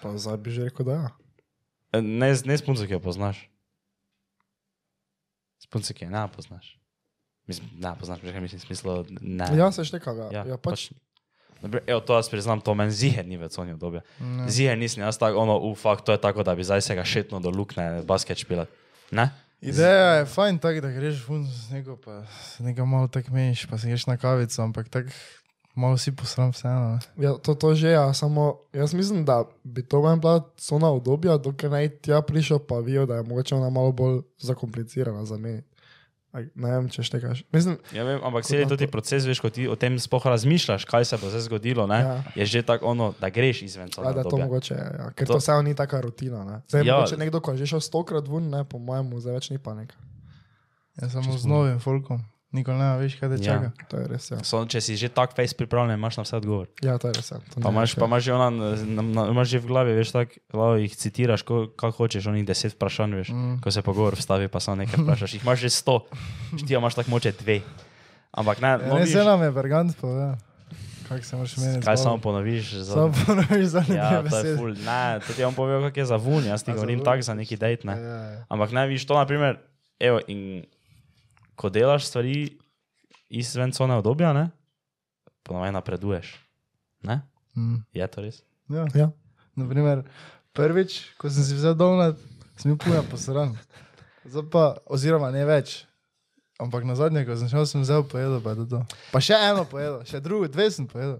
Pa 0.00 0.12
zdaj 0.12 0.36
bi 0.36 0.50
že 0.50 0.64
rekel, 0.64 0.84
da 0.84 0.92
ja. 0.94 1.08
Ne, 1.96 2.30
z- 2.30 2.44
ne 2.44 2.54
s 2.54 2.62
punco, 2.62 2.82
ki 2.82 2.92
jo 2.92 3.00
poznaš. 3.00 3.46
S 5.58 5.66
punco, 5.66 5.90
ki 5.90 6.04
jo 6.04 6.10
ne 6.10 6.24
poznaš. 6.26 6.76
Mislim, 7.46 7.66
ne 7.74 7.94
poznaš, 7.94 8.20
že 8.20 8.30
kaj 8.30 8.40
mislim, 8.40 8.58
v 8.58 8.64
smislu, 8.64 8.90
ne. 9.20 9.46
Ja, 9.52 9.70
se 9.70 9.82
šteka, 9.82 10.10
ja. 10.12 10.26
Ja, 10.32 10.42
ja 10.46 10.56
pač, 10.56 10.90
Naprimer, 11.62 11.84
Evo, 11.86 12.00
to 12.00 12.16
jaz 12.16 12.28
priznam, 12.32 12.60
to 12.64 12.74
meni 12.74 12.92
ziher 12.92 13.26
ni 13.26 13.36
več 13.36 13.58
sonjo 13.58 13.76
dobje. 13.76 14.00
Ne. 14.20 14.48
Ziher 14.50 14.78
nisem 14.78 15.04
jaz 15.04 15.18
tako, 15.20 15.42
ono, 15.42 15.58
ufak, 15.70 16.04
to 16.04 16.12
je 16.12 16.20
tako, 16.20 16.42
da 16.46 16.54
bi 16.54 16.64
zdaj 16.64 16.82
se 16.86 16.96
ga 16.96 17.04
šetno 17.04 17.40
do 17.40 17.52
lukne 17.52 18.02
basket 18.08 18.38
špilat. 18.40 18.68
Ne? 19.10 19.30
Ideja 19.60 20.14
je 20.20 20.24
fajn, 20.26 20.58
tak, 20.58 20.80
da 20.80 20.88
greš 20.88 21.26
ven 21.28 21.44
z 21.44 21.74
neko, 21.74 21.98
pa 22.00 22.22
se 22.24 22.64
nekaj 22.64 22.86
malo 22.88 23.08
tako 23.12 23.34
meniš, 23.36 23.66
pa 23.68 23.78
se 23.78 23.88
greš 23.92 24.06
na 24.08 24.16
kavico, 24.16 24.62
ampak 24.62 24.88
tako 24.88 25.12
malo 25.74 25.98
si 25.98 26.12
posram 26.16 26.50
vseeno. 26.50 26.98
ja, 27.16 27.34
to, 27.38 27.54
to 27.54 27.74
že 27.74 27.88
je, 27.88 28.14
samo 28.14 28.56
jaz 28.72 28.94
mislim, 28.94 29.24
da 29.24 29.44
bi 29.64 29.82
to 29.82 30.02
meni 30.02 30.20
bila 30.20 30.40
cona 30.56 30.88
obdobja, 30.88 31.36
dokler 31.36 31.70
naj 31.70 31.88
tja 31.88 32.22
prišel, 32.22 32.58
pa 32.58 32.78
vijo, 32.78 33.06
da 33.06 33.20
je 33.20 33.22
mogoče 33.22 33.54
ona 33.54 33.70
malo 33.70 33.92
bolj 33.92 34.20
zakomplicirana 34.38 35.24
za 35.24 35.36
meni. 35.36 35.62
Aj, 36.30 36.46
Ne 36.54 36.70
vem, 36.70 36.86
če 36.86 37.02
štekaš. 37.02 37.42
Mislim, 37.50 37.74
Ja, 37.90 38.04
vem, 38.04 38.20
ampak 38.20 38.46
na 38.46 38.68
tudi 38.68 38.86
to- 38.86 38.92
proces, 38.92 39.24
veš, 39.24 39.40
ko 39.40 39.50
ti 39.50 39.66
o 39.66 39.74
tem 39.74 39.96
sploh 39.96 40.22
razmišljaš, 40.24 40.84
kaj 40.84 41.04
se 41.04 41.16
bo 41.16 41.26
zdaj 41.26 41.42
zgodilo, 41.42 41.84
ne? 41.84 41.98
Ja. 41.98 42.22
je 42.34 42.46
že 42.46 42.62
tako 42.62 42.86
ono, 42.88 43.14
da 43.16 43.28
greš 43.28 43.62
izven 43.64 43.88
cone 43.88 44.12
da 44.12 44.22
to 44.22 44.38
mogoče 44.38 44.74
ja. 44.74 45.10
ker 45.10 45.26
To- 45.26 45.32
to, 45.32 45.38
vseeno 45.38 45.62
ni 45.62 45.74
taka 45.74 45.98
rutina. 45.98 46.44
Ne? 46.44 46.56
Zdaj, 46.64 46.82
Ja. 46.82 46.94
mogoče 46.96 47.16
nekdo, 47.16 47.40
ko 47.40 47.50
je 47.50 47.58
že 47.58 47.66
šel 47.68 47.80
stokrat 47.80 48.24
ven, 48.24 48.46
ne, 48.48 48.62
po 48.64 48.78
mojem, 48.78 49.10
zdaj 49.12 49.32
več 49.34 49.50
ni 49.50 49.58
panika. 49.58 49.98
Ja, 50.96 51.08
samo 51.08 51.32
z 51.32 51.44
novim 51.44 51.78
folkom, 51.78 52.22
nikoli 52.52 52.76
ne 52.76 52.98
veš, 52.98 53.14
kaj 53.14 53.28
te 53.28 53.36
Ja. 53.36 53.46
čaka. 53.46 53.68
To 53.86 53.94
je 53.96 54.06
res, 54.08 54.24
ja. 54.30 54.38
So, 54.42 54.62
če 54.64 54.80
si 54.80 54.96
že 54.96 55.08
tak 55.08 55.32
face 55.32 55.54
pripravljen, 55.54 55.94
imaš 55.94 56.16
na 56.16 56.24
vse 56.24 56.36
odgovor. 56.36 56.66
Ja, 56.82 56.98
to 56.98 57.08
je 57.08 57.14
res. 57.14 57.30
Ja. 57.30 57.38
To 57.38 57.60
Pa 57.60 57.70
imaš, 57.70 57.94
pa 57.94 58.00
ja. 58.00 58.06
imaš 58.06 58.22
že, 58.22 58.32
ona, 58.32 58.48
na, 58.50 59.02
na, 59.02 59.22
imaš 59.28 59.48
že 59.48 59.58
v 59.58 59.66
glavi, 59.66 59.92
veš, 59.92 60.10
tako, 60.10 60.34
jih 60.76 60.92
citiraš, 60.92 61.42
ko, 61.42 61.70
kako 61.70 61.96
hočeš, 62.00 62.26
onih 62.26 62.42
deset 62.42 62.74
vprašanj, 62.74 63.12
veš, 63.16 63.28
mm. 63.30 63.54
ko 63.60 63.68
se 63.70 63.82
pogovor 63.82 64.14
vstavi, 64.14 64.46
pa 64.46 64.58
samo 64.58 64.76
nekaj 64.76 64.98
vprašaš. 64.98 65.34
Jih 65.34 65.42
imaš 65.42 65.58
že 65.60 65.70
sto, 65.72 65.96
ti 66.58 66.74
imaš 66.74 66.94
tako 66.94 67.10
moče 67.10 67.32
dve. 67.38 67.60
Ampak 68.30 68.60
ne, 68.60 68.68
Ja, 68.68 68.76
no, 68.78 68.94
ne, 68.96 69.06
se 69.06 69.18
nam 69.20 69.42
je 69.42 69.50
bergant 69.50 69.90
povedal. 69.96 70.34
Kako 71.06 71.22
se 71.22 71.36
moraš 71.36 71.56
meniti? 71.56 71.82
kaj 71.82 71.96
samo 71.96 72.18
ponoviš. 72.18 72.72
Za, 72.76 72.94
Samo 72.94 73.10
ponoviš 73.26 73.66
za 73.66 73.78
ja, 73.80 73.84
nekaj 73.88 74.10
to 74.22 74.36
je 74.36 74.42
besed. 74.42 74.54
ful. 74.56 74.70
Ne, 74.80 75.18
to 75.18 75.30
ti 75.34 75.42
on 75.42 75.50
povedal, 75.50 75.82
kak 75.82 75.96
je 75.96 76.06
za 76.06 76.14
vun, 76.16 76.44
jaz 76.44 76.62
ti 76.62 76.70
govorim 76.70 77.02
tako 77.02 77.22
za 77.22 77.34
neki 77.34 77.56
dejt, 77.56 77.82
ne. 77.82 77.92
Ja, 77.92 78.14
ja. 78.28 78.44
Ampak 78.48 78.70
ne, 78.70 78.86
vidiš 78.86 79.06
to, 79.06 79.14
naprimer, 79.14 79.58
evo, 79.98 80.22
in 80.26 80.62
ko 81.60 81.68
delaš 81.68 82.08
stvari 82.08 82.56
izven 83.28 83.74
cone 83.76 83.98
obdobja, 84.00 84.32
ne, 84.32 84.48
ponovaj 85.44 85.74
napreduješ. 85.76 86.32
Ne? 87.04 87.20
Mm. 87.56 87.82
Je 87.92 88.06
to 88.08 88.24
res? 88.24 88.40
Ja. 88.72 88.86
Ja. 88.96 89.10
Naprimer, 89.58 90.06
prvič, 90.56 91.02
ko 91.20 91.28
sem 91.28 91.44
si 91.44 91.58
vzel 91.58 91.76
donat, 91.76 92.16
sem 92.56 92.72
bil 92.72 92.80
puja 92.80 93.02
posran. 93.04 93.52
Zdaj 94.24 94.46
pa, 94.52 94.64
oziroma 94.88 95.28
ne 95.34 95.44
več. 95.48 95.82
Ampak 96.60 96.84
na 96.84 96.96
zadnje, 96.96 97.24
ko 97.28 97.36
sem 97.40 97.48
šel, 97.48 97.68
sem 97.68 97.84
vzel 97.84 98.04
pojedel, 98.08 98.40
pa 98.44 98.52
je 98.52 98.62
to 98.62 98.66
to. 98.72 98.80
Pa 99.12 99.20
še 99.24 99.36
eno 99.48 99.64
pojedel, 99.68 100.00
še 100.08 100.20
drugo, 100.24 100.48
dve 100.52 100.68
sem 100.72 100.88
pojedel. 100.88 101.18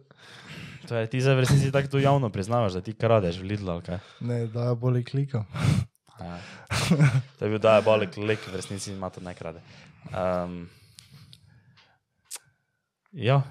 To 0.89 0.97
je 0.97 1.07
ti 1.13 1.21
za 1.21 1.37
v 1.37 1.45
resnici 1.45 1.69
tako 1.73 2.01
javno 2.01 2.33
priznavaš, 2.33 2.81
da 2.81 2.85
ti 2.85 2.97
kradeš 2.97 3.41
v 3.41 3.53
Lidl 3.53 3.69
ali 3.73 3.85
kaj. 3.85 4.01
Ne, 4.25 4.41
da 4.53 4.73
je 4.73 4.81
bolj 4.81 5.05
klikal. 5.09 5.45
Ja. 6.21 6.37
To 7.39 7.47
je 7.47 7.49
bil 7.49 7.61
da 7.63 7.79
je 7.79 7.85
bolj 7.87 8.09
lik, 8.21 8.45
v 8.49 8.57
resnici 8.61 8.93
ima 8.93 9.09
to 9.09 9.25
ne 9.25 9.33
krade. 9.37 9.65
Um, 10.07 10.67
ja, 13.13 13.43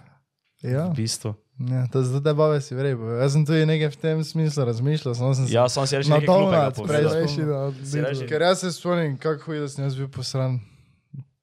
Ja, 0.61 0.87
v 0.87 0.95
bistvu. 0.97 1.35
ja 1.61 1.87
to 1.87 2.01
zdaj 2.01 2.19
te 2.21 2.33
bave 2.33 2.59
si 2.59 2.75
vrej. 2.75 2.95
Jaz 2.95 3.31
sem 3.31 3.43
tudi 3.43 3.63
nekaj 3.63 3.89
v 3.89 3.97
tem 3.97 4.17
smislu 4.19 4.65
razmišljal, 4.65 5.13
sem 5.13 5.33
se 5.37 5.41
Ja, 5.49 5.63
sem 5.65 5.83
si 5.83 5.95
reči 5.95 6.09
Na 6.09 6.19
donut, 6.19 6.51
prej 6.51 6.71
povedal. 6.77 7.13
Reši, 7.17 7.43
da 7.43 7.59
Si 7.81 7.97
reči- 7.97 8.27
Ker 8.27 8.41
jaz 8.41 8.59
se 8.59 8.71
spomnim, 8.71 9.15
kako 9.15 9.43
huj, 9.45 9.59
da 9.59 9.67
sem 9.67 9.83
jaz 9.83 9.95
bil 9.95 10.07
posran, 10.07 10.59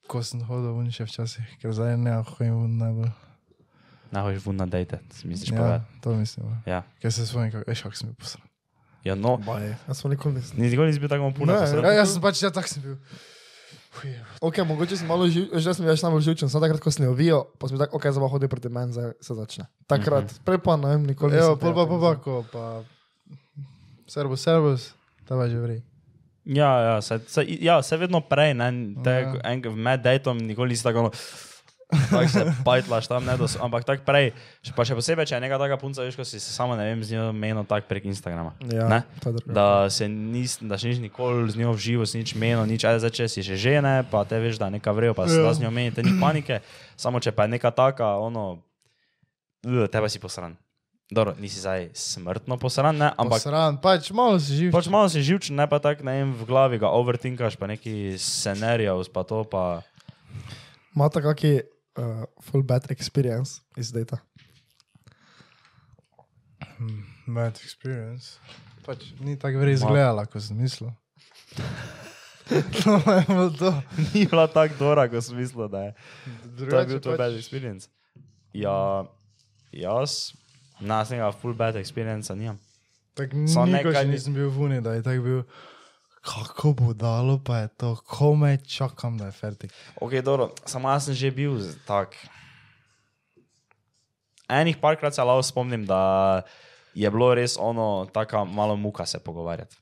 ko 0.07 0.21
sem 0.21 0.41
hodil 0.43 0.73
ven 0.75 0.89
še 0.89 1.05
včasih, 1.05 1.45
ker 1.59 1.73
zdaj 1.73 1.97
ne 1.97 2.13
hodim 2.19 2.57
ven 2.59 2.75
najbolj. 2.77 3.13
Ne 4.07 4.21
hojiš 4.23 4.41
vun 4.43 4.57
na 4.57 4.67
dejte, 4.67 5.01
si 5.11 5.27
misliš 5.27 5.51
Ja, 5.51 5.57
povedati. 5.57 5.85
to 6.01 6.09
mislim. 6.15 6.47
ja. 6.47 6.61
Ja. 6.69 6.81
Ker 6.99 7.11
se 7.11 7.25
spomnim, 7.25 7.51
kako, 7.51 7.65
veš, 7.67 7.83
kako 7.83 7.97
sem 7.97 8.09
bil 8.09 8.17
posran. 8.17 8.45
ja, 9.03 9.15
no, 9.15 9.37
Baje, 9.39 9.77
jaz 9.83 9.97
sem 9.97 10.11
nikoli 10.11 10.35
nisem. 10.35 10.55
ni 10.57 10.69
nikoli 10.69 10.87
nisi 10.87 11.01
bil 11.01 11.09
tako 11.09 11.33
puno. 11.33 11.53
Ja, 11.53 11.93
jaz 11.95 12.13
sem 12.13 12.21
pač, 12.21 12.37
ja, 12.39 12.51
tak 12.51 12.69
sem 12.69 12.83
bil. 12.83 12.97
Huj, 13.97 14.13
Ok, 14.41 14.59
mogoče 14.69 14.97
sem 14.97 15.09
malo 15.09 15.29
živčen, 15.29 15.61
že 15.61 15.75
sem 15.75 15.87
več 15.87 16.03
najbolj 16.05 16.25
živčen, 16.29 16.51
samo 16.53 16.65
takrat, 16.65 16.81
ko 16.83 16.93
sem 16.93 17.07
jo 17.07 17.15
vijo, 17.17 17.39
pa 17.57 17.69
sem 17.69 17.77
bil 17.77 17.85
tak, 17.87 17.95
ok, 17.97 18.05
zdaj 18.13 18.23
pa 18.23 18.29
hodi 18.33 18.49
proti 18.53 18.69
meni, 18.69 18.93
zdaj 18.93 19.13
se 19.21 19.35
začne. 19.35 19.65
Takrat, 19.87 20.25
mm 20.25 20.29
-hmm. 20.29 20.45
prej 20.45 20.59
pa 20.59 20.77
ne 20.77 20.89
vem, 20.89 21.07
nikoli 21.07 21.37
Evo, 21.37 21.57
nisem 21.57 21.59
pol 21.59 21.75
pa 21.75 21.85
pa 21.87 21.97
pa, 22.01 22.13
ko 22.21 22.45
pa... 22.53 22.65
Servus, 24.07 24.41
servus, 24.41 24.95
ta 25.27 25.35
pa 25.37 25.49
že 25.49 25.59
vrej. 25.59 25.83
Ja, 26.45 26.71
ja, 26.81 27.03
se, 27.03 27.19
se, 27.27 27.43
ja, 27.47 27.83
se 27.83 27.97
vedno 27.97 28.21
prej, 28.21 28.55
ne, 28.55 28.95
te, 29.05 29.11
Ja. 29.11 29.35
ja. 29.35 29.41
en, 29.51 29.63
med 29.75 30.03
dejtom 30.03 30.39
nikoli 30.39 30.69
nisi 30.69 30.83
tako, 30.85 30.99
ono, 30.99 31.11
tako 31.87 32.27
se 32.27 32.43
pajtlaš 32.63 33.07
tam, 33.07 33.23
ne, 33.23 33.37
dos, 33.37 33.55
ampak 33.57 33.83
tako 33.83 34.03
prej, 34.03 34.33
še- 34.61 34.75
pa 34.75 34.83
še 34.83 34.93
posebej, 34.93 35.23
če 35.25 35.35
je 35.35 35.41
neka 35.41 35.55
taka 35.57 35.77
punca, 35.77 36.03
veš, 36.03 36.15
ko 36.15 36.25
si 36.25 36.37
se 36.37 36.51
samo, 36.51 36.75
ne 36.75 36.83
vem, 36.85 36.99
z 37.01 37.15
njo 37.15 37.31
menil 37.31 37.63
tak 37.63 37.87
prek 37.87 38.03
Instagrama. 38.05 38.59
Ja, 38.65 38.89
ne? 38.89 39.01
Da 39.47 39.87
se 39.87 40.05
nis, 40.05 40.59
da 40.59 40.75
še 40.75 40.89
niš 40.89 41.01
nikoli 41.01 41.47
z 41.47 41.57
njo 41.57 41.71
v 41.71 41.79
živo, 41.79 42.03
nič 42.05 42.35
menil, 42.35 42.65
nič, 42.65 42.83
ajde, 42.83 43.07
če 43.09 43.29
si 43.29 43.41
že 43.41 43.55
žene, 43.57 44.03
pa 44.05 44.23
te 44.23 44.35
veš, 44.37 44.57
da 44.57 44.67
neka 44.67 44.91
vrejo, 44.91 45.15
pa 45.15 45.25
se 45.25 45.37
Ja. 45.37 45.43
da 45.43 45.53
z 45.53 45.63
njo 45.63 45.71
menite, 45.71 46.01
ni 46.01 46.15
panike, 46.17 46.59
samo 46.95 47.19
če 47.19 47.31
pa 47.31 47.45
je 47.45 47.55
neka 47.55 47.71
taka, 47.71 48.19
ono, 48.19 48.59
tebe 49.63 50.07
si 50.07 50.19
posran. 50.19 50.59
Dobro, 51.07 51.39
nisi 51.39 51.61
zdaj 51.61 51.95
smrtno 51.95 52.59
posran, 52.59 52.91
ne, 52.93 53.15
ampak 53.15 53.39
Posran, 53.39 53.79
pač 53.79 54.11
malo 54.11 54.35
si 54.37 54.59
živ. 54.59 54.75
Pač 54.75 54.89
malo 54.89 55.07
si 55.07 55.23
živčen, 55.23 55.55
ne 55.55 55.63
pa 55.65 55.79
tako, 55.79 56.03
ne 56.03 56.19
vem, 56.19 56.35
v 56.35 56.43
glavi 56.43 56.79
ga 56.79 56.91
overtinkaš, 56.91 57.55
pa 57.55 57.67
neki 57.69 58.19
scenarijev, 58.19 59.07
pa 59.07 59.23
to 59.23 59.47
pa. 59.47 59.87
Imate 60.91 61.23
kakšen 61.23 61.63
uh, 61.97 62.25
full 62.43 62.63
bad 62.63 62.91
experience 62.91 63.61
iz 63.77 63.93
data? 63.93 64.19
Bad 67.27 67.59
experience. 67.65 68.39
Pač 68.87 69.11
ni 69.21 69.35
tako 69.39 69.59
vrej 69.59 69.81
izgledala, 69.81 70.27
kot 70.27 70.43
sem 70.43 70.57
mislil. 70.57 70.91
To 72.47 73.03
je 73.11 73.25
bilo 73.27 73.51
to. 73.51 73.71
Ni 74.15 74.23
bila 74.23 74.47
tako 74.47 74.75
dobra, 74.79 75.09
kot 75.11 75.25
sem 75.25 75.35
mislil, 75.37 75.67
da 75.69 75.81
je. 75.83 75.95
To 75.95 76.31
je 76.31 76.51
Drugače 76.57 76.87
bil 76.87 77.01
tvoj 77.01 77.17
pač- 77.17 77.19
bad 77.19 77.33
experience. 77.35 77.89
Ja, 78.55 79.03
jaz, 79.73 80.31
nas 80.79 81.11
nekaj 81.11 81.33
full 81.41 81.55
bad 81.55 81.75
experience 81.75 82.31
nimam. 82.31 82.61
Tako 83.15 83.37
nikoli 83.37 83.73
nekaj 83.73 84.07
nisem 84.07 84.35
bil 84.35 84.47
v 84.47 84.63
Uni, 84.63 84.79
da 84.81 84.95
je 84.95 85.03
tako 85.03 85.23
bil. 85.23 85.43
Kako 86.27 86.73
bo 86.75 86.93
dalo, 86.93 87.39
pa 87.39 87.59
je 87.59 87.69
to, 87.71 87.95
komaj 87.97 88.57
čakam, 88.59 89.15
da 89.15 89.27
je 89.27 89.33
fertik. 89.33 89.71
Ok, 89.97 90.13
dobro, 90.21 90.51
samo 90.65 90.91
jaz 90.91 91.05
sem 91.05 91.15
že 91.15 91.31
bil 91.31 91.55
tak. 91.87 92.17
Enih 94.49 94.77
parkrat 94.77 95.15
se 95.15 95.23
lahko 95.23 95.43
spomnim, 95.43 95.85
da 95.85 96.43
je 96.95 97.11
bilo 97.11 97.35
res 97.35 97.57
ono, 97.57 98.07
tako 98.07 98.45
malo 98.45 98.77
muka 98.77 99.07
se 99.07 99.19
pogovarjati. 99.19 99.77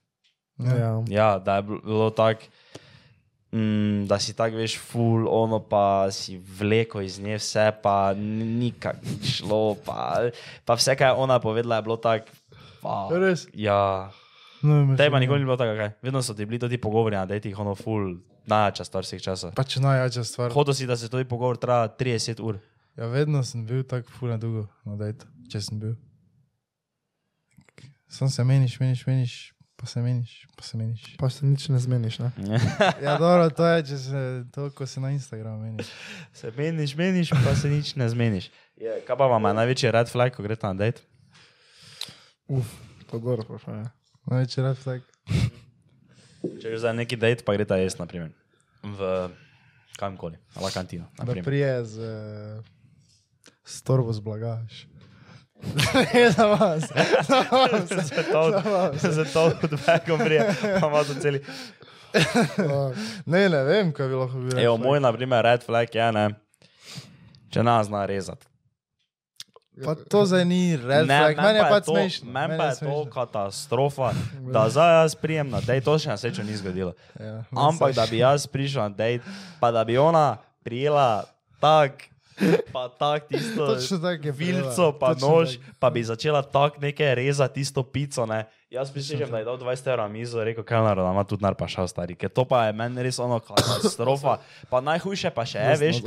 Ja. 0.58 1.02
Ja, 1.08 1.38
da 1.38 1.56
je 1.56 1.62
bilo 1.62 2.10
tako, 2.10 2.40
mm, 3.52 4.04
da 4.04 4.18
si 4.18 4.32
tako 4.32 4.56
veš, 4.56 4.78
full, 4.80 5.26
ono 5.28 5.58
pa 5.60 5.84
si 6.10 6.36
vleko 6.38 7.00
iz 7.00 7.18
nje 7.18 7.36
vse, 7.36 7.72
pa 7.82 8.14
nikak 8.14 8.96
ni 9.02 9.26
šlo, 9.26 9.76
pa, 9.76 10.28
pa 10.64 10.74
vse, 10.74 10.96
kar 10.96 11.08
je 11.08 11.12
ona 11.14 11.38
povedala, 11.38 11.76
je 11.76 11.82
bilo 11.82 11.96
tako. 11.98 12.26
pa- 12.82 13.08
Res? 13.12 13.46
Ja, 13.54 14.10
No, 14.64 14.86
me 14.86 14.96
Tebi 14.96 15.10
pa 15.10 15.16
še- 15.16 15.20
nikoli 15.20 15.38
ni 15.38 15.44
bilo 15.44 15.56
tako, 15.56 15.76
kaj. 15.76 15.90
Vedno 16.02 16.22
so 16.22 16.34
ti 16.34 16.46
bili 16.46 16.58
tudi 16.58 16.78
pogovori, 16.78 17.16
da 17.18 17.34
je 17.34 17.40
ti 17.40 17.54
ono 17.54 17.74
full, 17.74 18.16
najjača 18.46 18.84
stvar 18.84 19.04
vseh 19.04 19.20
časov. 19.20 19.52
Pač 19.52 19.76
najjača 19.76 20.24
stvar. 20.24 20.52
Hodo 20.52 20.72
si, 20.72 20.86
da 20.86 20.96
se 20.96 21.08
tudi 21.08 21.24
pogovor 21.24 21.56
traja 21.56 21.88
30 21.90 22.40
ur. 22.40 22.58
Ja, 22.96 23.06
vedno 23.06 23.42
sem 23.42 23.66
bil 23.66 23.82
tako 23.82 24.08
dolgo 24.38 24.68
na 24.84 24.96
dejtu, 24.96 25.26
če 25.50 25.60
sem 25.60 25.80
bil. 25.80 25.94
Sam 28.08 28.30
se 28.30 28.44
meniš, 28.44 28.78
meniš, 28.80 29.06
meniš, 29.06 29.32
pa 29.76 29.86
se 29.86 30.00
meniš, 30.00 30.46
pa 30.56 30.62
se 30.62 30.78
meniš. 30.78 31.02
Pa 31.18 31.28
se 31.30 31.46
nič 31.46 31.68
ne 31.68 31.78
zmeniš, 31.78 32.18
ne? 32.18 32.30
Ja, 33.02 33.18
dobro, 33.18 33.50
to 33.50 33.66
je, 33.66 33.82
če 33.82 33.98
se 33.98 34.20
to, 34.54 34.70
ko 34.70 34.86
se 34.86 35.00
na 35.00 35.10
Instagramu 35.10 35.58
meniš. 35.60 35.90
se 36.32 36.52
meniš, 36.56 36.94
meniš, 36.94 37.34
pa 37.34 37.52
se 37.52 37.68
nič 37.68 37.96
ne 37.96 38.08
zmeniš. 38.08 38.48
Je, 38.76 39.00
kaj 39.02 39.16
pa 39.18 39.26
vam 39.26 39.44
je 39.44 39.54
največji 39.54 39.90
red 39.90 40.08
flag, 40.08 40.30
ko 40.30 40.46
greš 40.46 40.62
na 40.62 40.74
dejt? 40.74 41.02
Uf, 42.46 42.70
to 43.10 43.16
je 43.16 43.20
dobro 43.20 43.58
vprašanje. 44.24 44.30
Največji 44.30 44.62
red 44.62 44.76
flag. 44.76 45.00
Če 46.60 46.68
greš 46.68 46.80
za 46.80 46.92
neki 46.92 47.16
dejt, 47.16 47.44
pa 47.44 47.54
greš 47.56 47.68
ta 47.68 47.76
jesti, 47.76 48.00
naprimer. 48.00 48.32
V 48.82 49.28
kamkoli, 49.96 50.36
ali 50.56 50.72
kantino. 50.72 51.06
Da 51.16 51.24
naprimer. 51.24 51.44
prije 51.44 51.84
z, 51.84 51.98
uh, 51.98 52.64
s 53.64 53.82
torbo 53.82 54.12
zblagaš. 54.12 54.86
Ne, 55.64 56.30
za 56.36 56.46
vas. 56.46 56.84
Za 57.28 57.40
vas. 57.50 57.92
Zato, 58.12 58.50
zato 59.00 59.48
v 59.62 59.68
dvegom 59.68 60.18
prije, 60.20 60.54
pa 60.80 60.88
ima 60.88 61.04
to 61.04 61.14
celi. 61.20 61.40
Ne, 63.26 63.48
ne 63.48 63.62
vem, 63.64 63.88
kaj 63.92 64.06
bi 64.08 64.14
lahko 64.14 64.38
bil. 64.38 64.52
red 64.54 64.64
Evo, 64.64 64.76
moj, 64.78 65.00
naprimer, 65.02 65.42
red 65.42 65.64
flag 65.66 65.90
je, 65.90 66.12
ne, 66.14 66.28
če 67.50 67.64
nas 67.66 67.88
zna 67.88 68.04
rezati. 68.06 68.46
Pa 69.76 69.94
to 69.96 70.22
zdaj 70.22 70.44
ni 70.44 70.76
red 70.76 71.02
Ne, 71.04 71.18
flag, 71.18 71.34
meni 71.36 71.58
je 71.58 71.62
pa 71.62 71.70
pač 71.72 71.84
to- 71.84 71.92
smešno. 71.92 72.24
Meni 72.28 72.54
pa 72.54 72.64
je 72.64 72.70
to 72.72 72.78
smešno. 72.78 73.10
katastrofa, 73.10 74.08
da 74.54 74.68
zdaj 74.68 74.90
jaz 75.00 75.14
prijem 75.16 75.48
na 75.48 75.58
dejt, 75.60 75.82
to 75.82 75.94
še 75.96 76.08
na 76.08 76.16
srečo 76.16 76.42
ni 76.42 76.54
zgodilo. 76.54 76.94
Ja, 77.16 77.42
Ampak 77.50 77.90
da 77.90 78.06
bi 78.06 78.22
jaz 78.24 78.46
prišel 78.46 78.82
na 78.82 78.92
dejt, 78.92 79.22
pa 79.58 79.70
da 79.70 79.82
bi 79.82 79.96
ona 79.96 80.36
prijela 80.62 81.26
tak, 81.58 82.06
pa 82.70 82.86
tak 82.88 83.26
tisto 83.26 83.74
prijela, 83.74 84.30
vilco, 84.30 84.92
pa 84.92 85.10
točno 85.10 85.28
nož, 85.28 85.48
tako. 85.56 85.74
pa 85.76 85.86
bi 85.88 86.00
začela 86.02 86.42
tak 86.44 86.78
nekaj 86.78 87.14
rezati 87.16 87.54
tisto 87.56 87.82
pico, 87.82 88.22
ne. 88.24 88.46
Jaz 88.74 88.90
prisežem, 88.90 89.30
da 89.30 89.38
je 89.38 89.46
dal 89.46 89.58
20 89.60 89.86
evrov 89.86 90.08
na 90.08 90.10
mizo, 90.10 90.42
rekel, 90.42 90.64
kelner, 90.66 90.98
da 90.98 91.10
ima 91.14 91.22
tudi 91.24 91.44
nar 91.46 91.54
pa 91.54 91.68
šel 91.70 91.86
stari, 91.86 92.16
ker 92.18 92.32
to 92.32 92.42
pa 92.48 92.64
je 92.66 92.72
meni 92.74 93.04
res 93.06 93.20
ono 93.22 93.38
katastrofa. 93.38 94.40
Pa 94.70 94.80
najhujše 94.82 95.30
pa 95.30 95.44
še 95.46 95.62
je, 95.62 95.76
veš, 95.78 96.00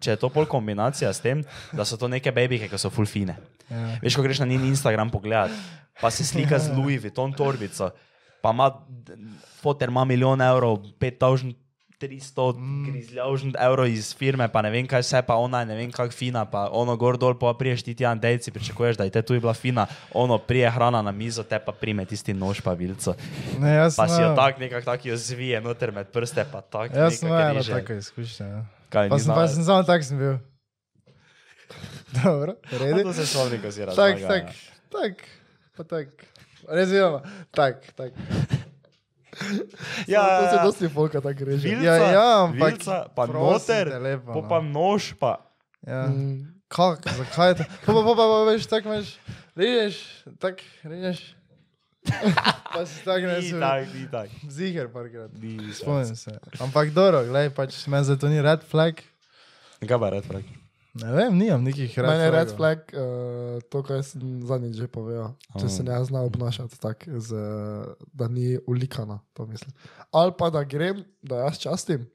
če 0.00 0.14
je 0.14 0.20
to 0.22 0.30
pol 0.32 0.48
kombinacija 0.48 1.12
s 1.12 1.20
tem, 1.20 1.44
da 1.76 1.84
so 1.84 2.00
to 2.00 2.08
neke 2.08 2.32
babike, 2.32 2.70
ki 2.72 2.80
so 2.80 2.88
full 2.94 3.08
fine. 3.10 3.36
Ja. 3.68 3.98
Veš, 4.00 4.16
ko 4.16 4.24
greš 4.24 4.40
na 4.40 4.48
njen 4.48 4.64
Instagram 4.70 5.12
pogledat, 5.12 5.52
pa 6.00 6.08
se 6.08 6.24
slika 6.24 6.56
z 6.56 6.72
Louis 6.72 7.02
Vuitton 7.02 7.36
torbico, 7.36 7.90
pa 8.40 8.54
ima, 8.56 8.70
foter 9.60 9.92
ima 9.92 10.06
milijon 10.08 10.40
evrov, 10.40 10.80
5000, 10.96 11.52
300 12.00 12.90
grizljavžen 12.90 13.54
evrov 13.58 13.86
iz 13.88 14.14
firme, 14.14 14.48
pa 14.52 14.62
ne 14.62 14.70
vem 14.70 14.86
kaj 14.86 15.00
vse, 15.00 15.22
pa 15.24 15.38
ona 15.40 15.62
je 15.62 15.66
ne 15.70 15.76
vem 15.78 15.92
kak 15.92 16.12
fina, 16.12 16.44
pa 16.44 16.68
ono 16.72 16.96
gor 16.96 17.16
dol, 17.16 17.38
pa 17.40 17.54
priješ 17.56 17.82
ti 17.82 17.94
ti 17.94 18.06
andejci, 18.06 18.52
pričakuješ, 18.52 18.96
da 18.96 19.04
je 19.04 19.10
te 19.10 19.22
tu 19.22 19.38
bila 19.40 19.54
fina, 19.54 19.86
ono 20.12 20.38
prije 20.38 20.70
hrana 20.70 21.02
na 21.02 21.12
mizo, 21.12 21.42
te 21.42 21.58
pa 21.58 21.72
prime 21.72 22.04
tisti 22.04 22.34
nož 22.34 22.60
pa 22.60 22.72
vilco. 22.72 23.14
Ne, 23.60 23.74
jaz 23.74 23.96
Pa 23.96 24.08
si 24.08 24.20
jo 24.20 24.34
tak 24.36 24.58
nekako 24.58 24.84
tak 24.84 25.06
jo 25.06 25.16
zvije 25.16 25.60
noter 25.60 25.92
med 25.92 26.12
prste, 26.12 26.44
pa 26.52 26.60
tak. 26.60 26.92
Eno 26.92 27.54
reže. 27.54 27.72
tako 27.72 27.92
izkušnjo. 27.92 28.46
Ja. 28.46 28.64
Kaj, 28.88 29.08
Pa 29.08 29.18
sem, 29.18 29.34
pa 29.34 29.48
sem 29.48 29.64
samo 29.64 29.82
tak 29.82 30.04
sem 30.04 30.18
bil. 30.18 30.36
Dobro, 32.24 32.54
redi. 32.70 33.02
To 33.02 33.12
se 33.12 33.26
spomni, 33.26 33.58
ko 33.58 33.72
si 33.72 33.86
Tak, 33.86 34.20
tak, 34.20 34.44
tak, 34.92 35.12
pa 35.76 35.84
tak. 35.84 36.08
Rezivamo, 36.68 37.22
tak, 37.50 37.92
tak. 37.96 38.12
Ja, 40.12 40.22
to 40.40 40.44
se 40.50 40.56
ja, 40.56 40.64
dosti 40.64 40.88
folka 40.88 41.20
tako 41.20 41.44
reže. 41.44 41.68
Vilca, 41.68 41.84
Ja, 41.84 41.94
ja, 41.96 42.28
ampak 42.44 42.78
vilca, 42.78 42.98
pa 43.16 43.26
noter, 43.26 43.90
te 43.90 43.98
lepo, 43.98 44.32
po 44.32 44.42
no. 44.42 44.48
pa 44.48 44.60
nož, 44.64 45.12
pa. 45.20 45.32
Ja. 45.86 46.06
Mm, 46.10 46.56
Kak, 46.68 47.06
zakaj 47.06 47.48
je 47.48 47.54
to? 47.60 47.64
Pa, 47.86 47.90
pa, 47.92 48.00
pa, 48.02 48.12
pa, 48.18 48.24
pa 48.26 48.38
veš, 48.50 48.66
tako 48.66 48.94
imaš, 48.94 49.16
režeš, 49.54 49.98
tak, 50.42 50.62
režeš. 50.82 51.20
pa 52.74 52.86
si 52.86 53.02
tak 53.02 53.22
ne 53.22 53.38
smeš. 53.42 53.60
tak, 53.60 53.82
ni 53.94 54.04
tak. 54.10 54.28
Ziger 54.50 54.88
parkrat. 54.90 55.30
Ni 55.42 55.74
Spomnim 55.74 56.16
se. 56.16 56.38
Ampak 56.62 56.94
dobro, 56.94 57.24
gledaj, 57.26 57.50
pač 57.54 57.78
meni 57.90 58.06
za 58.06 58.14
to 58.18 58.30
ni 58.30 58.42
red 58.42 58.62
flag. 58.62 59.02
Kaj 59.82 59.98
pa 59.98 60.10
red 60.14 60.26
flag? 60.26 60.46
Ne 60.96 61.12
vem, 61.12 61.34
nimam 61.34 61.60
nekih 61.62 61.92
red 61.94 62.06
Meni 62.06 62.22
je 62.22 62.30
red 62.30 62.50
flag 62.50 62.78
uh, 62.88 63.00
to, 63.62 63.82
kar 63.82 64.00
sem 64.00 64.20
zadnjič 64.40 64.76
že 64.76 64.86
povedal. 64.88 65.34
Če 65.54 65.68
se 65.68 65.82
ne 65.82 65.92
zna 66.00 66.22
obnašati 66.22 66.78
tako, 66.78 67.20
z, 67.20 67.36
da 68.12 68.28
ni 68.28 68.56
ulikana, 68.66 69.20
to 69.32 69.44
mislim. 69.44 69.74
Ali 70.10 70.32
pa 70.32 70.48
da 70.48 70.64
grem, 70.64 71.04
da 71.20 71.44
jaz 71.44 71.58
častim, 71.58 72.06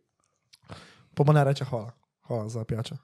pa 1.14 1.24
mu 1.24 1.34
ne 1.34 1.44
reče 1.44 1.66
hvala, 1.66 1.92
hvala 2.26 2.50
za 2.50 2.64
pijačo. 2.64 2.98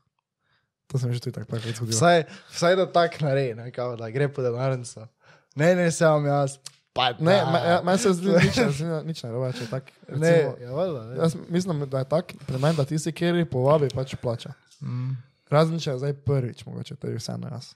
To 0.88 0.98
se 0.98 1.08
mi 1.08 1.14
že 1.14 1.20
tudi 1.20 1.36
tako 1.36 1.60
zgodilo. 1.60 1.88
Vsaj, 1.90 2.24
vsaj 2.50 2.76
da 2.76 2.86
tak 2.88 3.22
naredi, 3.22 3.56
ne, 3.56 3.72
kao, 3.72 3.96
da 3.96 4.10
gre 4.10 4.30
po 4.30 4.42
denarnico. 4.42 5.08
Ne, 5.56 5.76
ne, 5.76 5.92
se 5.92 6.06
vam 6.06 6.26
jaz. 6.26 6.58
Pa, 6.94 7.12
Ne, 7.12 7.38
me- 7.46 7.62
ja, 7.62 7.82
meni 7.84 7.98
se 8.00 8.14
zdi 8.14 8.30
nič, 8.30 8.58
nič 9.06 9.24
ne 9.24 9.30
robe, 9.30 9.52
če 9.54 9.68
tako. 9.68 9.92
ne, 10.10 10.32
ja, 10.58 10.72
valjda. 10.72 11.04
Jaz 11.14 11.36
mislim, 11.50 11.86
da 11.86 12.00
je 12.00 12.10
tako, 12.10 12.34
pri 12.48 12.58
meni, 12.58 12.74
da 12.74 12.86
tisti, 12.86 13.12
ki 13.12 13.26
jih 13.26 13.46
povabi, 13.46 13.90
pač 13.94 14.16
plača. 14.16 14.54
Mm. 14.82 15.14
Razen 15.50 15.80
če 15.80 15.92
je 15.92 15.98
zdaj 15.98 16.14
prvič, 16.26 16.66
mogoče 16.66 16.96
to 16.96 17.08
je 17.08 17.18
vseeno 17.18 17.48
jaz. 17.48 17.74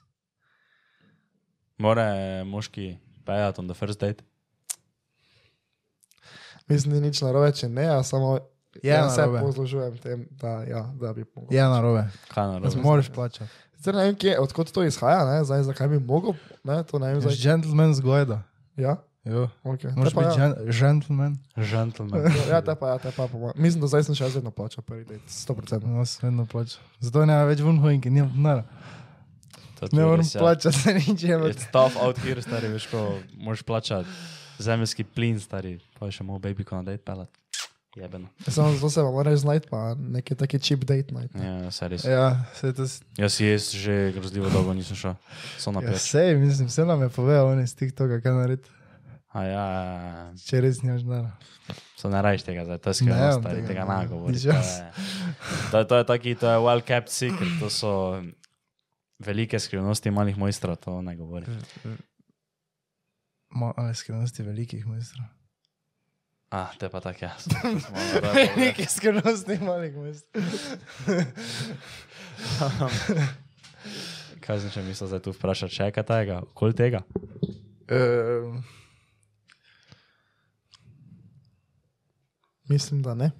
More 1.78 2.04
moški 2.44 2.96
pejati 3.26 3.60
on 3.60 3.68
the 3.68 3.74
first 3.74 4.00
date? 4.00 4.24
Mislim, 6.68 6.94
ni 6.94 7.00
nič 7.00 7.20
narobe, 7.22 7.52
če 7.52 7.68
ne, 7.68 7.82
jaz 7.84 8.08
samo 8.08 8.38
Je 8.82 8.88
jaz 8.88 9.14
se 9.14 9.20
narobe. 9.20 9.40
poslužujem 9.40 9.98
tem, 9.98 10.26
da, 10.30 10.62
ja, 10.62 10.82
da 10.94 11.12
bi 11.12 11.24
mogel. 11.34 11.56
Je 11.56 11.62
narobe. 11.64 12.04
Kaj 12.28 12.46
na 12.46 12.58
robe? 12.58 12.76
Moraš 12.80 13.10
plačati. 13.10 13.50
Zdaj 13.76 13.94
ne 13.94 14.04
vem, 14.04 14.16
kje, 14.16 14.36
odkot 14.38 14.70
to 14.72 14.84
izhaja, 14.84 15.24
ne? 15.26 15.44
zdaj 15.44 15.62
zakaj 15.62 15.88
bi 15.88 15.98
mogel, 15.98 16.36
ne, 16.64 16.78
to 16.84 16.98
ne 16.98 17.10
vem. 17.10 17.20
Zdaj, 17.20 17.34
Zdaj, 17.34 17.42
gentleman 17.42 17.94
zgojda. 17.94 18.42
ja, 18.76 18.96
Jo. 19.24 19.48
okay. 19.62 19.96
Moraš 19.96 20.14
biti 20.14 20.24
ja. 20.24 20.34
gen 20.36 20.72
gentleman. 20.78 21.38
Gentleman. 21.56 22.20
ja, 22.50 22.62
te 22.62 22.74
pa, 22.74 22.88
ja, 22.88 22.98
te 22.98 23.10
pa, 23.16 23.28
pa. 23.28 23.52
Mislim, 23.56 23.80
da 23.80 23.86
zdaj 23.86 24.04
sem 24.04 24.18
še 24.18 24.30
vedno 24.34 24.50
plačal 24.50 24.82
prvi 24.82 25.04
date, 25.04 25.22
100%. 25.28 25.86
No, 25.86 26.06
se 26.06 26.26
vedno 26.26 26.46
plača. 26.46 26.82
Zato 27.00 27.26
ne 27.26 27.36
več 27.46 27.62
vun 27.62 27.78
nimam 27.78 28.32
denarja. 28.34 28.64
To 29.78 29.86
je 29.86 29.96
Ne 29.98 30.02
moram 30.02 30.20
res, 30.22 30.34
ja. 30.34 30.40
plačati 30.40 30.78
za 30.78 30.92
ničem. 30.94 31.46
It's 31.50 31.70
tough 31.70 31.94
out 32.02 32.18
here, 32.18 32.42
stari, 32.42 32.68
veš, 32.68 32.86
ko 32.90 33.18
moraš 33.38 33.62
plačati 33.62 34.08
zemljski 34.58 35.04
plin, 35.04 35.40
stari, 35.40 35.78
pa 35.98 36.10
še 36.10 36.26
moj 36.26 36.38
baby, 36.42 36.66
ko 36.66 36.78
na 36.78 36.86
date 36.86 37.02
pelat. 37.02 37.30
Jebeno. 37.96 38.28
Samo 38.48 38.72
zato 38.72 38.90
se 38.90 39.02
vam 39.04 39.12
moraš 39.12 39.42
znajti, 39.42 39.68
pa 39.68 39.94
neki 39.94 40.34
taki 40.34 40.58
cheap 40.58 40.84
date 40.88 41.12
night. 41.14 41.34
ne. 41.34 41.46
Ja, 41.46 41.70
se 41.70 41.88
res. 41.88 42.04
Ja, 42.04 42.44
se 42.54 42.72
to. 42.72 42.86
s- 42.88 43.02
Jaz 43.18 43.34
si 43.34 43.44
jaz 43.44 43.70
že 43.74 44.12
grozljivo 44.16 44.48
dolgo 44.50 44.74
nisem 44.74 44.96
šel. 44.96 45.14
So 45.58 45.70
na 45.72 45.82
Ja, 45.82 45.98
sej, 45.98 46.36
mislim, 46.40 46.68
vse 46.68 46.86
nam 46.88 47.02
je 47.02 47.08
povedal, 47.08 47.46
on 47.46 47.60
je 47.60 47.66
z 47.66 47.74
TikToka, 47.74 48.20
kaj 48.24 48.32
narediti. 48.32 48.70
A 49.32 49.48
ja, 49.48 49.64
ja, 49.64 50.12
ja. 50.12 50.24
Če 50.44 50.60
res 50.60 50.82
nimaš 50.84 51.06
denarja. 51.08 51.32
So 51.96 52.10
ne 52.12 52.20
rajš 52.20 52.42
tega, 52.44 52.66
zdaj, 52.68 52.78
to 52.84 52.90
je 52.90 52.92
Ne, 52.92 52.96
skrivnost, 53.00 53.38
stari, 53.40 53.62
tega 53.62 53.68
tega 53.70 53.84
ne. 53.88 53.96
ne 53.96 54.04
govori. 54.10 54.34
Nič 54.36 54.44
To 54.44 54.52
je, 54.52 54.56
to, 55.70 55.76
je, 55.78 55.84
to 55.88 55.94
je 55.96 56.04
taki, 56.10 56.30
to 56.36 56.44
je 56.50 56.58
well 56.60 56.82
kept 56.84 57.08
secret, 57.08 57.48
to 57.60 57.70
so 57.72 57.92
velike 59.22 59.56
skrivnosti 59.56 60.10
malih 60.12 60.36
mojstrov, 60.36 60.76
to 60.82 61.00
ne 61.00 61.16
govori. 61.16 61.46
Ma, 63.56 63.72
ale 63.76 63.94
skrivnosti 63.96 64.42
velikih 64.44 64.84
mojstrov. 64.86 65.24
A, 66.52 66.68
to 66.76 66.84
je 66.86 66.90
pa 66.92 67.00
tako 67.00 67.24
jaz. 67.30 67.48
Velike 68.36 68.84
skrivnosti 68.96 69.56
malih 69.64 69.94
mojstrov. 69.96 70.42
Kaj 74.42 74.58
sem 74.60 74.70
še 74.74 74.82
mislil 74.84 75.08
zdaj 75.08 75.22
tu 75.24 75.30
vprašati, 75.32 75.72
še 75.72 75.88
kaj 75.94 76.04
tega, 76.04 76.42
kol 76.58 76.74
tega? 76.76 77.00
Um, 77.86 78.58
Mislim, 82.66 83.02
da 83.02 83.14
ne. 83.14 83.30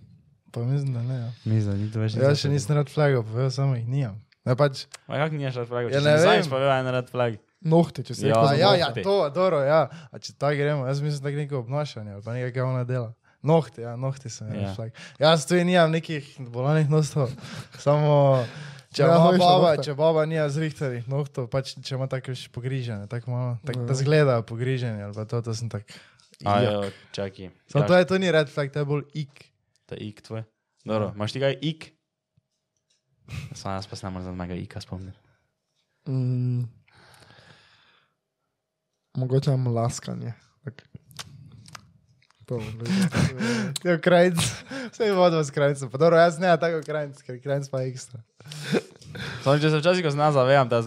Pa 0.50 0.60
mislim, 0.62 0.92
da 0.92 1.02
ne. 1.02 1.14
Ja. 1.16 1.30
Mislim, 1.44 1.70
da 1.70 1.76
ni 1.76 1.88
to 1.88 2.00
več. 2.00 2.14
Jaz 2.14 2.38
še 2.38 2.48
nisem 2.48 2.76
rad 2.76 2.88
flagov, 2.88 3.24
povedal 3.24 3.50
samo 3.50 3.74
jih 3.74 3.86
nimam. 3.86 4.18
Ne 4.42 4.56
pač, 4.56 4.86
Ma 5.06 5.16
kako 5.16 5.34
ni 5.34 5.46
red 5.46 5.68
flag? 5.68 5.86
Ja, 5.86 6.00
ne 6.00 6.16
vem. 6.16 6.44
Pa 6.44 6.58
veš, 6.58 6.72
en 6.74 6.90
red 6.90 7.08
flag. 7.08 7.38
Nohti, 7.62 8.02
če 8.02 8.14
Ja, 8.20 8.34
a, 8.36 8.46
za 8.48 8.54
ja, 8.54 8.66
nohte. 8.66 8.78
ja, 8.78 8.86
nohti. 8.88 9.02
to, 9.02 9.16
dobro, 9.30 9.60
ja. 9.62 9.80
A 10.10 10.18
če 10.18 10.34
tako 10.34 10.56
gremo, 10.56 10.82
jaz 10.84 10.98
mislim, 11.00 11.22
da 11.22 11.30
je 11.30 11.36
neko 11.36 11.58
obnašanje 11.58 12.12
ali 12.12 12.22
pa 12.22 12.34
nekaj, 12.34 12.52
kaj 12.52 12.62
ona 12.64 12.82
dela. 12.84 13.12
Nohti, 13.42 13.80
ja, 13.80 13.94
nohti 13.96 14.26
sem 14.28 14.50
Ja. 14.50 14.60
ja. 14.60 14.74
flag. 14.74 14.90
Jaz 15.16 15.46
tu 15.46 15.54
nimam 15.56 15.90
nekih 15.90 16.26
bolanih 16.44 16.90
nostov, 16.90 17.30
samo 17.78 18.42
če 18.90 19.02
Ja, 19.02 19.08
ima 19.08 19.30
na 19.30 19.38
baba, 19.38 19.70
nohte. 19.70 19.84
če 19.84 19.94
baba 19.94 20.26
nima 20.26 20.48
zrihtarih 20.48 21.06
nohtov, 21.06 21.46
pač 21.48 21.72
če 21.76 21.94
ima 21.94 22.06
tako 22.06 22.34
še 22.34 22.50
pogrižene, 22.50 23.06
tako 23.06 23.30
malo, 23.30 23.52
tak, 23.62 23.78
Ja. 23.78 23.86
da 23.86 23.94
zgledajo 23.94 24.42
pogriženi 24.42 25.00
ali 25.00 25.14
pa 25.14 25.24
to, 25.24 25.38
to 25.40 25.54
sem 25.54 25.70
tak. 25.70 25.86
Ajo, 26.45 26.90
čakaj. 27.12 27.51
Samo 27.66 27.84
Ja, 27.84 27.88
to 27.88 27.97
je, 27.97 28.07
to 28.07 28.18
ni 28.18 28.32
red 28.32 28.49
flag, 28.49 28.72
to 28.72 28.78
je 28.78 28.84
bolj 28.84 29.03
ik. 29.14 29.53
To 29.86 29.95
je 29.95 30.09
ik 30.09 30.20
tvoj. 30.20 30.43
Dobro, 30.84 31.12
imaš 31.14 31.32
ti 31.32 31.40
kaj 31.40 31.59
ik? 31.61 31.93
Sam 33.55 33.72
jaz 33.72 33.86
pa 33.86 33.97
se 33.97 34.07
ne 34.07 34.11
morem 34.11 34.24
za 34.24 34.32
mega 34.32 34.55
ika 34.55 34.80
spomniti. 34.80 35.18
Mm, 36.09 36.64
mogoče 39.16 39.51
imam 39.51 39.74
laskanje. 39.74 40.32
Tak. 40.64 40.82
To, 42.47 42.59
ne, 42.59 43.09
Ja, 43.90 44.01
krajc, 44.01 44.38
vse 44.93 45.05
je 45.05 45.12
vodo 45.12 45.45
s 45.45 45.51
krajcem. 45.51 45.90
Pa 45.90 45.99
dobro, 45.99 46.18
jaz 46.18 46.38
ne, 46.38 46.51
tako 46.61 46.82
krajc, 46.86 47.22
ker 47.22 47.38
krajc 47.43 47.68
pa 47.70 47.80
je 47.80 47.90
ekstra. 47.90 48.20
Samo 49.45 49.59
če 49.59 49.70
se 49.70 49.78
včasih, 49.78 50.05
ko 50.05 50.11
se 50.11 50.16
nas 50.16 50.34
zavejam, 50.34 50.68
da 50.68 50.82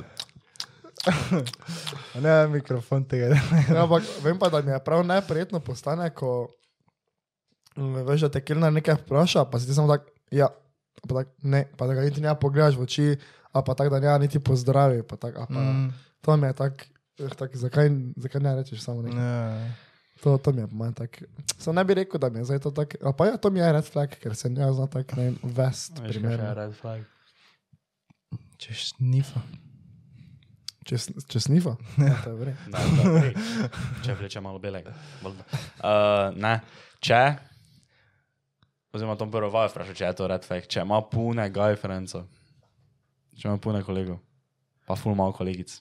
Ne, 2.23 2.47
mikrofon 2.47 3.03
tega. 3.03 3.29
ne. 3.35 3.65
Ja, 3.69 3.83
ampak 3.83 4.03
vem 4.23 4.39
pa, 4.39 4.49
da 4.49 4.61
mi 4.61 4.71
je 4.71 4.79
prav 4.83 5.03
neprijetno 5.05 5.59
postane, 5.59 6.09
ko 6.15 6.47
veš, 7.75 8.21
da 8.27 8.29
te 8.29 8.41
kilna 8.45 8.69
nekaj 8.71 8.95
vpraša, 9.03 9.45
pa 9.51 9.59
si 9.59 9.67
ti 9.67 9.75
samo 9.75 9.91
tak, 9.91 10.07
ja, 10.31 10.47
pa 11.07 11.21
tak, 11.21 11.33
ne, 11.43 11.65
pa 11.77 11.87
da 11.87 11.93
ga 11.97 12.05
niti 12.07 12.23
ne 12.23 12.31
pogledaš 12.39 12.77
v 12.79 12.85
oči, 12.87 13.07
a 13.51 13.61
pa 13.61 13.75
tako, 13.75 13.99
da 13.99 13.99
ne 13.99 14.25
niti 14.25 14.39
pozdravi, 14.39 15.03
pa 15.03 15.19
tak, 15.19 15.35
a 15.35 15.45
pa 15.47 15.59
mm. 15.59 15.89
To 16.25 16.37
mi 16.37 16.47
je 16.47 16.53
tak, 16.57 16.87
eh, 17.19 17.33
tak 17.37 17.53
zakaj, 17.53 17.91
zakaj 18.17 18.41
ne 18.41 18.55
rečeš 18.55 18.81
samo 18.81 19.03
nekaj. 19.05 19.19
ja. 19.21 19.73
To, 20.23 20.37
to 20.39 20.53
mi 20.55 20.63
je 20.63 20.67
manj 20.71 20.93
tak. 20.97 21.19
Sam 21.59 21.75
ne 21.75 21.83
bi 21.85 21.93
rekel, 21.93 22.17
da 22.19 22.29
mi 22.31 22.39
je 22.39 22.47
zdaj 22.49 22.59
to 22.63 22.71
tak, 22.71 22.95
a 23.03 23.11
pa 23.11 23.27
ja, 23.27 23.37
to 23.37 23.51
mi 23.51 23.59
je 23.59 23.67
red 23.75 23.85
flag, 23.85 24.09
ker 24.09 24.33
se 24.35 24.49
ne 24.49 24.71
zna 24.73 24.87
tak 24.87 25.11
ne 25.19 25.23
vem, 25.27 25.35
vest 25.43 25.91
Veš, 25.91 25.99
kaj 25.99 26.07
je 26.07 26.13
primerno. 26.15 26.53
red 26.55 26.73
flag. 26.73 27.03
Če 28.57 28.73
šnifa. 28.73 29.43
Če, 30.85 30.99
če 31.33 31.39
snifa, 31.41 31.73
ja, 32.05 32.13
to 32.23 32.31
je 32.31 32.37
vre. 32.37 32.53
Da, 32.69 32.81
da, 32.93 33.13
ej, 33.23 33.31
če 34.05 34.15
vleče 34.19 34.41
malo 34.45 34.59
belega. 34.61 34.93
Uh, 35.25 36.29
ne, 36.37 36.59
če, 37.03 37.21
oziroma 38.93 39.15
tom 39.17 39.31
prvo 39.33 39.49
vaj 39.53 39.71
vprašal, 39.73 39.97
če 39.97 40.05
je 40.05 40.17
to 40.19 40.27
red 40.29 40.45
flag, 40.45 40.67
če 40.69 40.83
ima 40.85 40.99
pune 41.09 41.47
gajfrenco, 41.53 42.21
če 43.33 43.49
ima 43.49 43.57
pune 43.61 43.81
kolegov, 43.87 44.19
pa 44.85 44.97
ful 44.99 45.17
malo 45.17 45.33
kolegic. 45.33 45.73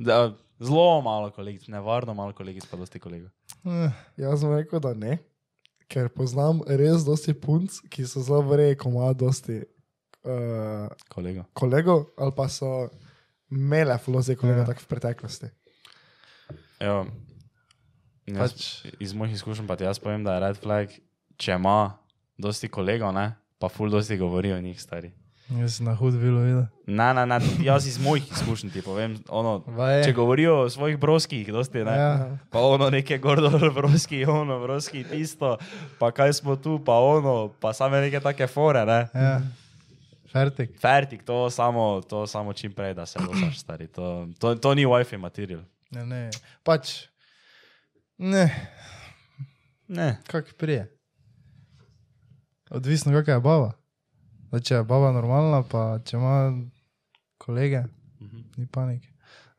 Da, 0.00 0.32
zelo 0.62 1.02
malo 1.04 1.28
kolegic, 1.36 1.68
nevarno 1.68 2.16
malo 2.16 2.32
kolegic, 2.32 2.64
pa 2.70 2.80
dosti 2.80 3.02
kolegov. 3.04 3.28
Eh, 3.68 4.00
Jaz 4.24 4.40
sem 4.40 4.56
rekel, 4.56 4.80
da 4.82 4.94
ne, 4.96 5.18
ker 5.92 6.08
poznam 6.08 6.64
res 6.64 7.04
dosti 7.04 7.36
punc, 7.36 7.82
ki 7.92 8.08
so 8.08 8.24
zelo 8.24 8.40
vrej, 8.48 8.78
ko 8.80 8.88
imajo 8.88 9.12
dosti 9.26 9.60
uh, 9.60 10.88
Kolego. 11.12 11.44
kolegov, 11.52 12.06
ali 12.16 12.32
pa 12.32 12.48
so 12.48 12.88
imele 13.52 13.98
flozi 14.00 14.36
kolega 14.36 14.62
Ja. 14.62 14.66
ja. 14.66 14.70
tako 14.72 14.86
v 14.86 14.90
preteklosti. 14.94 15.52
Evo, 16.82 17.06
jaz, 18.26 18.52
Pač, 18.52 18.68
iz 18.98 19.14
mojih 19.14 19.34
izkušenj 19.38 19.68
pa 19.68 19.76
ti 19.76 19.84
jaz 19.86 20.00
povem, 20.02 20.24
da 20.24 20.34
je 20.34 20.44
red 20.48 20.58
flag, 20.58 20.94
če 21.36 21.58
ima 21.58 21.94
dosti 22.38 22.68
kolegov, 22.72 23.12
ne, 23.14 23.32
pa 23.62 23.68
ful 23.70 23.90
dosti 23.92 24.18
govorijo 24.18 24.56
o 24.56 24.60
njih 24.64 24.80
stari. 24.82 25.12
jaz 25.52 25.76
sem 25.76 25.86
na 25.86 25.94
hud 25.94 26.16
bilo 26.18 26.40
videl. 26.40 26.64
Ne, 26.86 27.12
ne, 27.14 27.26
ne, 27.28 27.38
jaz 27.62 27.86
iz 27.86 27.98
mojih 28.02 28.24
izkušenj 28.32 28.72
ti 28.74 28.82
povem, 28.82 29.18
ono, 29.28 29.60
če 30.04 30.12
govorijo 30.16 30.62
o 30.64 30.70
svojih 30.70 30.98
broskih, 30.98 31.52
dosti 31.52 31.84
ne. 31.84 31.96
Ja. 31.98 32.38
Pa 32.50 32.60
ono 32.64 32.90
neke 32.90 33.18
gordo 33.18 33.50
broski, 33.78 34.24
ono 34.24 34.60
broski 34.64 35.04
tisto, 35.04 35.58
pa 35.98 36.10
kaj 36.10 36.32
smo 36.40 36.56
tu, 36.56 36.80
pa 36.84 36.98
ono, 36.98 37.52
pa 37.60 37.72
same 37.72 38.00
neke 38.00 38.20
take 38.20 38.46
fore, 38.46 38.86
ne. 38.88 39.00
Ja. 39.14 39.40
Fertik. 40.32 40.78
Fertik, 40.80 41.22
to 41.22 41.50
samo, 41.50 42.00
to 42.00 42.26
samo 42.26 42.52
čim 42.52 42.72
prej, 42.72 42.94
da 42.94 43.06
se 43.06 43.18
losaš, 43.20 43.58
stari. 43.58 43.86
To, 43.88 44.28
to, 44.38 44.54
to 44.54 44.74
ni 44.74 44.86
wifi 44.86 45.16
material. 45.16 45.60
Ne, 45.90 46.06
ne. 46.06 46.30
Pač, 46.62 47.06
ne, 48.18 48.46
Ne. 49.88 50.18
kak 50.26 50.54
prije. 50.54 50.88
Odvisno, 52.70 53.12
kakšna 53.12 53.34
je 53.34 53.40
baba. 53.40 53.72
Da, 54.50 54.60
če 54.60 54.74
je 54.74 54.84
baba 54.84 55.12
normalna, 55.12 55.62
pa 55.62 55.98
če 56.00 56.16
ima 56.16 56.36
kolege, 57.38 57.82
Mhm. 58.20 58.40
ni 58.56 58.66
panike. 58.66 59.08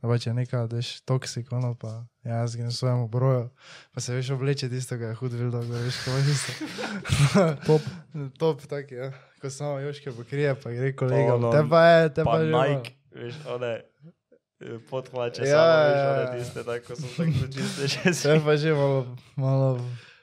Da 0.02 0.08
pa 0.08 0.18
če 0.18 0.30
je 0.30 0.34
neka, 0.34 0.64
veš, 0.66 1.02
toksik, 1.02 1.52
ono 1.52 1.76
pa, 1.76 1.90
ja, 2.24 2.38
jaz 2.38 2.56
grem 2.56 2.72
svojemu 2.72 3.08
broju, 3.08 3.50
pa 3.92 4.02
se 4.02 4.16
veš 4.16 4.30
obleče 4.30 4.70
tisto, 4.70 4.96
kar 4.96 5.08
je 5.08 5.16
hud 5.16 5.34
vil, 5.34 5.52
da 5.52 5.60
veš, 5.60 6.00
ko 6.06 6.12
je 6.12 6.32
isto. 6.32 6.54
Top. 7.68 7.82
Top, 8.38 8.62
tak 8.64 8.92
je, 8.92 8.98
ja. 8.98 9.12
Ko 9.44 9.50
samo 9.52 9.80
joške 9.80 10.12
pokrije, 10.14 10.56
pa 10.56 10.72
gre 10.72 10.94
kolega. 10.94 11.34
ono, 11.36 11.52
Te 11.52 11.62
pa 11.68 11.82
je, 11.86 12.10
te 12.10 12.24
Pa 12.24 12.32
pa 12.32 12.38
je. 12.38 12.46
že. 12.46 12.52
Nike, 12.54 12.92
veš, 13.14 13.36
one 13.48 13.72
eh, 13.72 14.80
podhlače, 14.88 15.42
Ja, 15.44 15.52
samo 15.52 15.84
veš, 15.84 15.98
ja, 15.98 16.08
one 16.08 16.22
ja. 16.22 16.32
tiste, 16.34 16.64
tako 16.64 16.96
so 16.96 17.08
tako 17.14 17.48
čiste, 17.50 17.84
že 17.90 18.14
se. 18.16 18.40
pa 18.40 18.56
že 18.58 18.72
malo, 18.74 19.04
malo, 19.36 19.70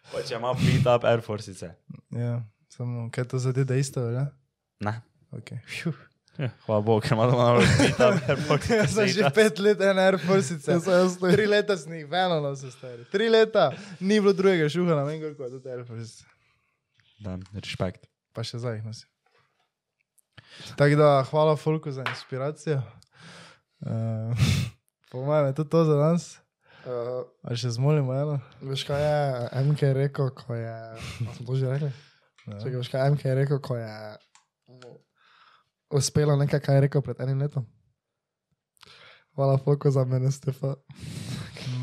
Pa 0.09 0.23
če 0.23 0.35
ima 0.35 0.55
beat 0.57 0.87
up 0.89 1.05
Air 1.05 1.21
Forceice. 1.21 1.69
ja, 2.11 2.41
samo, 2.69 3.11
kaj 3.11 3.25
to 3.27 3.39
za 3.39 3.53
te, 3.53 3.63
da 3.63 3.77
isto, 3.77 4.01
velja? 4.03 4.27
Ne. 4.81 4.97
Ok. 5.31 5.53
Fiu. 5.69 5.93
Ja, 6.37 6.49
Hvala 6.65 6.81
Bogu, 6.81 7.01
ker 7.01 7.13
ima 7.13 7.27
doma 7.29 7.45
malo 7.45 7.61
beat 7.77 8.01
up 8.01 8.17
Air 8.25 8.41
Forceice. 8.41 8.75
Jaz 8.81 8.97
sem 8.97 9.09
že 9.11 9.31
pet 9.31 9.59
let 9.61 9.81
en 9.83 9.99
Air 10.01 10.17
Force. 10.19 10.57
Jaz 10.57 10.65
sem 10.83 10.93
jaz 10.95 11.15
to- 11.15 11.31
Tri 11.31 11.47
leta 11.47 11.77
sem 11.77 11.93
jih 11.95 12.09
veno 12.09 12.41
nosil, 12.41 12.73
stari. 12.73 13.05
Tri 13.07 13.29
leta, 13.29 13.69
ni 14.01 14.17
bilo 14.17 14.33
drugega 14.33 14.67
šuha 14.67 14.97
na 14.97 15.05
meni, 15.05 15.21
kot 15.31 15.53
je 15.53 15.61
to 15.61 15.69
Air 15.69 15.85
Force. 15.85 16.25
Da, 17.21 17.37
respekt. 17.55 18.10
Pa 18.37 18.45
še 18.47 18.61
zdaj 18.63 18.79
jih 18.79 18.87
nosim. 18.87 19.09
Tako 20.79 20.97
da, 21.01 21.09
hvala 21.31 21.57
Folku 21.57 21.93
za 21.93 22.05
inspiracijo. 22.09 22.83
Uh, 23.81 24.37
po 25.11 25.25
mojem 25.25 25.51
je 25.51 25.55
to, 25.55 25.65
to 25.65 25.85
za 25.85 25.99
danes. 25.99 26.31
Uh, 26.81 27.27
Ali 27.45 27.61
še 27.61 27.75
zmolimo 27.77 28.15
eno? 28.17 28.39
veš, 28.65 28.87
kaj 28.89 29.03
je 29.05 29.65
MK 29.67 29.93
rekel, 29.97 30.31
ko 30.37 30.57
je. 30.57 30.77
Smo 31.37 31.47
to 31.47 31.59
že 31.61 31.75
rekli? 31.75 31.93
Ja. 32.47 32.57
Čakaj, 32.57 32.77
veš, 32.81 32.91
kaj 32.93 33.05
je 33.05 33.15
MK 33.17 33.37
rekel, 33.43 33.61
ko 33.61 33.77
je 33.77 33.91
uspelo 35.91 36.37
nekaj, 36.37 36.61
kaj 36.61 36.75
je 36.75 36.81
rekel 36.81 37.03
pred 37.03 37.21
enim 37.21 37.41
letom? 37.43 37.67
Hvala, 39.35 39.59
Foko, 39.59 39.91
za 39.91 40.05
mene, 40.05 40.31
Stefa. 40.33 40.75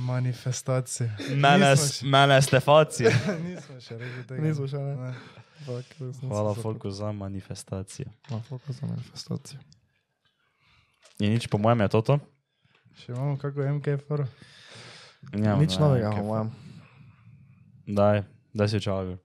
Manifestacije. 0.06 1.16
Mene, 1.36 1.76
mene 2.04 2.42
Stefacije. 2.42 3.12
Nismo 3.44 3.80
še 3.82 3.98
rekli 3.98 4.24
tega. 4.28 4.42
Nismo 4.44 4.68
še, 4.68 4.78
ne? 4.78 5.14
Hvala 6.22 6.54
Folku 6.54 6.92
za 6.92 7.12
manifestacijo. 7.12 8.08
Hvala, 8.28 8.44
Foko, 8.44 8.74
za 8.74 8.88
manifestacijo. 8.88 9.60
Je 11.20 11.30
nič, 11.30 11.48
po 11.48 11.58
mojem 11.58 11.82
je 11.82 11.88
to 11.88 12.02
to? 12.02 12.20
Še 12.96 13.12
imamo 13.12 13.38
kako 13.38 13.62
MK 13.74 13.88
foro. 14.08 14.26
Ja, 15.34 15.56
Nič 15.56 15.78
ne, 15.78 15.82
novega, 15.82 16.12
po 16.12 16.24
mojem. 16.24 16.52
Daj, 17.88 18.24
daj 18.54 18.68
si 18.70 18.80
čakal. 18.80 19.18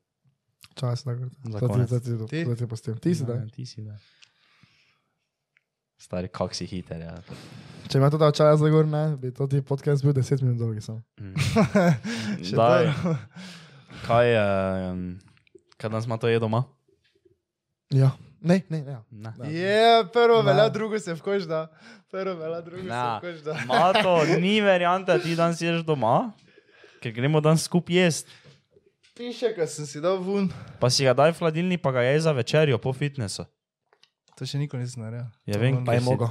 Čas, 0.74 1.04
da 1.04 1.16
Za 1.16 1.58
ti, 1.58 1.66
konec. 1.68 1.90
da 1.90 2.00
ti, 2.00 2.44
da 2.44 2.66
postim. 2.66 2.96
Si, 2.96 3.24
da. 3.24 3.36
Ti 3.52 3.66
si, 3.66 3.82
da. 3.84 3.96
Stari, 5.98 6.28
kak 6.28 6.54
si 6.54 6.66
hiter, 6.66 7.00
ja. 7.00 7.14
Če 7.92 8.00
me 8.00 8.08
to 8.10 8.18
da 8.18 8.32
čas 8.32 8.58
za 8.58 8.68
gor, 8.72 8.88
ne, 8.88 9.16
bi 9.20 9.30
to 9.30 9.46
ti 9.46 9.60
podcast 9.62 10.02
bil 10.02 10.16
10 10.16 10.42
minut 10.42 10.58
dolg 10.58 10.80
samo. 10.82 11.02
Mm. 11.20 11.36
Daj, 12.58 12.88
kaj 14.06 14.26
je, 14.32 14.46
um, 14.90 15.04
kaj 15.82 15.90
danes 15.90 16.06
ima 16.06 16.16
to 16.16 16.28
je 16.28 16.38
doma? 16.38 16.62
Ja. 17.90 18.12
Ne, 18.40 18.60
ne, 18.68 18.80
ne. 18.80 18.96
Ne. 19.12 19.32
Da. 19.36 19.44
Je, 19.44 20.06
prvo 20.08 20.42
Ne. 20.42 20.48
velja, 20.48 20.68
drugo 20.68 20.98
se 20.98 21.14
vkoš 21.14 21.42
da. 21.42 21.66
Prvo 22.08 22.34
velja, 22.34 22.60
drugo 22.60 22.82
se 22.82 22.88
Ne. 22.88 23.18
vkoš 23.18 23.38
da. 23.40 23.54
Mato, 23.66 24.14
ni 24.38 24.60
variante, 24.60 25.18
ti 25.18 25.36
danes 25.36 25.60
ješ 25.60 25.82
doma, 25.82 26.32
ker 26.98 27.12
gremo 27.12 27.40
danes 27.40 27.62
skupaj 27.62 27.94
jesti. 27.96 28.30
Piše, 29.14 29.52
ko 29.54 29.66
sem 29.66 29.86
si 29.86 30.00
dal 30.00 30.18
ven. 30.18 30.48
Pa 30.80 30.90
si 30.90 31.04
ga 31.04 31.12
daj 31.12 31.32
v 31.32 31.38
hladilnik, 31.38 31.82
pa 31.82 31.92
ga 31.92 32.00
je 32.00 32.20
za 32.20 32.32
večerjo 32.32 32.78
po 32.78 32.92
fitnesu. 32.92 33.44
To 34.34 34.46
še 34.46 34.58
nikoli 34.58 34.82
nisem 34.82 35.02
naredil. 35.04 35.28
Ja, 35.46 35.60
vem, 35.60 35.84
Pa 35.84 35.94
je 35.94 36.00
mogo. 36.00 36.30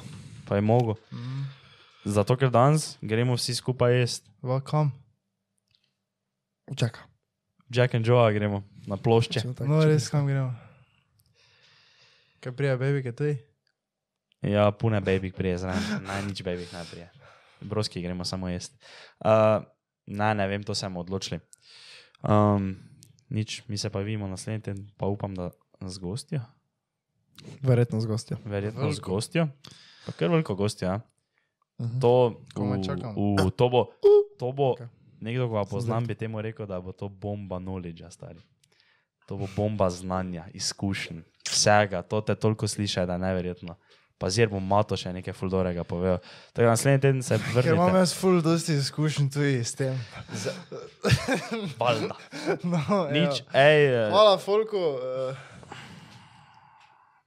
Pa 0.49 0.58
je 0.58 0.62
mogo. 0.62 0.97
Mm. 1.14 1.45
Zato, 2.04 2.34
ker 2.36 2.49
danes 2.49 2.97
gremo 2.99 3.38
vsi 3.38 3.54
skupaj 3.56 3.93
jesti. 3.93 4.28
Va 4.41 4.58
kam? 4.60 4.89
Jack 7.72 7.96
and 7.96 8.06
Joe 8.08 8.34
gremo 8.34 8.64
na 8.88 8.98
plošče. 8.98 9.42
No, 9.64 9.84
res 9.86 10.10
kam 10.10 10.28
gremo. 10.28 10.52
Kaj 12.40 12.56
prija, 12.58 12.78
baby, 12.78 13.04
kaj 13.06 13.16
ti? 13.16 13.32
Ja, 14.42 14.72
pune 14.72 15.02
baby 15.02 15.32
prije 15.32 15.58
zraven. 15.58 16.04
Naj 16.08 16.26
nič 16.26 16.44
baby 16.44 16.66
prije. 16.92 17.10
Broski 17.62 18.02
gremo 18.02 18.26
samo 18.26 18.50
jesti. 18.50 18.76
Uh, 19.20 19.64
ne, 20.06 20.34
ne 20.36 20.48
vem, 20.48 20.64
to 20.64 20.76
smo 20.76 21.00
odločili. 21.00 21.40
Um, 22.24 22.76
Nič, 23.32 23.64
mi 23.68 23.78
se 23.78 23.90
pa 23.90 24.00
vidimo 24.00 24.28
naslednji 24.28 24.62
teden, 24.62 24.92
pa 24.98 25.06
upam, 25.06 25.36
da 25.36 25.52
z 25.82 25.98
gostijo. 25.98 26.42
Verjetno 27.62 28.02
z 28.02 28.06
gostjo. 28.06 28.38
Verjetno 28.46 28.92
z. 28.92 29.00
Pa 30.06 30.12
kar 30.12 30.30
veliko 30.30 30.56
gostja. 30.56 30.90
Ja. 30.90 31.00
Mhm. 31.82 32.00
To, 32.00 32.42
Komaj 32.54 32.80
v, 32.80 32.84
čakam. 32.84 33.16
v, 33.16 33.52
to 33.56 33.70
bo, 33.70 33.88
to 34.40 34.52
bo 34.52 34.72
Okej. 34.72 34.88
Nekdo, 35.22 35.48
ko 35.48 35.60
ga 35.62 35.66
poznam, 35.70 36.06
bi 36.08 36.16
temu 36.16 36.42
rekel, 36.42 36.68
da 36.68 36.82
bo 36.82 36.92
to 36.92 37.10
bomba 37.10 37.60
knowledge, 37.60 38.06
stari. 38.10 38.42
To 39.30 39.38
bo 39.38 39.48
bomba 39.56 39.90
znanja, 39.90 40.48
izkušenj, 40.54 41.22
vsega, 41.50 42.02
to 42.02 42.22
te 42.22 42.36
toliko 42.36 42.68
sliši, 42.68 43.06
da 43.06 43.14
je 43.14 43.26
neverjetno. 43.26 43.78
Pa 44.22 44.30
zir 44.30 44.52
bom 44.52 44.62
mato 44.62 44.94
še 44.94 45.10
nekaj 45.16 45.34
fuldorega 45.34 45.82
povedal. 45.84 46.20
Tako 46.54 46.68
da 46.68 46.74
naslednji 46.76 47.02
teden 47.02 47.24
se 47.26 47.40
Ker 47.56 47.72
imam 47.74 47.96
jaz 47.98 48.12
ful 48.14 48.38
dosti 48.46 48.76
izkušenj 48.78 49.32
tudi 49.34 49.64
s 49.66 49.74
tem. 49.80 49.98
Valjda. 51.82 52.18
No, 52.62 53.08
Nič, 53.10 53.42
evo. 53.42 53.58
ej, 53.58 53.86
eh, 53.88 54.10
Hvala, 54.14 54.38
Folku. 54.38 54.78
Uh, 54.78 55.34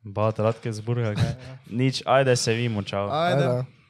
bat, 0.04 0.38
radke 0.38 0.70
zburga, 0.72 1.16
kaj. 1.18 1.34
Nič, 1.66 2.02
ajde 2.06 2.36
se 2.36 2.54
vimo, 2.54 2.82
čau. 2.86 3.08
ajde. 3.10 3.42
Ajde. 3.42 3.83